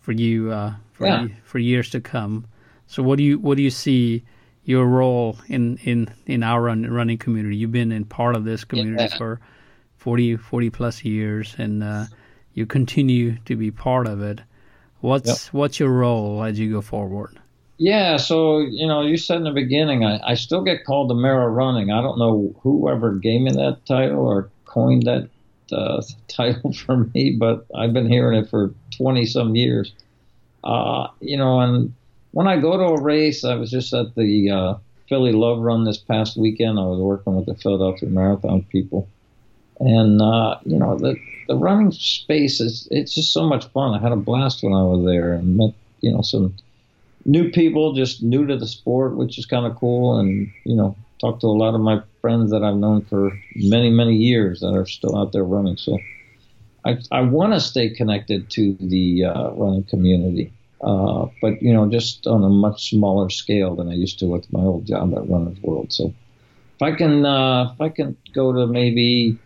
for 0.00 0.12
you 0.12 0.50
uh, 0.52 0.74
for 0.92 1.06
Yeah. 1.06 1.26
for 1.44 1.58
years 1.58 1.90
to 1.90 2.00
come. 2.00 2.46
So, 2.86 3.02
what 3.02 3.16
do 3.18 3.24
you 3.24 3.38
what 3.38 3.56
do 3.56 3.62
you 3.62 3.70
see 3.70 4.24
your 4.64 4.86
role 4.86 5.38
in 5.48 5.78
in 5.84 6.08
in 6.26 6.42
our 6.42 6.60
run, 6.62 6.90
running 6.90 7.18
community? 7.18 7.56
You've 7.56 7.72
been 7.72 7.92
in 7.92 8.04
part 8.04 8.36
of 8.36 8.44
this 8.44 8.64
community 8.64 9.04
Yeah. 9.04 9.16
for 9.16 9.40
40, 10.02 10.36
40 10.36 10.70
plus 10.70 11.04
years, 11.04 11.54
and 11.58 11.84
uh, 11.84 12.06
you 12.54 12.66
continue 12.66 13.36
to 13.44 13.54
be 13.54 13.70
part 13.70 14.08
of 14.08 14.20
it. 14.20 14.40
What's 15.00 15.52
what's 15.52 15.78
your 15.78 15.90
role 15.90 16.42
as 16.42 16.58
you 16.58 16.72
go 16.72 16.80
forward? 16.80 17.38
Yeah, 17.78 18.16
so 18.16 18.58
you 18.58 18.88
know, 18.88 19.02
you 19.02 19.16
said 19.16 19.36
in 19.38 19.44
the 19.44 19.52
beginning, 19.52 20.04
I, 20.04 20.18
I 20.24 20.34
still 20.34 20.62
get 20.62 20.84
called 20.84 21.08
the 21.08 21.14
mayor 21.14 21.48
of 21.48 21.54
running. 21.54 21.92
I 21.92 22.02
don't 22.02 22.18
know 22.18 22.52
whoever 22.62 23.12
gave 23.12 23.42
me 23.42 23.52
that 23.52 23.78
title 23.86 24.26
or 24.26 24.50
coined 24.64 25.04
that 25.04 25.28
uh, 25.70 26.02
title 26.28 26.72
for 26.72 26.96
me, 27.14 27.36
but 27.38 27.64
I've 27.72 27.92
been 27.92 28.08
hearing 28.08 28.38
it 28.38 28.50
for 28.50 28.74
twenty 28.90 29.24
some 29.24 29.54
years. 29.54 29.92
Uh, 30.64 31.08
you 31.20 31.36
know, 31.36 31.60
and 31.60 31.94
when 32.32 32.48
I 32.48 32.58
go 32.58 32.76
to 32.76 32.94
a 32.94 33.00
race, 33.00 33.44
I 33.44 33.54
was 33.54 33.70
just 33.70 33.94
at 33.94 34.16
the 34.16 34.50
uh, 34.50 34.74
Philly 35.08 35.32
Love 35.32 35.60
Run 35.60 35.84
this 35.84 35.98
past 35.98 36.36
weekend. 36.36 36.80
I 36.80 36.86
was 36.86 36.98
working 36.98 37.36
with 37.36 37.46
the 37.46 37.54
Philadelphia 37.54 38.08
Marathon 38.08 38.64
people, 38.64 39.08
and 39.82 40.22
uh, 40.22 40.58
you 40.64 40.78
know, 40.78 40.96
the 40.96 41.16
the 41.48 41.56
running 41.56 41.90
space 41.90 42.60
is 42.60 42.86
it's 42.90 43.14
just 43.14 43.32
so 43.32 43.46
much 43.46 43.66
fun. 43.72 43.94
I 43.94 44.00
had 44.00 44.12
a 44.12 44.16
blast 44.16 44.62
when 44.62 44.72
I 44.72 44.82
was 44.82 45.04
there 45.04 45.32
and 45.32 45.56
met 45.56 45.74
you 46.00 46.12
know 46.12 46.22
some 46.22 46.54
new 47.24 47.50
people 47.50 47.92
just 47.92 48.22
new 48.22 48.46
to 48.46 48.56
the 48.56 48.66
sport, 48.66 49.16
which 49.16 49.38
is 49.38 49.46
kind 49.46 49.66
of 49.66 49.76
cool. 49.76 50.18
And 50.18 50.52
you 50.64 50.76
know, 50.76 50.96
talk 51.20 51.40
to 51.40 51.46
a 51.46 51.48
lot 51.48 51.74
of 51.74 51.80
my 51.80 52.00
friends 52.20 52.52
that 52.52 52.62
I've 52.62 52.76
known 52.76 53.04
for 53.06 53.32
many 53.56 53.90
many 53.90 54.14
years 54.14 54.60
that 54.60 54.72
are 54.72 54.86
still 54.86 55.18
out 55.18 55.32
there 55.32 55.44
running. 55.44 55.76
So 55.76 55.98
I 56.84 56.98
I 57.10 57.22
want 57.22 57.52
to 57.52 57.60
stay 57.60 57.90
connected 57.90 58.50
to 58.50 58.76
the 58.78 59.24
uh, 59.24 59.50
running 59.50 59.82
community, 59.82 60.52
uh, 60.80 61.26
but 61.40 61.60
you 61.60 61.72
know, 61.72 61.90
just 61.90 62.28
on 62.28 62.44
a 62.44 62.48
much 62.48 62.90
smaller 62.90 63.30
scale 63.30 63.74
than 63.74 63.88
I 63.88 63.94
used 63.94 64.20
to 64.20 64.26
with 64.26 64.52
my 64.52 64.60
old 64.60 64.86
job 64.86 65.12
at 65.14 65.28
Runner's 65.28 65.60
World. 65.60 65.92
So 65.92 66.14
if 66.76 66.82
I 66.82 66.92
can 66.92 67.26
uh, 67.26 67.72
if 67.74 67.80
I 67.80 67.88
can 67.88 68.16
go 68.32 68.52
to 68.52 68.68
maybe 68.68 69.38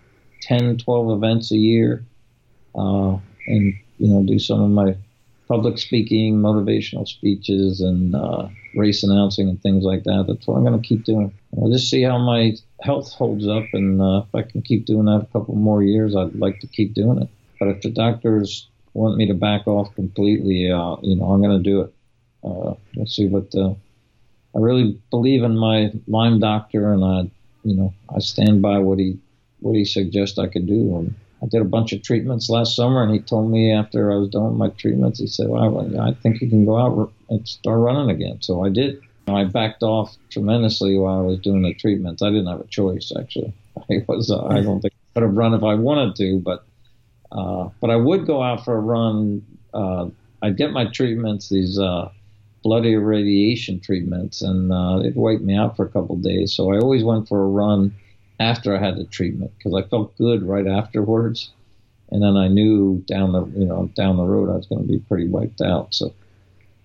10, 0.46 0.78
12 0.78 1.10
events 1.10 1.50
a 1.50 1.56
year, 1.56 2.04
uh, 2.76 3.16
and 3.46 3.74
you 3.98 4.08
know, 4.08 4.22
do 4.22 4.38
some 4.38 4.62
of 4.62 4.70
my 4.70 4.96
public 5.48 5.78
speaking, 5.78 6.36
motivational 6.36 7.06
speeches, 7.06 7.80
and 7.80 8.14
uh, 8.14 8.48
race 8.74 9.02
announcing 9.02 9.48
and 9.48 9.60
things 9.62 9.84
like 9.84 10.04
that. 10.04 10.26
That's 10.28 10.46
what 10.46 10.56
I'm 10.56 10.64
going 10.64 10.80
to 10.80 10.86
keep 10.86 11.04
doing. 11.04 11.32
I'll 11.56 11.70
just 11.70 11.90
see 11.90 12.02
how 12.02 12.18
my 12.18 12.54
health 12.80 13.12
holds 13.12 13.46
up, 13.48 13.64
and 13.72 14.00
uh, 14.00 14.24
if 14.26 14.34
I 14.34 14.42
can 14.42 14.62
keep 14.62 14.86
doing 14.86 15.06
that 15.06 15.26
a 15.28 15.32
couple 15.32 15.56
more 15.56 15.82
years, 15.82 16.14
I'd 16.14 16.36
like 16.36 16.60
to 16.60 16.66
keep 16.66 16.94
doing 16.94 17.22
it. 17.22 17.28
But 17.58 17.68
if 17.68 17.82
the 17.82 17.90
doctors 17.90 18.68
want 18.94 19.16
me 19.16 19.26
to 19.26 19.34
back 19.34 19.66
off 19.66 19.94
completely, 19.94 20.70
uh, 20.70 20.96
you 21.02 21.16
know, 21.16 21.26
I'm 21.26 21.42
going 21.42 21.62
to 21.62 21.70
do 21.70 21.80
it. 21.82 21.94
Uh, 22.44 22.74
let's 22.94 23.16
see 23.16 23.26
what 23.26 23.50
the. 23.50 23.76
I 24.54 24.58
really 24.58 24.98
believe 25.10 25.42
in 25.42 25.58
my 25.58 25.92
Lyme 26.06 26.40
doctor, 26.40 26.92
and 26.92 27.04
I, 27.04 27.30
you 27.62 27.76
know, 27.76 27.92
I 28.14 28.20
stand 28.20 28.62
by 28.62 28.78
what 28.78 28.98
he 28.98 29.18
what 29.60 29.76
he 29.76 29.84
suggests 29.84 30.38
I 30.38 30.46
could 30.48 30.66
do. 30.66 30.96
And 30.96 31.14
I 31.42 31.46
did 31.46 31.60
a 31.60 31.66
bunch 31.66 31.92
of 31.92 32.02
treatments 32.02 32.48
last 32.48 32.74
summer, 32.74 33.02
and 33.02 33.12
he 33.12 33.20
told 33.20 33.50
me 33.50 33.72
after 33.72 34.12
I 34.12 34.16
was 34.16 34.30
done 34.30 34.44
with 34.44 34.56
my 34.56 34.68
treatments, 34.70 35.18
he 35.18 35.26
said, 35.26 35.48
"Well, 35.48 36.00
I 36.00 36.12
think 36.14 36.40
you 36.40 36.48
can 36.48 36.64
go 36.64 36.76
out 36.78 37.12
and 37.28 37.46
start 37.46 37.80
running 37.80 38.10
again." 38.10 38.38
So 38.40 38.64
I 38.64 38.70
did, 38.70 39.00
I 39.28 39.44
backed 39.44 39.82
off 39.82 40.16
tremendously 40.30 40.98
while 40.98 41.18
I 41.18 41.22
was 41.22 41.38
doing 41.40 41.62
the 41.62 41.74
treatments. 41.74 42.22
I 42.22 42.30
didn't 42.30 42.46
have 42.46 42.60
a 42.60 42.66
choice, 42.66 43.12
actually. 43.18 43.52
I 43.90 44.04
was. 44.08 44.30
Uh, 44.30 44.46
I 44.46 44.62
don't 44.62 44.80
think 44.80 44.94
I 44.94 45.20
could 45.20 45.26
have 45.26 45.36
run 45.36 45.54
if 45.54 45.62
I 45.62 45.74
wanted 45.74 46.16
to, 46.16 46.40
but 46.40 46.64
uh, 47.32 47.68
but 47.80 47.90
I 47.90 47.96
would 47.96 48.26
go 48.26 48.42
out 48.42 48.64
for 48.64 48.76
a 48.76 48.80
run. 48.80 49.44
Uh, 49.74 50.08
I'd 50.42 50.56
get 50.56 50.70
my 50.70 50.86
treatments, 50.86 51.48
these 51.48 51.78
uh, 51.78 52.10
blood 52.62 52.86
irradiation 52.86 53.80
treatments, 53.80 54.42
and 54.42 54.72
uh, 54.72 55.00
it'd 55.00 55.16
wipe 55.16 55.40
me 55.40 55.54
out 55.54 55.76
for 55.76 55.84
a 55.84 55.88
couple 55.88 56.16
of 56.16 56.22
days. 56.22 56.54
So 56.54 56.72
I 56.72 56.78
always 56.78 57.04
went 57.04 57.28
for 57.28 57.42
a 57.42 57.48
run 57.48 57.94
after 58.38 58.76
I 58.76 58.78
had 58.78 58.96
the 58.96 59.04
treatment 59.04 59.52
because 59.56 59.74
I 59.74 59.88
felt 59.88 60.16
good 60.18 60.42
right 60.42 60.66
afterwards, 60.66 61.50
and 62.10 62.22
then 62.22 62.36
I 62.36 62.48
knew 62.48 63.02
down 63.06 63.32
the 63.32 63.44
you 63.58 63.66
know 63.66 63.90
down 63.94 64.16
the 64.16 64.24
road 64.24 64.50
I 64.50 64.56
was 64.56 64.66
going 64.66 64.82
to 64.82 64.88
be 64.88 64.98
pretty 64.98 65.28
wiped 65.28 65.60
out. 65.60 65.94
So 65.94 66.12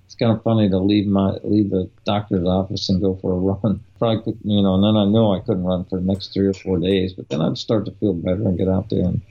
it's 0.06 0.16
kind 0.16 0.32
of 0.32 0.44
funny 0.44 0.70
to 0.70 0.78
leave 0.78 1.08
my 1.08 1.38
leave 1.44 1.70
the 1.70 1.90
doctor's 2.06 2.46
office 2.46 2.90
and 2.90 3.02
go 3.02 3.16
for 3.22 3.32
a 3.32 3.36
run. 3.36 3.84
Probably 4.00 4.36
you 4.44 4.62
know, 4.62 4.76
and 4.76 4.84
then 4.84 4.98
I 4.98 5.06
know 5.06 5.34
I 5.34 5.40
couldn't 5.40 5.64
run 5.64 5.86
for 5.86 6.00
the 6.00 6.06
next 6.06 6.34
three 6.34 6.48
or 6.48 6.54
four 6.54 6.80
days, 6.80 7.14
but 7.14 7.30
then 7.30 7.42
I'd 7.42 7.58
start 7.58 7.86
to 7.86 7.92
feel 7.92 8.14
better 8.14 8.44
and 8.44 8.58
get 8.58 8.68
out 8.68 8.90
there. 8.90 9.06
And, 9.06 9.22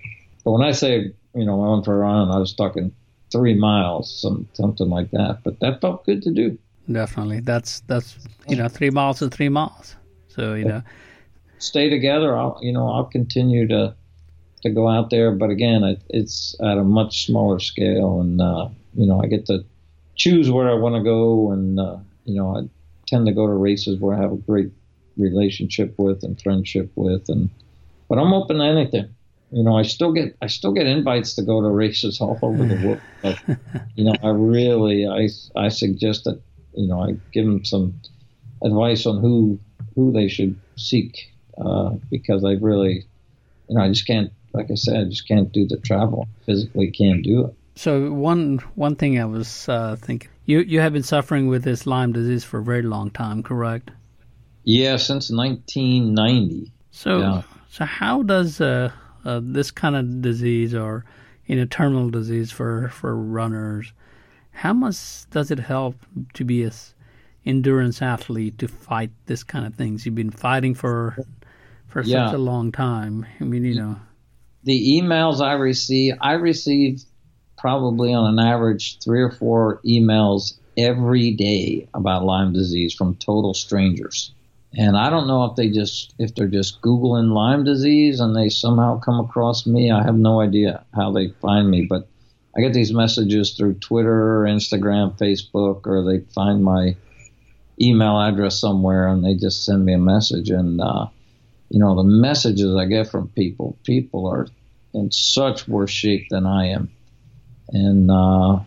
but 0.45 0.53
when 0.53 0.63
I 0.63 0.73
say 0.73 1.13
you 1.35 1.45
know 1.45 1.63
I 1.65 1.73
went 1.73 1.85
for 1.85 1.95
a 1.95 1.99
run, 1.99 2.31
I 2.31 2.39
was 2.39 2.53
talking 2.53 2.93
three 3.31 3.55
miles, 3.55 4.21
some 4.21 4.49
something 4.53 4.89
like 4.89 5.11
that. 5.11 5.41
But 5.45 5.61
that 5.61 5.81
felt 5.81 6.05
good 6.05 6.23
to 6.23 6.31
do. 6.31 6.59
Definitely, 6.91 7.41
that's 7.41 7.81
that's 7.81 8.19
you 8.49 8.57
know 8.57 8.69
three 8.69 8.91
miles 8.91 9.23
is 9.23 9.29
three 9.31 9.49
miles. 9.49 9.97
So 10.29 10.55
you 10.55 10.65
know, 10.65 10.83
stay 11.61 11.89
together. 11.89 12.37
I'll 12.37 12.59
you 12.61 12.73
know 12.73 12.89
I'll 12.91 13.05
continue 13.05 13.69
to 13.69 13.95
to 14.63 14.71
go 14.71 14.89
out 14.89 15.09
there, 15.11 15.33
but 15.33 15.51
again, 15.51 15.85
it, 15.85 16.03
it's 16.11 16.55
at 16.61 16.77
a 16.77 16.85
much 16.85 17.27
smaller 17.27 17.61
scale, 17.61 18.21
and 18.21 18.41
uh, 18.41 18.69
you 18.95 19.07
know 19.07 19.23
I 19.23 19.27
get 19.27 19.47
to 19.47 19.65
choose 20.17 20.51
where 20.51 20.69
I 20.69 20.75
want 20.75 20.97
to 20.97 21.03
go, 21.03 21.53
and 21.53 21.79
uh, 21.79 21.99
you 22.25 22.35
know 22.35 22.57
I 22.57 22.69
tend 23.07 23.27
to 23.27 23.33
go 23.33 23.47
to 23.47 23.53
races 23.53 23.99
where 23.99 24.17
I 24.17 24.21
have 24.21 24.33
a 24.33 24.37
great 24.37 24.71
relationship 25.17 25.95
with 25.97 26.25
and 26.25 26.41
friendship 26.41 26.91
with, 26.97 27.29
and 27.29 27.49
but 28.09 28.19
I'm 28.19 28.33
open 28.33 28.59
to 28.59 28.65
anything 28.65 29.15
you 29.53 29.65
know, 29.65 29.77
I 29.77 29.83
still 29.83 30.13
get 30.13 30.37
I 30.41 30.47
still 30.47 30.73
get 30.73 30.87
invites 30.87 31.35
to 31.35 31.43
go 31.43 31.61
to 31.61 31.69
races 31.69 32.21
all 32.21 32.39
over 32.43 32.65
the 32.65 32.87
world. 32.87 33.01
But 33.23 33.39
you 33.97 34.05
know, 34.05 34.15
I 34.23 34.29
really 34.29 35.07
I 35.07 35.29
I 35.57 35.69
suggest 35.69 36.25
that 36.25 36.41
you 36.75 36.87
know 36.87 37.03
I 37.03 37.17
give 37.33 37.45
them 37.45 37.65
some 37.65 38.01
advice 38.63 39.07
on 39.07 39.21
who 39.21 39.59
who 39.95 40.13
they 40.13 40.29
should 40.29 40.59
seek 40.77 41.33
uh, 41.59 41.91
because 42.11 42.45
I 42.45 42.53
really 42.53 43.05
you 43.69 43.75
know 43.75 43.83
I 43.83 43.89
just 43.89 44.07
can't 44.07 44.33
like 44.53 44.71
I 44.71 44.75
said 44.75 44.97
I 44.97 45.05
just 45.05 45.27
can't 45.27 45.53
do 45.53 45.67
the 45.67 45.79
travel 45.79 46.29
physically 46.47 46.91
can't 46.91 47.23
do 47.23 47.47
it. 47.47 47.55
So 47.77 48.13
one 48.13 48.59
one 48.75 48.97
thing 48.97 49.19
I 49.19 49.25
was 49.25 49.69
uh, 49.69 49.97
thinking 49.97 50.31
you 50.45 50.61
you 50.61 50.81
have 50.81 50.93
been 50.93 51.03
suffering 51.03 51.49
with 51.49 51.65
this 51.65 51.87
Lyme 51.87 52.13
disease 52.13 52.45
for 52.45 52.59
a 52.59 52.65
very 52.65 52.83
long 52.83 53.11
time, 53.11 53.43
correct? 53.43 53.91
Yeah, 54.65 54.97
since 54.97 55.31
1990. 55.31 56.71
So 56.91 57.19
yeah. 57.19 57.43
so 57.71 57.85
how 57.85 58.23
does 58.23 58.61
uh, 58.61 58.93
uh, 59.25 59.41
this 59.43 59.71
kind 59.71 59.97
of 59.97 60.23
disease 60.23 60.75
or 60.75 61.05
in 61.47 61.59
a 61.59 61.67
terminal 61.67 62.11
disease 62.11 62.53
for, 62.53 62.89
for 62.91 63.17
runners, 63.17 63.93
how 64.53 64.73
much 64.73 65.29
does 65.31 65.51
it 65.51 65.59
help 65.59 65.97
to 66.35 66.45
be 66.45 66.63
a 66.63 66.71
endurance 67.45 68.01
athlete 68.01 68.57
to 68.59 68.69
fight 68.69 69.11
this 69.27 69.43
kind 69.43 69.67
of 69.67 69.75
things? 69.75 70.07
You've 70.07 70.15
been 70.15 70.31
fighting 70.31 70.75
for 70.75 71.19
for 71.91 72.03
yeah. 72.03 72.27
such 72.27 72.35
a 72.35 72.39
long 72.39 72.73
time. 72.73 73.27
I 73.41 73.45
mean, 73.45 73.65
you 73.65 73.75
know. 73.75 73.97
The 74.65 75.01
emails 75.01 75.41
I 75.41 75.55
receive, 75.55 76.15
I 76.21 76.35
receive 76.35 77.03
probably 77.57 78.13
on 78.13 78.39
an 78.39 78.45
average 78.45 78.99
three 78.99 79.23
or 79.23 79.31
four 79.31 79.81
emails 79.85 80.55
every 80.77 81.33
day 81.33 81.89
about 81.95 82.25
Lyme 82.25 82.53
disease 82.53 82.95
from 82.95 83.17
total 83.17 83.55
strangers. 83.55 84.33
And 84.77 84.97
I 84.97 85.11
don't 85.11 85.27
know 85.27 85.45
if 85.45 85.57
they 85.57 85.69
just 85.69 86.15
if 86.19 86.35
they're 86.35 86.47
just 86.47 86.81
googling 86.81 87.33
Lyme 87.33 87.65
disease 87.65 88.21
and 88.21 88.37
they 88.37 88.49
somehow 88.49 89.01
come 89.01 89.19
across 89.19 89.67
me. 89.67 89.91
I 89.91 90.03
have 90.05 90.17
no 90.17 90.41
idea 90.41 90.85
how 90.95 91.11
they 91.11 91.29
find 91.43 91.69
me, 91.69 91.87
but 91.89 92.09
I 92.57 92.61
get 92.61 92.73
these 92.73 92.93
messages 92.93 93.53
through 93.53 93.75
Twitter, 93.75 94.45
Instagram, 94.49 95.19
Facebook, 95.19 95.87
or 95.87 96.05
they 96.05 96.25
find 96.33 96.63
my 96.63 96.97
email 97.81 98.21
address 98.21 98.61
somewhere 98.61 99.09
and 99.09 99.25
they 99.25 99.35
just 99.35 99.65
send 99.65 99.85
me 99.85 99.95
a 99.95 99.99
message. 99.99 100.51
And 100.51 100.81
uh, 100.81 101.07
you 101.71 101.79
know 101.79 101.97
the 101.97 102.05
messages 102.05 102.75
I 102.77 102.87
get 102.87 103.09
from 103.09 103.29
people, 103.29 103.79
people 103.85 104.27
are 104.27 104.47
in 104.93 105.11
such 105.11 105.67
worse 105.67 105.91
shape 105.91 106.27
than 106.31 106.47
I 106.47 106.67
am. 106.69 106.91
And 107.69 108.11
uh, 108.11 108.61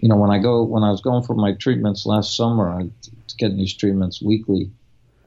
you 0.00 0.08
know 0.08 0.16
when 0.16 0.30
I 0.30 0.38
go 0.38 0.64
when 0.64 0.82
I 0.82 0.90
was 0.90 1.00
going 1.00 1.22
for 1.22 1.34
my 1.34 1.52
treatments 1.52 2.06
last 2.06 2.36
summer, 2.36 2.70
I 2.70 2.84
was 2.84 3.34
getting 3.38 3.58
these 3.58 3.74
treatments 3.74 4.20
weekly 4.20 4.70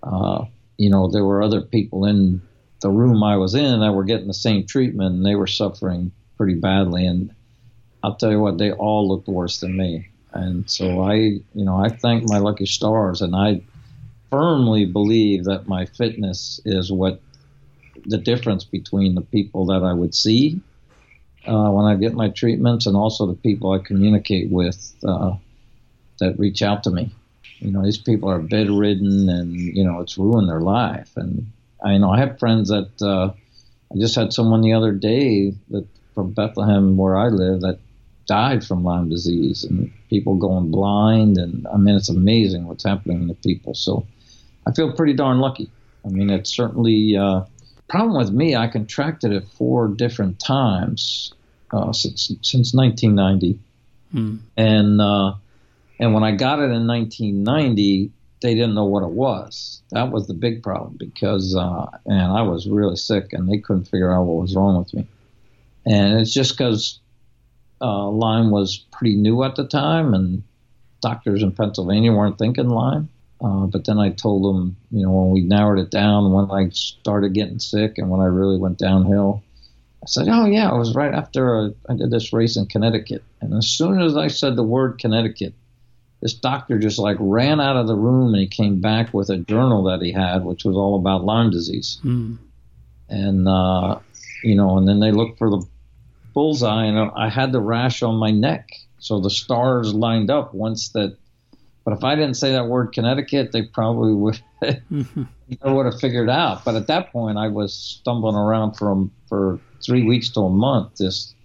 uh, 0.03 0.45
you 0.78 0.89
know, 0.89 1.09
there 1.09 1.24
were 1.24 1.41
other 1.41 1.61
people 1.61 2.05
in 2.05 2.41
the 2.82 2.89
room 2.89 3.24
I 3.24 3.38
was 3.38 3.55
in 3.55 3.80
that 3.80 3.93
were 3.93 4.03
getting 4.03 4.28
the 4.28 4.34
same 4.34 4.66
treatment, 4.66 5.16
and 5.16 5.26
they 5.26 5.36
were 5.36 5.47
suffering 5.47 6.11
pretty 6.38 6.55
badly. 6.55 7.05
And 7.05 7.34
I'll 8.03 8.16
tell 8.16 8.32
you 8.32 8.39
what, 8.39 8.57
they 8.57 8.72
all 8.72 9.07
looked 9.07 9.28
worse 9.28 9.59
than 9.59 9.78
me. 9.78 10.09
And 10.34 10.70
so 10.70 11.01
I, 11.01 11.14
you 11.14 11.43
know, 11.53 11.78
I 11.78 11.89
thank 11.89 12.28
my 12.28 12.39
lucky 12.39 12.66
stars, 12.66 13.22
and 13.22 13.36
I 13.36 13.61
firmly 14.34 14.86
believe 14.86 15.46
that 15.46 15.68
my 15.68 15.86
fitness 15.86 16.60
is 16.66 16.92
what 16.92 17.22
the 18.06 18.18
difference 18.18 18.64
between 18.64 19.16
the 19.16 19.22
people 19.22 19.68
that 19.68 19.84
I 19.84 19.94
would 19.94 20.16
see 20.16 20.60
uh, 21.46 21.70
when 21.70 21.86
I 21.86 21.96
get 21.96 22.14
my 22.14 22.30
treatments 22.30 22.86
and 22.86 22.96
also 22.96 23.28
the 23.28 23.36
people 23.36 23.72
I 23.72 23.80
communicate 23.80 24.50
with 24.50 24.94
uh, 25.08 25.34
that 26.20 26.40
reach 26.40 26.62
out 26.62 26.84
to 26.84 26.92
me 26.92 27.12
you 27.64 27.72
know, 27.72 27.84
these 27.84 27.98
people 27.98 28.30
are 28.30 28.40
bedridden 28.40 29.30
and, 29.30 29.56
you 29.56 29.86
know, 29.86 30.02
it's 30.02 30.18
ruined 30.18 30.50
their 30.50 30.60
life. 30.60 31.16
And 31.16 31.50
I 31.84 31.98
know 31.98 32.12
I 32.12 32.20
have 32.20 32.38
friends 32.38 32.70
that, 32.70 33.02
uh, 33.02 33.34
I 33.92 33.98
just 33.98 34.16
had 34.16 34.34
someone 34.34 34.62
the 34.62 34.74
other 34.74 34.92
day 34.92 35.54
that 35.70 35.88
from 36.14 36.34
Bethlehem 36.34 36.98
where 36.98 37.16
I 37.16 37.28
live 37.28 37.62
that 37.62 37.80
died 38.26 38.66
from 38.66 38.84
Lyme 38.84 39.10
disease 39.10 39.64
and 39.64 39.92
people 40.10 40.36
going 40.36 40.72
blind. 40.72 41.38
And 41.38 41.66
I 41.68 41.78
mean, 41.78 41.96
it's 41.96 42.10
amazing 42.10 42.68
what's 42.68 42.84
happening 42.84 43.28
to 43.30 43.34
people. 43.36 43.76
So 43.76 44.06
I 44.66 44.72
feel 44.72 44.93
pretty 44.93 45.14
darn 45.14 45.39
lucky. 45.39 45.70
I 46.05 46.09
mean, 46.09 46.30
it's 46.30 46.53
certainly, 46.53 47.16
uh, 47.16 47.45
problem 47.88 48.18
with 48.18 48.32
me, 48.32 48.55
I 48.55 48.68
contracted 48.68 49.32
it 49.32 49.47
four 49.47 49.88
different 49.88 50.39
times 50.39 51.34
uh, 51.72 51.91
since 51.91 52.32
since 52.41 52.74
1990, 52.74 53.59
hmm. 54.11 54.38
and 54.57 55.01
uh, 55.01 55.34
and 55.99 56.14
when 56.14 56.24
I 56.24 56.32
got 56.32 56.59
it 56.59 56.72
in 56.72 56.88
1990, 56.88 58.11
they 58.41 58.53
didn't 58.53 58.76
know 58.76 58.86
what 58.86 59.03
it 59.03 59.11
was. 59.11 59.82
That 59.91 60.11
was 60.11 60.28
the 60.28 60.34
big 60.34 60.61
problem 60.61 60.97
because, 60.97 61.55
uh, 61.55 61.86
and 62.05 62.22
I 62.22 62.41
was 62.41 62.68
really 62.68 62.97
sick 62.97 63.32
and 63.32 63.49
they 63.49 63.57
couldn't 63.57 63.86
figure 63.86 64.14
out 64.14 64.26
what 64.26 64.41
was 64.41 64.55
wrong 64.55 64.78
with 64.78 64.93
me. 64.93 65.07
And 65.86 66.20
it's 66.20 66.34
just 66.34 66.57
because 66.57 66.99
uh, 67.82 68.09
Lyme 68.09 68.51
was 68.51 68.86
pretty 68.91 69.16
new 69.16 69.43
at 69.43 69.55
the 69.55 69.66
time 69.66 70.14
and 70.14 70.43
doctors 71.01 71.41
in 71.41 71.53
Pennsylvania 71.53 72.11
weren't 72.11 72.38
thinking 72.38 72.70
Lyme. 72.70 73.09
Uh, 73.44 73.66
but 73.66 73.84
then 73.84 74.00
I 74.00 74.10
told 74.10 74.46
them, 74.46 74.78
you 74.89 75.04
know, 75.04 75.12
when 75.12 75.32
we 75.32 75.41
narrowed 75.41 75.80
it 75.80 75.91
down, 75.91 76.32
when 76.32 76.50
I 76.50 76.70
started 76.70 77.34
getting 77.34 77.60
sick 77.60 77.98
and 77.98 78.10
when 78.10 78.22
I 78.22 78.26
really 78.26 78.58
went 78.58 78.78
downhill, 78.78 79.44
I 80.02 80.06
said, 80.08 80.30
oh, 80.30 80.46
yeah, 80.46 80.74
it 80.74 80.78
was 80.78 80.96
right 80.96 81.14
after 81.14 81.74
I 81.89 81.96
did 81.96 82.10
this 82.10 82.32
race 82.32 82.56
in 82.56 82.68
Connecticut. 82.68 83.22
And 83.41 83.54
as 83.54 83.68
soon 83.68 84.02
as 84.02 84.16
I 84.16 84.28
said 84.28 84.56
the 84.56 84.64
word 84.64 84.98
Connecticut, 84.98 85.54
this 86.22 86.34
doctor 86.34 86.80
just 86.80 87.00
like 87.00 87.18
ran 87.20 87.60
out 87.60 87.76
of 87.76 87.88
the 87.88 87.98
room 87.98 88.34
and 88.34 88.41
he 88.41 88.48
came 88.48 88.80
back 88.80 89.14
with 89.14 89.30
a 89.30 89.38
journal 89.38 89.84
that 89.84 90.02
he 90.02 90.14
had, 90.14 90.46
which 90.46 90.64
was 90.64 90.78
all 90.78 90.98
about 90.98 91.26
Lyme 91.26 91.52
disease. 91.52 92.00
Mm. 92.06 92.38
And, 93.10 93.48
uh, 93.48 94.00
you 94.41 94.56
know, 94.56 94.78
and 94.78 94.88
then 94.88 95.02
they 95.02 95.12
looked 95.12 95.38
for 95.38 95.50
the 95.50 95.66
bullseye 96.34 96.86
and 96.86 97.12
I 97.14 97.28
had 97.28 97.52
the 97.52 97.60
rash 97.60 98.04
on 98.04 98.16
my 98.16 98.32
neck. 98.32 98.70
So 99.00 99.20
the 99.20 99.30
stars 99.30 99.94
lined 99.94 100.32
up 100.32 100.54
once 100.54 100.89
that. 100.89 101.18
But 101.86 101.94
if 101.94 102.04
I 102.04 102.16
didn't 102.16 102.36
say 102.36 102.54
that 102.54 102.68
word 102.68 102.94
Connecticut, 102.94 103.52
they 103.52 103.64
probably 103.64 104.14
would 104.14 104.42
would 105.64 105.86
have 105.86 106.00
figured 106.00 106.30
out. 106.30 106.64
But 106.64 106.76
at 106.76 106.88
that 106.88 107.12
point, 107.12 107.38
I 107.38 107.50
was 107.50 107.74
stumbling 107.74 108.36
around 108.36 108.76
from 108.76 109.12
for 109.28 109.60
three 109.86 110.04
weeks 110.04 110.30
to 110.32 110.42
a 110.42 110.50
month, 110.50 110.98
just 110.98 111.36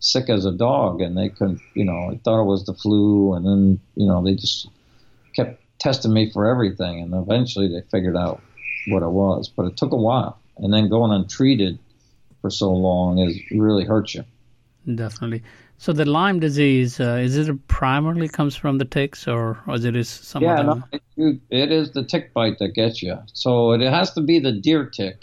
sick 0.00 0.28
as 0.28 0.44
a 0.44 0.52
dog, 0.52 1.00
and 1.00 1.16
they 1.16 1.30
couldn't, 1.30 1.60
you 1.74 1.84
know, 1.84 2.10
I 2.12 2.20
thought 2.22 2.42
it 2.42 2.46
was 2.46 2.64
the 2.64 2.74
flu, 2.74 3.34
and 3.34 3.46
then, 3.46 3.80
you 3.94 4.06
know, 4.06 4.22
they 4.22 4.34
just 4.34 4.68
kept 5.34 5.62
testing 5.78 6.12
me 6.12 6.30
for 6.30 6.46
everything, 6.46 7.00
and 7.00 7.14
eventually 7.14 7.68
they 7.68 7.80
figured 7.90 8.16
out 8.16 8.42
what 8.88 9.02
it 9.02 9.10
was. 9.10 9.48
But 9.48 9.66
it 9.66 9.76
took 9.76 9.92
a 9.92 9.96
while, 9.96 10.38
and 10.58 10.72
then 10.72 10.88
going 10.88 11.12
untreated 11.12 11.78
for 12.42 12.50
so 12.50 12.72
long 12.72 13.18
is 13.18 13.40
really 13.50 13.84
hurts 13.84 14.14
you. 14.14 14.24
Definitely. 14.94 15.42
So 15.78 15.92
the 15.92 16.04
Lyme 16.04 16.40
disease 16.40 17.00
uh, 17.00 17.18
is 17.22 17.36
it 17.36 17.68
primarily 17.68 18.28
comes 18.28 18.56
from 18.56 18.78
the 18.78 18.84
ticks, 18.84 19.28
or, 19.28 19.60
or 19.66 19.74
is 19.74 19.84
it 19.84 19.94
is 19.94 20.08
some? 20.08 20.42
Yeah, 20.42 20.62
no, 20.62 20.82
it, 20.92 21.40
it 21.50 21.70
is 21.70 21.92
the 21.92 22.02
tick 22.02 22.32
bite 22.32 22.58
that 22.60 22.74
gets 22.74 23.02
you. 23.02 23.18
So 23.32 23.72
it 23.72 23.82
has 23.82 24.12
to 24.14 24.20
be 24.20 24.38
the 24.38 24.52
deer 24.52 24.86
tick 24.86 25.18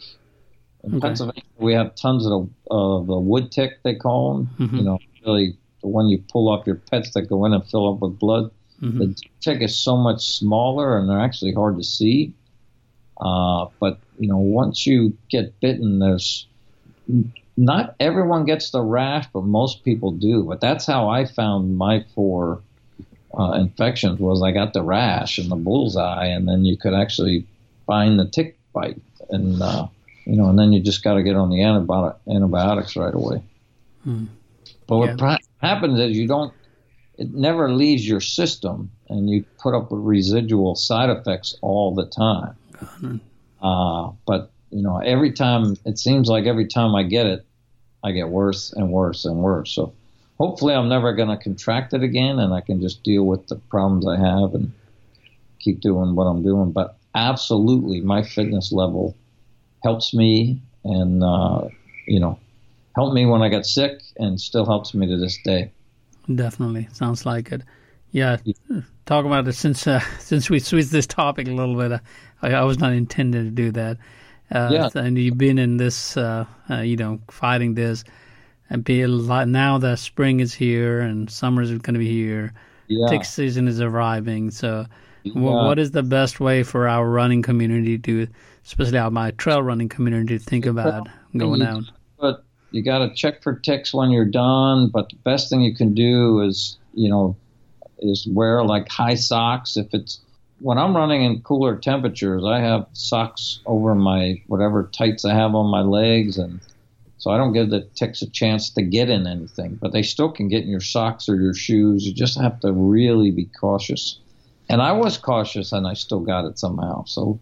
in 0.83 0.95
okay. 0.95 1.07
Pennsylvania, 1.07 1.43
we 1.57 1.73
have 1.73 1.95
tons 1.95 2.25
of 2.27 2.49
uh, 2.69 3.03
the 3.05 3.19
wood 3.19 3.51
tick 3.51 3.81
they 3.83 3.95
call 3.95 4.35
them. 4.35 4.49
Mm-hmm. 4.59 4.77
You 4.77 4.83
know, 4.83 4.99
really 5.25 5.57
the 5.81 5.87
one 5.87 6.07
you 6.07 6.23
pull 6.31 6.49
off 6.49 6.67
your 6.67 6.75
pets 6.75 7.11
that 7.11 7.23
go 7.23 7.45
in 7.45 7.53
and 7.53 7.65
fill 7.65 7.91
up 7.91 7.99
with 7.99 8.19
blood. 8.19 8.51
Mm-hmm. 8.81 8.99
The 8.99 9.21
tick 9.41 9.61
is 9.61 9.75
so 9.75 9.97
much 9.97 10.37
smaller, 10.37 10.97
and 10.97 11.09
they're 11.09 11.19
actually 11.19 11.53
hard 11.53 11.77
to 11.77 11.83
see. 11.83 12.33
Uh, 13.19 13.67
but 13.79 13.99
you 14.19 14.27
know, 14.27 14.37
once 14.37 14.85
you 14.85 15.17
get 15.29 15.59
bitten, 15.61 15.99
there's 15.99 16.47
not 17.55 17.95
everyone 17.99 18.45
gets 18.45 18.71
the 18.71 18.81
rash, 18.81 19.25
but 19.33 19.43
most 19.43 19.83
people 19.83 20.11
do. 20.11 20.43
But 20.43 20.61
that's 20.61 20.85
how 20.85 21.09
I 21.09 21.25
found 21.25 21.77
my 21.77 22.05
four 22.15 22.61
uh, 23.37 23.53
infections 23.53 24.19
was 24.19 24.41
I 24.41 24.51
got 24.51 24.73
the 24.73 24.83
rash 24.83 25.37
and 25.37 25.49
the 25.49 25.55
bullseye, 25.55 26.27
and 26.27 26.47
then 26.47 26.65
you 26.65 26.77
could 26.77 26.93
actually 26.93 27.45
find 27.85 28.19
the 28.19 28.27
tick 28.27 28.57
bite, 28.73 29.01
and 29.29 29.61
uh, 29.61 29.87
you 30.25 30.35
know, 30.35 30.49
and 30.49 30.57
then 30.57 30.73
you 30.73 30.81
just 30.81 31.03
got 31.03 31.15
to 31.15 31.23
get 31.23 31.35
on 31.35 31.49
the 31.49 31.57
antibiotic, 31.57 32.15
antibiotics 32.27 32.95
right 32.95 33.13
away. 33.13 33.41
Hmm. 34.03 34.25
But 34.87 34.97
what 34.97 35.19
yeah. 35.19 35.37
happens 35.61 35.99
is 35.99 36.17
you 36.17 36.27
don't, 36.27 36.53
it 37.17 37.33
never 37.33 37.71
leaves 37.71 38.07
your 38.07 38.21
system, 38.21 38.91
and 39.09 39.29
you 39.29 39.45
put 39.59 39.75
up 39.75 39.91
with 39.91 40.01
residual 40.01 40.75
side 40.75 41.09
effects 41.09 41.55
all 41.61 41.93
the 41.93 42.05
time. 42.05 42.55
Uh, 43.61 44.11
but 44.25 44.51
you 44.73 44.81
know, 44.81 44.97
every 44.97 45.31
time 45.31 45.77
it 45.85 45.99
seems 45.99 46.27
like 46.27 46.45
every 46.45 46.67
time 46.67 46.95
I 46.95 47.03
get 47.03 47.27
it, 47.27 47.45
I 48.03 48.11
get 48.11 48.29
worse 48.29 48.73
and 48.73 48.89
worse 48.91 49.25
and 49.25 49.37
worse. 49.37 49.71
So 49.71 49.93
hopefully, 50.39 50.73
I'm 50.73 50.89
never 50.89 51.13
going 51.13 51.29
to 51.29 51.37
contract 51.37 51.93
it 51.93 52.03
again, 52.03 52.39
and 52.39 52.53
I 52.53 52.61
can 52.61 52.81
just 52.81 53.03
deal 53.03 53.23
with 53.23 53.47
the 53.47 53.55
problems 53.55 54.07
I 54.07 54.17
have 54.17 54.53
and 54.55 54.71
keep 55.59 55.79
doing 55.79 56.15
what 56.15 56.25
I'm 56.25 56.43
doing. 56.43 56.71
But 56.71 56.97
absolutely, 57.15 58.01
my 58.01 58.23
fitness 58.23 58.71
level 58.71 59.15
helps 59.83 60.13
me, 60.13 60.61
and 60.83 61.23
uh, 61.23 61.67
you 62.07 62.19
know, 62.19 62.39
helped 62.95 63.13
me 63.13 63.25
when 63.25 63.41
I 63.41 63.49
got 63.49 63.65
sick, 63.65 64.01
and 64.17 64.39
still 64.41 64.65
helps 64.65 64.93
me 64.93 65.07
to 65.07 65.17
this 65.17 65.37
day. 65.43 65.71
Definitely, 66.33 66.89
sounds 66.93 67.25
like 67.25 67.51
it. 67.51 67.61
Yeah, 68.11 68.37
talk 69.05 69.25
about 69.25 69.47
it 69.47 69.53
since 69.53 69.87
uh, 69.87 69.99
since 70.19 70.49
we 70.49 70.59
switched 70.59 70.91
this 70.91 71.07
topic 71.07 71.47
a 71.47 71.51
little 71.51 71.75
bit. 71.75 71.91
Uh, 71.91 71.99
I, 72.41 72.53
I 72.53 72.63
was 72.63 72.79
not 72.79 72.93
intended 72.93 73.43
to 73.45 73.51
do 73.51 73.71
that. 73.71 73.97
Uh, 74.53 74.69
yeah. 74.71 74.89
And 74.93 75.17
you've 75.17 75.37
been 75.37 75.57
in 75.57 75.77
this, 75.77 76.15
uh, 76.15 76.45
uh, 76.69 76.81
you 76.81 76.95
know, 76.95 77.19
fighting 77.29 77.73
this, 77.73 78.03
and 78.69 78.83
be 78.83 79.01
a 79.01 79.07
lot, 79.07 79.47
now 79.47 79.79
that 79.79 79.99
spring 79.99 80.39
is 80.39 80.53
here 80.53 81.01
and 81.01 81.29
summer 81.29 81.63
is 81.63 81.71
going 81.71 81.95
to 81.95 81.99
be 81.99 82.11
here. 82.11 82.53
Yeah. 82.87 83.07
Tick 83.09 83.25
season 83.25 83.67
is 83.67 83.81
arriving. 83.81 84.51
So, 84.51 84.85
yeah. 85.23 85.33
what 85.33 85.79
is 85.79 85.91
the 85.91 86.03
best 86.03 86.39
way 86.39 86.63
for 86.63 86.87
our 86.87 87.09
running 87.09 87.41
community 87.41 87.97
to, 87.97 88.27
especially 88.63 88.99
our 88.99 89.09
my 89.09 89.31
trail 89.31 89.63
running 89.63 89.89
community, 89.89 90.37
to 90.37 90.43
think 90.43 90.65
about 90.65 91.07
going 91.35 91.61
you, 91.61 91.67
out? 91.67 91.83
But 92.19 92.43
you 92.71 92.83
got 92.83 92.99
to 92.99 93.13
check 93.15 93.41
for 93.41 93.55
ticks 93.55 93.93
when 93.93 94.11
you're 94.11 94.25
done. 94.29 94.89
But 94.89 95.09
the 95.09 95.15
best 95.23 95.49
thing 95.49 95.61
you 95.61 95.75
can 95.75 95.93
do 95.93 96.41
is, 96.41 96.77
you 96.93 97.09
know, 97.09 97.35
is 97.99 98.27
wear 98.29 98.63
like 98.63 98.89
high 98.89 99.15
socks 99.15 99.77
if 99.77 99.87
it's 99.93 100.19
when 100.63 100.77
I'm 100.77 100.95
running 100.95 101.23
in 101.23 101.41
cooler 101.41 101.75
temperatures, 101.75 102.41
I 102.45 102.59
have 102.59 102.87
socks 102.93 103.59
over 103.65 103.93
my 103.95 104.41
whatever 104.47 104.89
tights 104.93 105.25
I 105.25 105.35
have 105.35 105.55
on 105.55 105.69
my 105.69 105.81
legs, 105.81 106.37
and 106.37 106.61
so 107.17 107.31
I 107.31 107.37
don't 107.37 107.51
give 107.51 107.69
the 107.69 107.81
ticks 107.95 108.21
a 108.21 108.29
chance 108.29 108.69
to 108.71 108.81
get 108.81 109.09
in 109.09 109.27
anything. 109.27 109.77
But 109.81 109.91
they 109.91 110.03
still 110.03 110.31
can 110.31 110.47
get 110.47 110.63
in 110.63 110.69
your 110.69 110.79
socks 110.79 111.27
or 111.27 111.35
your 111.35 111.53
shoes. 111.53 112.07
You 112.07 112.13
just 112.13 112.39
have 112.39 112.61
to 112.61 112.71
really 112.71 113.29
be 113.29 113.43
cautious. 113.59 114.19
And 114.69 114.81
I 114.81 114.93
was 114.93 115.17
cautious, 115.17 115.73
and 115.73 115.85
I 115.85 115.95
still 115.95 116.21
got 116.21 116.45
it 116.45 116.57
somehow. 116.57 117.03
So 117.03 117.41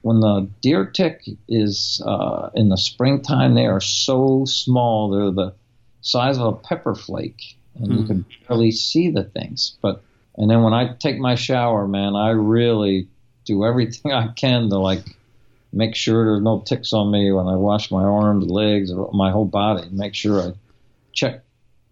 when 0.00 0.20
the 0.20 0.48
deer 0.62 0.86
tick 0.86 1.28
is 1.48 2.00
uh, 2.06 2.48
in 2.54 2.70
the 2.70 2.78
springtime, 2.78 3.54
they 3.54 3.66
are 3.66 3.82
so 3.82 4.46
small; 4.46 5.10
they're 5.10 5.30
the 5.30 5.54
size 6.00 6.38
of 6.38 6.46
a 6.46 6.56
pepper 6.56 6.94
flake, 6.94 7.58
and 7.74 7.88
mm. 7.88 7.92
you 7.92 8.00
hmm. 8.00 8.06
can 8.06 8.26
barely 8.48 8.70
see 8.70 9.10
the 9.10 9.24
things. 9.24 9.76
But 9.82 10.02
and 10.36 10.50
then 10.50 10.62
when 10.62 10.72
I 10.72 10.94
take 10.94 11.18
my 11.18 11.34
shower, 11.34 11.86
man, 11.86 12.16
I 12.16 12.30
really 12.30 13.08
do 13.44 13.64
everything 13.64 14.12
I 14.12 14.28
can 14.28 14.70
to 14.70 14.78
like 14.78 15.04
make 15.72 15.94
sure 15.94 16.24
there's 16.24 16.42
no 16.42 16.60
ticks 16.60 16.92
on 16.92 17.10
me 17.10 17.32
when 17.32 17.46
I 17.46 17.56
wash 17.56 17.90
my 17.90 18.02
arms, 18.02 18.46
legs, 18.46 18.92
my 19.12 19.30
whole 19.30 19.44
body. 19.44 19.88
Make 19.90 20.14
sure 20.14 20.40
I 20.40 20.52
check 21.12 21.42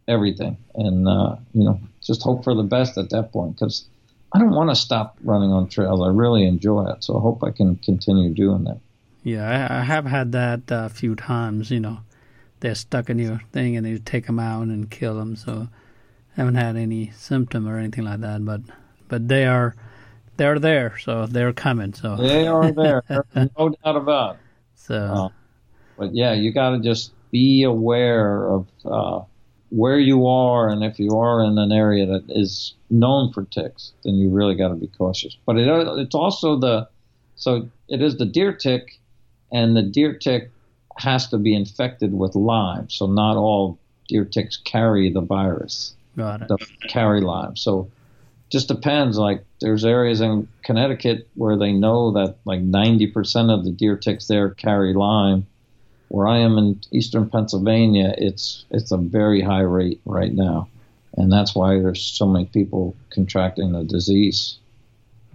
everything, 0.08 0.56
and 0.74 1.08
uh, 1.08 1.36
you 1.52 1.64
know, 1.64 1.80
just 2.02 2.22
hope 2.22 2.44
for 2.44 2.54
the 2.54 2.62
best 2.62 2.98
at 2.98 3.10
that 3.10 3.32
point 3.32 3.56
because 3.56 3.86
I 4.32 4.38
don't 4.38 4.54
want 4.54 4.70
to 4.70 4.76
stop 4.76 5.18
running 5.22 5.50
on 5.50 5.68
trails. 5.68 6.00
I 6.00 6.08
really 6.08 6.44
enjoy 6.46 6.90
it, 6.90 7.04
so 7.04 7.18
I 7.18 7.20
hope 7.20 7.42
I 7.44 7.50
can 7.50 7.76
continue 7.76 8.32
doing 8.32 8.64
that. 8.64 8.80
Yeah, 9.22 9.68
I, 9.70 9.80
I 9.80 9.82
have 9.82 10.06
had 10.06 10.32
that 10.32 10.62
a 10.70 10.88
few 10.88 11.14
times. 11.14 11.70
You 11.70 11.80
know, 11.80 11.98
they're 12.60 12.74
stuck 12.74 13.10
in 13.10 13.18
your 13.18 13.42
thing, 13.52 13.76
and 13.76 13.86
you 13.86 13.98
take 13.98 14.26
them 14.26 14.38
out 14.38 14.62
and 14.68 14.90
kill 14.90 15.16
them. 15.16 15.36
So 15.36 15.68
haven't 16.36 16.54
had 16.54 16.76
any 16.76 17.10
symptom 17.10 17.68
or 17.68 17.78
anything 17.78 18.04
like 18.04 18.20
that, 18.20 18.44
but 18.44 18.62
but 19.08 19.28
they 19.28 19.46
are 19.46 19.74
they're 20.36 20.58
there, 20.58 20.96
so 20.98 21.26
they're 21.26 21.52
coming. 21.52 21.92
So 21.92 22.16
they 22.16 22.46
are 22.46 22.72
there, 22.72 23.02
no 23.34 23.68
doubt 23.68 23.96
about. 23.96 24.34
It. 24.36 24.40
So, 24.76 24.96
uh, 24.96 25.28
but 25.98 26.14
yeah, 26.14 26.32
you 26.32 26.52
got 26.52 26.70
to 26.70 26.80
just 26.80 27.12
be 27.30 27.62
aware 27.62 28.48
of 28.48 28.66
uh, 28.84 29.20
where 29.68 29.98
you 29.98 30.26
are, 30.26 30.68
and 30.68 30.82
if 30.82 30.98
you 30.98 31.18
are 31.18 31.44
in 31.44 31.58
an 31.58 31.72
area 31.72 32.06
that 32.06 32.24
is 32.28 32.74
known 32.88 33.32
for 33.32 33.44
ticks, 33.44 33.92
then 34.04 34.14
you 34.14 34.30
really 34.30 34.54
got 34.54 34.68
to 34.68 34.74
be 34.74 34.88
cautious. 34.88 35.36
But 35.44 35.58
it, 35.58 35.68
it's 35.98 36.14
also 36.14 36.58
the 36.58 36.88
so 37.36 37.68
it 37.88 38.02
is 38.02 38.16
the 38.16 38.26
deer 38.26 38.52
tick, 38.52 38.98
and 39.52 39.76
the 39.76 39.82
deer 39.82 40.14
tick 40.14 40.50
has 40.96 41.28
to 41.28 41.38
be 41.38 41.54
infected 41.54 42.12
with 42.12 42.34
Lyme. 42.34 42.88
So 42.90 43.06
not 43.06 43.36
all 43.36 43.78
deer 44.08 44.24
ticks 44.24 44.56
carry 44.56 45.10
the 45.10 45.20
virus. 45.20 45.94
Got 46.16 46.42
it. 46.42 46.50
carry 46.88 47.20
Lyme. 47.20 47.56
So 47.56 47.90
just 48.50 48.68
depends. 48.68 49.16
Like 49.16 49.44
there's 49.60 49.84
areas 49.84 50.20
in 50.20 50.48
Connecticut 50.62 51.28
where 51.34 51.56
they 51.56 51.72
know 51.72 52.12
that 52.12 52.36
like 52.44 52.60
90% 52.60 53.56
of 53.56 53.64
the 53.64 53.70
deer 53.70 53.96
ticks 53.96 54.26
there 54.26 54.50
carry 54.50 54.92
Lyme. 54.92 55.46
Where 56.08 56.26
I 56.26 56.38
am 56.38 56.58
in 56.58 56.80
eastern 56.90 57.30
Pennsylvania, 57.30 58.12
it's 58.18 58.64
it's 58.70 58.90
a 58.90 58.96
very 58.96 59.42
high 59.42 59.60
rate 59.60 60.00
right 60.04 60.32
now, 60.32 60.68
and 61.16 61.32
that's 61.32 61.54
why 61.54 61.78
there's 61.78 62.02
so 62.02 62.26
many 62.26 62.46
people 62.46 62.96
contracting 63.10 63.70
the 63.70 63.84
disease. 63.84 64.58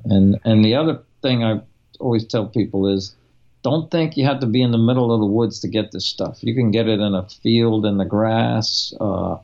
And 0.04 0.38
and 0.44 0.66
the 0.66 0.76
other 0.76 1.00
thing 1.22 1.46
I 1.46 1.62
always 2.02 2.26
tell 2.26 2.48
people 2.48 2.90
is, 2.90 3.16
don't 3.64 3.90
think 3.90 4.18
you 4.18 4.26
have 4.26 4.42
to 4.42 4.48
be 4.48 4.62
in 4.62 4.72
the 4.72 4.78
middle 4.78 5.14
of 5.14 5.22
the 5.22 5.26
woods 5.26 5.62
to 5.62 5.70
get 5.70 5.94
this 5.94 6.06
stuff. 6.06 6.44
You 6.44 6.54
can 6.54 6.72
get 6.72 6.90
it 6.90 7.00
in 7.00 7.16
a 7.16 7.24
field 7.24 7.86
in 7.86 7.96
the 7.96 8.04
grass. 8.04 8.94
Uh, 9.00 9.38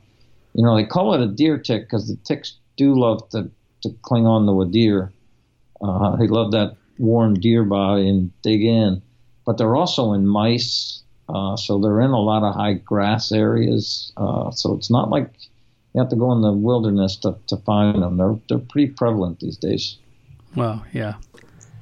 you 0.54 0.64
know, 0.64 0.76
they 0.76 0.84
call 0.84 1.14
it 1.14 1.20
a 1.20 1.26
deer 1.26 1.58
tick 1.58 1.82
because 1.82 2.08
the 2.08 2.16
ticks 2.24 2.56
do 2.76 2.98
love 2.98 3.28
to, 3.30 3.50
to 3.82 3.90
cling 4.02 4.26
on 4.26 4.46
to 4.46 4.62
a 4.62 4.66
deer. 4.66 5.12
Uh, 5.80 6.16
they 6.16 6.26
love 6.26 6.52
that 6.52 6.76
warm 6.98 7.34
deer 7.34 7.64
body 7.64 8.08
and 8.08 8.30
dig 8.42 8.62
in. 8.62 9.02
But 9.44 9.58
they're 9.58 9.74
also 9.74 10.12
in 10.12 10.26
mice, 10.26 11.02
uh, 11.28 11.56
so 11.56 11.80
they're 11.80 12.00
in 12.00 12.10
a 12.10 12.20
lot 12.20 12.44
of 12.44 12.54
high 12.54 12.74
grass 12.74 13.32
areas. 13.32 14.12
Uh, 14.16 14.50
so 14.52 14.74
it's 14.74 14.90
not 14.90 15.10
like 15.10 15.30
you 15.94 16.00
have 16.00 16.10
to 16.10 16.16
go 16.16 16.32
in 16.32 16.42
the 16.42 16.52
wilderness 16.52 17.16
to, 17.16 17.36
to 17.48 17.56
find 17.58 18.02
them. 18.02 18.18
They're 18.18 18.36
they're 18.48 18.58
pretty 18.58 18.92
prevalent 18.92 19.40
these 19.40 19.56
days. 19.56 19.98
Well, 20.54 20.84
yeah, 20.92 21.14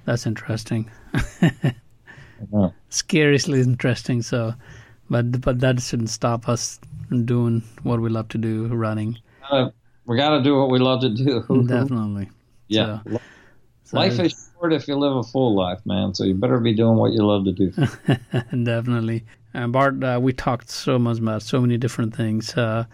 that's 0.07 0.27
interesting. 0.27 0.91
yeah. 1.43 2.71
Scarcely 2.89 3.61
interesting. 3.61 4.23
So, 4.23 4.55
but 5.11 5.43
but 5.43 5.61
that 5.61 5.81
shouldn't 5.81 6.11
stop 6.11 6.49
us 6.49 6.81
doing 7.11 7.63
what 7.83 8.01
we 8.01 8.09
love 8.09 8.29
to 8.29 8.39
do, 8.39 8.67
running. 8.69 9.19
Uh, 9.51 9.71
we 10.07 10.17
got 10.17 10.31
to 10.31 10.43
do 10.43 10.59
what 10.59 10.71
we 10.71 10.79
love 10.79 11.01
to 11.03 11.11
do. 11.11 11.41
Definitely. 11.69 12.29
Yeah. 12.69 13.01
So, 13.85 13.97
life 13.97 14.15
so, 14.15 14.23
is 14.23 14.51
short 14.55 14.73
if 14.73 14.87
you 14.89 14.97
live 14.97 15.17
a 15.17 15.23
full 15.23 15.55
life, 15.55 15.81
man. 15.85 16.15
So 16.15 16.25
you 16.25 16.35
better 16.35 16.61
be 16.61 16.75
doing 16.75 16.97
what 16.97 17.13
you 17.13 17.25
love 17.25 17.45
to 17.45 17.53
do. 17.53 17.71
Definitely. 18.65 19.25
And 19.53 19.73
Bart, 19.73 20.03
uh, 20.03 20.19
we 20.23 20.33
talked 20.33 20.71
so 20.71 20.99
much 20.99 21.19
about 21.19 21.43
so 21.43 21.61
many 21.61 21.77
different 21.77 22.15
things, 22.15 22.57
uh, 22.57 22.85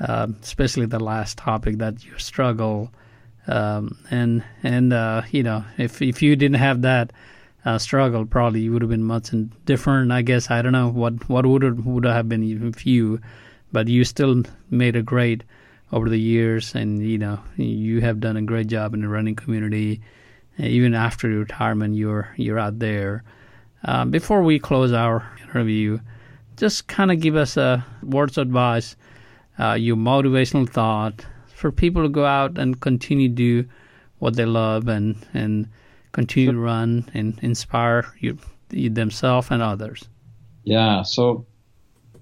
uh, 0.00 0.26
especially 0.42 0.86
the 0.86 1.00
last 1.00 1.36
topic 1.36 1.78
that 1.78 2.04
you 2.04 2.18
struggle. 2.18 2.90
Um, 3.46 3.98
and 4.10 4.44
and 4.62 4.92
uh, 4.92 5.22
you 5.30 5.42
know, 5.42 5.64
if 5.76 6.00
if 6.00 6.22
you 6.22 6.36
didn't 6.36 6.56
have 6.56 6.82
that 6.82 7.12
uh, 7.64 7.78
struggle, 7.78 8.24
probably 8.24 8.60
you 8.60 8.72
would 8.72 8.82
have 8.82 8.90
been 8.90 9.04
much 9.04 9.30
different. 9.64 10.12
I 10.12 10.22
guess 10.22 10.50
I 10.50 10.62
don't 10.62 10.72
know 10.72 10.88
what 10.88 11.28
what 11.28 11.44
would 11.44 11.62
have, 11.62 11.84
would 11.84 12.04
have 12.04 12.28
been 12.28 12.42
if 12.68 12.86
you 12.86 13.20
but 13.72 13.88
you 13.88 14.04
still 14.04 14.42
made 14.70 14.96
a 14.96 15.02
great 15.02 15.44
over 15.92 16.08
the 16.08 16.20
years, 16.20 16.74
and 16.74 17.02
you 17.02 17.18
know 17.18 17.40
you 17.56 18.00
have 18.00 18.20
done 18.20 18.36
a 18.36 18.42
great 18.42 18.66
job 18.66 18.94
in 18.94 19.02
the 19.02 19.08
running 19.08 19.36
community. 19.36 20.00
Even 20.58 20.94
after 20.94 21.28
your 21.28 21.40
retirement, 21.40 21.94
you're 21.94 22.32
you're 22.36 22.58
out 22.58 22.78
there. 22.78 23.22
Uh, 23.84 24.04
before 24.04 24.42
we 24.42 24.58
close 24.58 24.92
our 24.92 25.30
interview, 25.42 25.98
just 26.56 26.88
kind 26.88 27.12
of 27.12 27.20
give 27.20 27.36
us 27.36 27.56
a 27.56 27.84
words 28.02 28.36
of 28.36 28.48
advice, 28.48 28.96
uh, 29.58 29.74
your 29.74 29.96
motivational 29.96 30.68
thought 30.68 31.24
for 31.46 31.72
people 31.72 32.02
to 32.02 32.08
go 32.08 32.24
out 32.24 32.58
and 32.58 32.80
continue 32.80 33.28
to 33.28 33.34
do 33.34 33.68
what 34.18 34.36
they 34.36 34.44
love 34.44 34.88
and 34.88 35.16
and 35.34 35.68
continue 36.12 36.52
to 36.52 36.58
run 36.58 37.08
and 37.14 37.38
inspire 37.42 38.12
you, 38.18 38.36
themselves 38.70 39.48
and 39.50 39.62
others. 39.62 40.08
Yeah. 40.64 41.02
So 41.02 41.46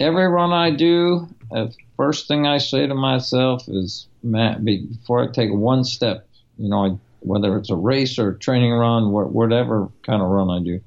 every 0.01 0.27
run 0.27 0.53
I 0.53 0.71
do, 0.71 1.29
the 1.51 1.75
first 1.97 2.29
thing 2.29 2.47
I 2.47 2.59
say 2.59 2.87
to 2.87 2.95
myself 2.95 3.69
is, 3.69 4.07
Matt, 4.23 4.65
before 4.65 5.23
I 5.23 5.33
take 5.33 5.53
one 5.53 5.85
step, 5.85 6.29
You 6.59 6.69
know, 6.69 6.85
I, 6.85 6.99
whether 7.21 7.57
it's 7.57 7.71
a 7.71 7.77
race 7.77 8.19
or 8.19 8.31
a 8.31 8.39
training 8.39 8.73
run, 8.73 9.11
whatever 9.11 9.89
kind 10.03 10.23
of 10.23 10.29
run 10.29 10.51
I 10.51 10.63
do, 10.63 10.81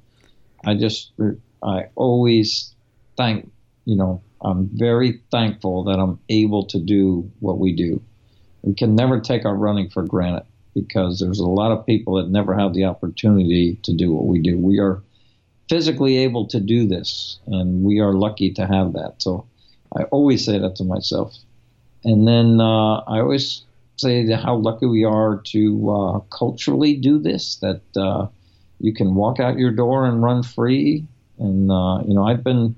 I 0.66 0.76
just 0.76 1.12
I 1.64 1.86
always 1.96 2.74
thank 3.18 3.52
you 3.86 3.96
know 3.96 4.22
I'm 4.42 4.70
very 4.74 5.22
thankful 5.32 5.84
that 5.86 6.00
I'm 6.00 6.20
able 6.30 6.66
to 6.68 6.80
do 6.80 7.30
what 7.40 7.60
we 7.60 7.76
do. 7.76 8.02
We 8.62 8.74
can 8.74 8.96
never 8.96 9.20
take 9.20 9.46
our 9.46 9.56
running 9.56 9.90
for 9.90 10.04
granted 10.04 10.44
because 10.74 11.20
there's 11.20 11.40
a 11.40 11.48
lot 11.48 11.72
of 11.72 11.86
people 11.86 12.16
that 12.16 12.30
never 12.30 12.56
have 12.56 12.74
the 12.74 12.86
opportunity 12.86 13.80
to 13.84 13.94
do 13.94 14.14
what 14.14 14.26
we 14.26 14.40
do. 14.40 14.58
We 14.58 14.80
are 14.80 15.02
physically 15.70 16.18
able 16.18 16.48
to 16.48 16.60
do 16.60 16.88
this, 16.88 17.40
and 17.48 17.84
we 17.84 18.00
are 18.00 18.14
lucky 18.14 18.52
to 18.54 18.66
have 18.66 18.94
that. 18.94 19.16
So 19.20 19.46
I 19.96 20.04
always 20.04 20.44
say 20.44 20.58
that 20.58 20.76
to 20.78 20.84
myself. 20.84 21.38
And 22.04 22.28
then 22.28 22.60
uh, 22.60 22.98
I 23.08 23.20
always 23.20 23.64
say 23.98 24.30
how 24.32 24.56
lucky 24.56 24.86
we 24.86 25.04
are 25.04 25.42
to 25.46 25.92
uh, 25.92 26.20
culturally 26.36 26.96
do 26.96 27.20
this, 27.20 27.58
that 27.58 27.82
uh, 27.96 28.28
you 28.80 28.94
can 28.94 29.16
walk 29.16 29.40
out 29.40 29.58
your 29.58 29.72
door 29.72 30.06
and 30.06 30.24
run 30.24 30.42
free. 30.44 31.06
And, 31.38 31.70
uh, 31.70 32.00
you 32.08 32.14
know, 32.14 32.26
I've 32.26 32.44
been, 32.44 32.76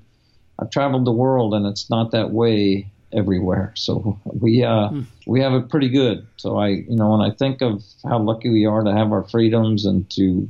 I've 0.58 0.70
traveled 0.70 1.04
the 1.04 1.12
world 1.12 1.54
and 1.54 1.66
it's 1.66 1.88
not 1.88 2.10
that 2.10 2.30
way 2.30 2.90
everywhere. 3.12 3.72
So 3.76 4.18
we, 4.24 4.64
uh, 4.64 4.88
mm. 4.88 5.06
we 5.26 5.40
have 5.40 5.54
it 5.54 5.68
pretty 5.68 5.88
good. 5.88 6.26
So 6.36 6.58
I, 6.58 6.68
you 6.68 6.96
know, 6.96 7.10
when 7.10 7.20
I 7.20 7.30
think 7.30 7.62
of 7.62 7.84
how 8.04 8.18
lucky 8.18 8.50
we 8.50 8.66
are 8.66 8.82
to 8.82 8.92
have 8.92 9.12
our 9.12 9.24
freedoms 9.24 9.84
and 9.86 10.08
to, 10.10 10.48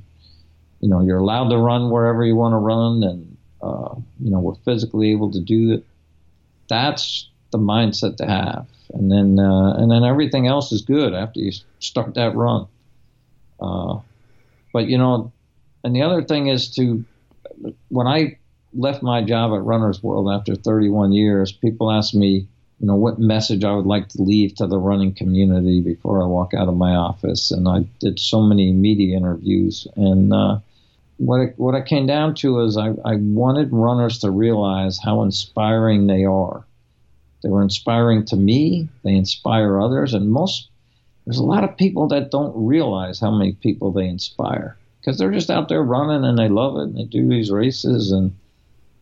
you 0.83 0.89
know, 0.89 1.01
you're 1.01 1.19
allowed 1.19 1.49
to 1.49 1.57
run 1.57 1.91
wherever 1.91 2.25
you 2.25 2.37
want 2.37 2.53
to 2.53 2.59
run 2.59 3.03
and, 3.03 3.37
uh, 3.63 3.95
you 4.21 4.31
know, 4.31 4.41
we're 4.41 4.57
physically 4.57 5.13
able 5.13 5.31
to 5.31 5.41
do 5.41 5.73
it. 5.73 5.87
That's 6.69 7.31
the 7.53 7.59
mindset 7.59 8.19
to 8.19 8.27
have. 8.27 8.67
And 8.93 9.11
then, 9.11 9.39
uh, 9.39 9.75
and 9.77 9.91
then 9.91 10.05
everything 10.05 10.47
else 10.47 10.73
is 10.73 10.83
good 10.83 11.15
after 11.15 11.41
you 11.41 11.53
start 11.79 12.15
that 12.15 12.35
run. 12.35 12.67
Uh, 13.61 14.01
but 14.73 14.89
you 14.89 14.99
know, 14.99 15.33
and 15.85 15.95
the 15.95 16.03
other 16.03 16.23
thing 16.23 16.49
is 16.49 16.75
to 16.75 17.05
when 17.89 18.07
I 18.07 18.39
left 18.75 19.03
my 19.03 19.23
job 19.23 19.53
at 19.53 19.63
Runner's 19.63 20.03
World 20.03 20.31
after 20.31 20.57
31 20.57 21.13
years, 21.13 21.53
people 21.53 21.91
asked 21.91 22.15
me, 22.15 22.49
you 22.81 22.87
know, 22.87 22.97
what 22.97 23.19
message 23.19 23.63
I 23.63 23.73
would 23.73 23.87
like 23.87 24.09
to 24.11 24.23
leave 24.23 24.57
to 24.57 24.67
the 24.67 24.79
running 24.79 25.15
community 25.15 25.81
before 25.81 26.23
I 26.23 26.27
walk 26.27 26.53
out 26.55 26.69
of 26.69 26.77
my 26.77 26.97
office. 26.97 27.53
And 27.53 27.69
I 27.69 27.81
did 28.01 28.19
so 28.19 28.41
many 28.41 28.73
media 28.73 29.17
interviews. 29.17 29.87
And 29.95 30.33
uh, 30.33 30.59
what 31.17 31.41
it, 31.41 31.55
what 31.57 31.75
I 31.75 31.83
came 31.83 32.07
down 32.07 32.35
to 32.37 32.61
is 32.61 32.77
I, 32.77 32.89
I 33.05 33.17
wanted 33.17 33.73
runners 33.73 34.19
to 34.21 34.31
realize 34.31 34.99
how 35.03 35.23
inspiring 35.23 36.07
they 36.07 36.25
are. 36.25 36.65
They 37.43 37.49
were 37.49 37.63
inspiring 37.63 38.25
to 38.27 38.37
me. 38.37 38.89
They 39.05 39.15
inspire 39.15 39.81
others, 39.81 40.15
and 40.15 40.31
most 40.31 40.69
there's 41.27 41.39
a 41.39 41.45
lot 41.45 41.65
of 41.65 41.77
people 41.77 42.09
that 42.09 42.31
don't 42.31 42.53
realize 42.55 43.21
how 43.21 43.31
many 43.31 43.53
people 43.53 43.93
they 43.93 44.07
inspire 44.07 44.77
because 45.01 45.19
they're 45.19 45.31
just 45.31 45.51
out 45.51 45.69
there 45.69 45.83
running 45.83 46.25
and 46.25 46.39
they 46.39 46.49
love 46.49 46.77
it 46.77 46.83
and 46.83 46.97
they 46.97 47.05
do 47.05 47.29
these 47.29 47.51
races 47.51 48.11
and 48.11 48.37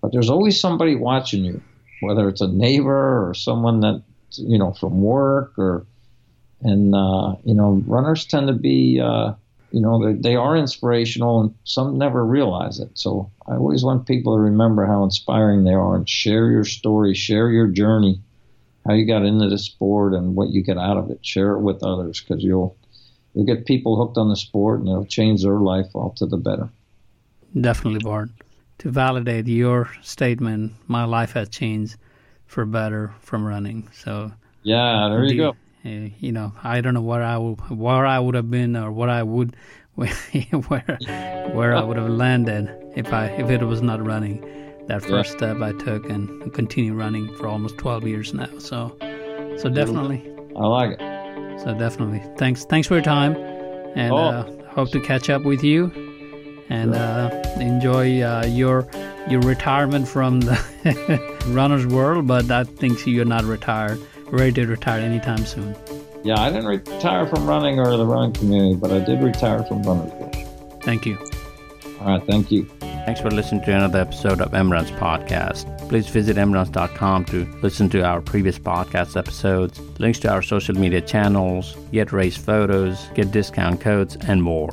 but 0.03 0.13
there's 0.13 0.31
always 0.31 0.61
somebody 0.61 0.97
watching 0.97 1.45
you 1.45 1.63
whether 2.01 2.29
it's 2.29 2.41
a 2.41 2.49
neighbor 2.49 3.29
or 3.29 3.35
someone 3.35 3.81
that 3.81 4.03
you 4.33 4.59
know 4.59 4.73
from 4.73 5.01
work 5.01 5.59
or 5.59 5.87
and 6.63 6.95
uh, 6.95 7.35
you 7.45 7.55
know 7.55 7.83
runners 7.87 8.27
tend 8.27 8.49
to 8.49 8.53
be 8.53 9.01
uh, 9.01 9.33
you 9.73 9.81
know 9.81 10.05
they, 10.05 10.21
they 10.21 10.37
are 10.37 10.57
inspirational 10.57 11.41
and 11.41 11.55
some 11.65 11.99
never 11.99 12.25
realize 12.25 12.81
it 12.81 12.91
so 12.95 13.31
i 13.47 13.55
always 13.55 13.85
want 13.85 14.07
people 14.07 14.35
to 14.35 14.41
remember 14.41 14.87
how 14.87 15.05
inspiring 15.05 15.65
they 15.65 15.75
are 15.75 15.97
and 15.97 16.09
share 16.09 16.51
your 16.51 16.65
story 16.65 17.15
share 17.15 17.51
your 17.51 17.67
journey 17.67 18.21
how 18.87 18.95
you 18.95 19.07
got 19.07 19.25
into 19.25 19.49
the 19.49 19.59
sport 19.59 20.13
and 20.15 20.35
what 20.35 20.51
you 20.51 20.63
get 20.63 20.79
out 20.79 20.97
of 20.97 21.11
it 21.11 21.25
share 21.25 21.53
it 21.53 21.61
with 21.61 21.83
others 21.83 22.21
because 22.21 22.43
you'll 22.43 22.77
you'll 23.35 23.47
get 23.47 23.67
people 23.67 23.97
hooked 23.97 24.19
on 24.19 24.29
the 24.29 24.37
sport 24.37 24.81
and 24.81 24.89
it'll 24.89 25.07
change 25.07 25.43
their 25.43 25.59
life 25.59 25.87
all 25.95 26.11
to 26.17 26.27
the 26.27 26.37
better. 26.37 26.69
Definitely, 27.59 28.01
Bart. 28.01 28.31
To 28.79 28.91
validate 28.91 29.47
your 29.47 29.91
statement, 30.03 30.73
my 30.87 31.05
life 31.05 31.33
has 31.33 31.49
changed 31.49 31.97
for 32.47 32.65
better 32.65 33.13
from 33.21 33.45
running. 33.45 33.89
So 33.93 34.33
yeah, 34.63 35.09
there 35.11 35.25
you 35.25 35.37
go. 35.37 35.57
Uh, 35.85 36.11
you 36.19 36.33
know, 36.33 36.53
I 36.63 36.81
don't 36.81 36.95
know 36.95 37.01
where 37.01 37.23
I 37.23 37.39
would 37.39 37.59
where 37.71 38.07
I 38.07 38.19
would 38.19 38.35
have 38.35 38.51
been 38.51 38.77
or 38.77 38.93
what 38.93 39.09
I 39.09 39.23
would 39.23 39.57
where 39.95 40.99
where 41.53 41.75
I 41.75 41.83
would 41.83 41.97
have 41.97 42.09
landed 42.09 42.71
if 42.97 43.13
I 43.13 43.27
if 43.27 43.51
it 43.51 43.65
was 43.65 43.83
not 43.83 44.05
running. 44.05 44.41
That 44.87 45.03
first 45.03 45.33
yeah. 45.33 45.37
step 45.37 45.61
I 45.61 45.73
took 45.73 46.09
and 46.11 46.53
continue 46.53 46.95
running 46.95 47.33
for 47.37 47.47
almost 47.47 47.79
12 47.79 48.09
years 48.09 48.35
now. 48.35 48.59
So 48.59 48.97
so 49.57 49.69
definitely. 49.69 50.27
I 50.57 50.67
like 50.67 50.97
it. 50.99 51.61
So 51.61 51.75
definitely, 51.75 52.23
thanks. 52.39 52.65
Thanks 52.65 52.89
for 52.89 52.95
your 52.95 53.03
time, 53.03 53.37
and 53.95 54.13
oh. 54.13 54.17
uh, 54.17 54.65
hope 54.71 54.91
to 54.93 55.01
catch 55.01 55.29
up 55.29 55.43
with 55.43 55.63
you, 55.63 55.93
and 56.71 56.95
uh, 56.95 57.31
enjoy 57.57 58.23
uh, 58.23 58.47
your 58.47 58.89
your 59.29 59.41
retirement 59.41 60.09
from 60.09 60.41
the 60.41 61.39
runner's 61.49 61.87
world. 61.87 62.27
But 62.27 62.51
I 62.51 62.65
think 62.65 63.07
you're 63.07 63.27
not 63.27 63.45
retired, 63.45 64.01
ready 64.33 64.53
to 64.53 64.67
retire 64.67 65.01
anytime 65.01 65.45
soon. 65.45 65.77
Yeah, 66.23 66.41
I 66.41 66.51
didn't 66.51 66.67
retire 66.67 67.27
from 67.27 67.47
running 67.47 67.79
or 67.79 67.97
the 67.97 68.07
running 68.07 68.33
community, 68.33 68.75
but 68.75 68.91
I 68.91 69.01
did 69.01 69.23
retire 69.23 69.65
from 69.65 69.83
runner's 69.83 70.13
world. 70.13 70.37
Thank 70.83 71.07
you. 71.07 71.19
All 72.01 72.07
right, 72.07 72.27
thank 72.27 72.51
you. 72.51 72.65
Thanks 72.81 73.21
for 73.21 73.31
listening 73.31 73.65
to 73.65 73.75
another 73.75 74.01
episode 74.01 74.41
of 74.41 74.53
MRuns 74.53 74.97
Podcast. 74.99 75.89
Please 75.89 76.07
visit 76.09 76.37
mruns.com 76.37 77.25
to 77.27 77.45
listen 77.63 77.89
to 77.91 78.05
our 78.05 78.21
previous 78.21 78.59
podcast 78.59 79.17
episodes, 79.17 79.81
links 79.99 80.19
to 80.21 80.31
our 80.31 80.43
social 80.43 80.75
media 80.75 81.01
channels, 81.01 81.77
get 81.93 82.13
race 82.13 82.37
photos, 82.37 83.09
get 83.15 83.31
discount 83.31 83.81
codes, 83.81 84.17
and 84.29 84.43
more. 84.43 84.71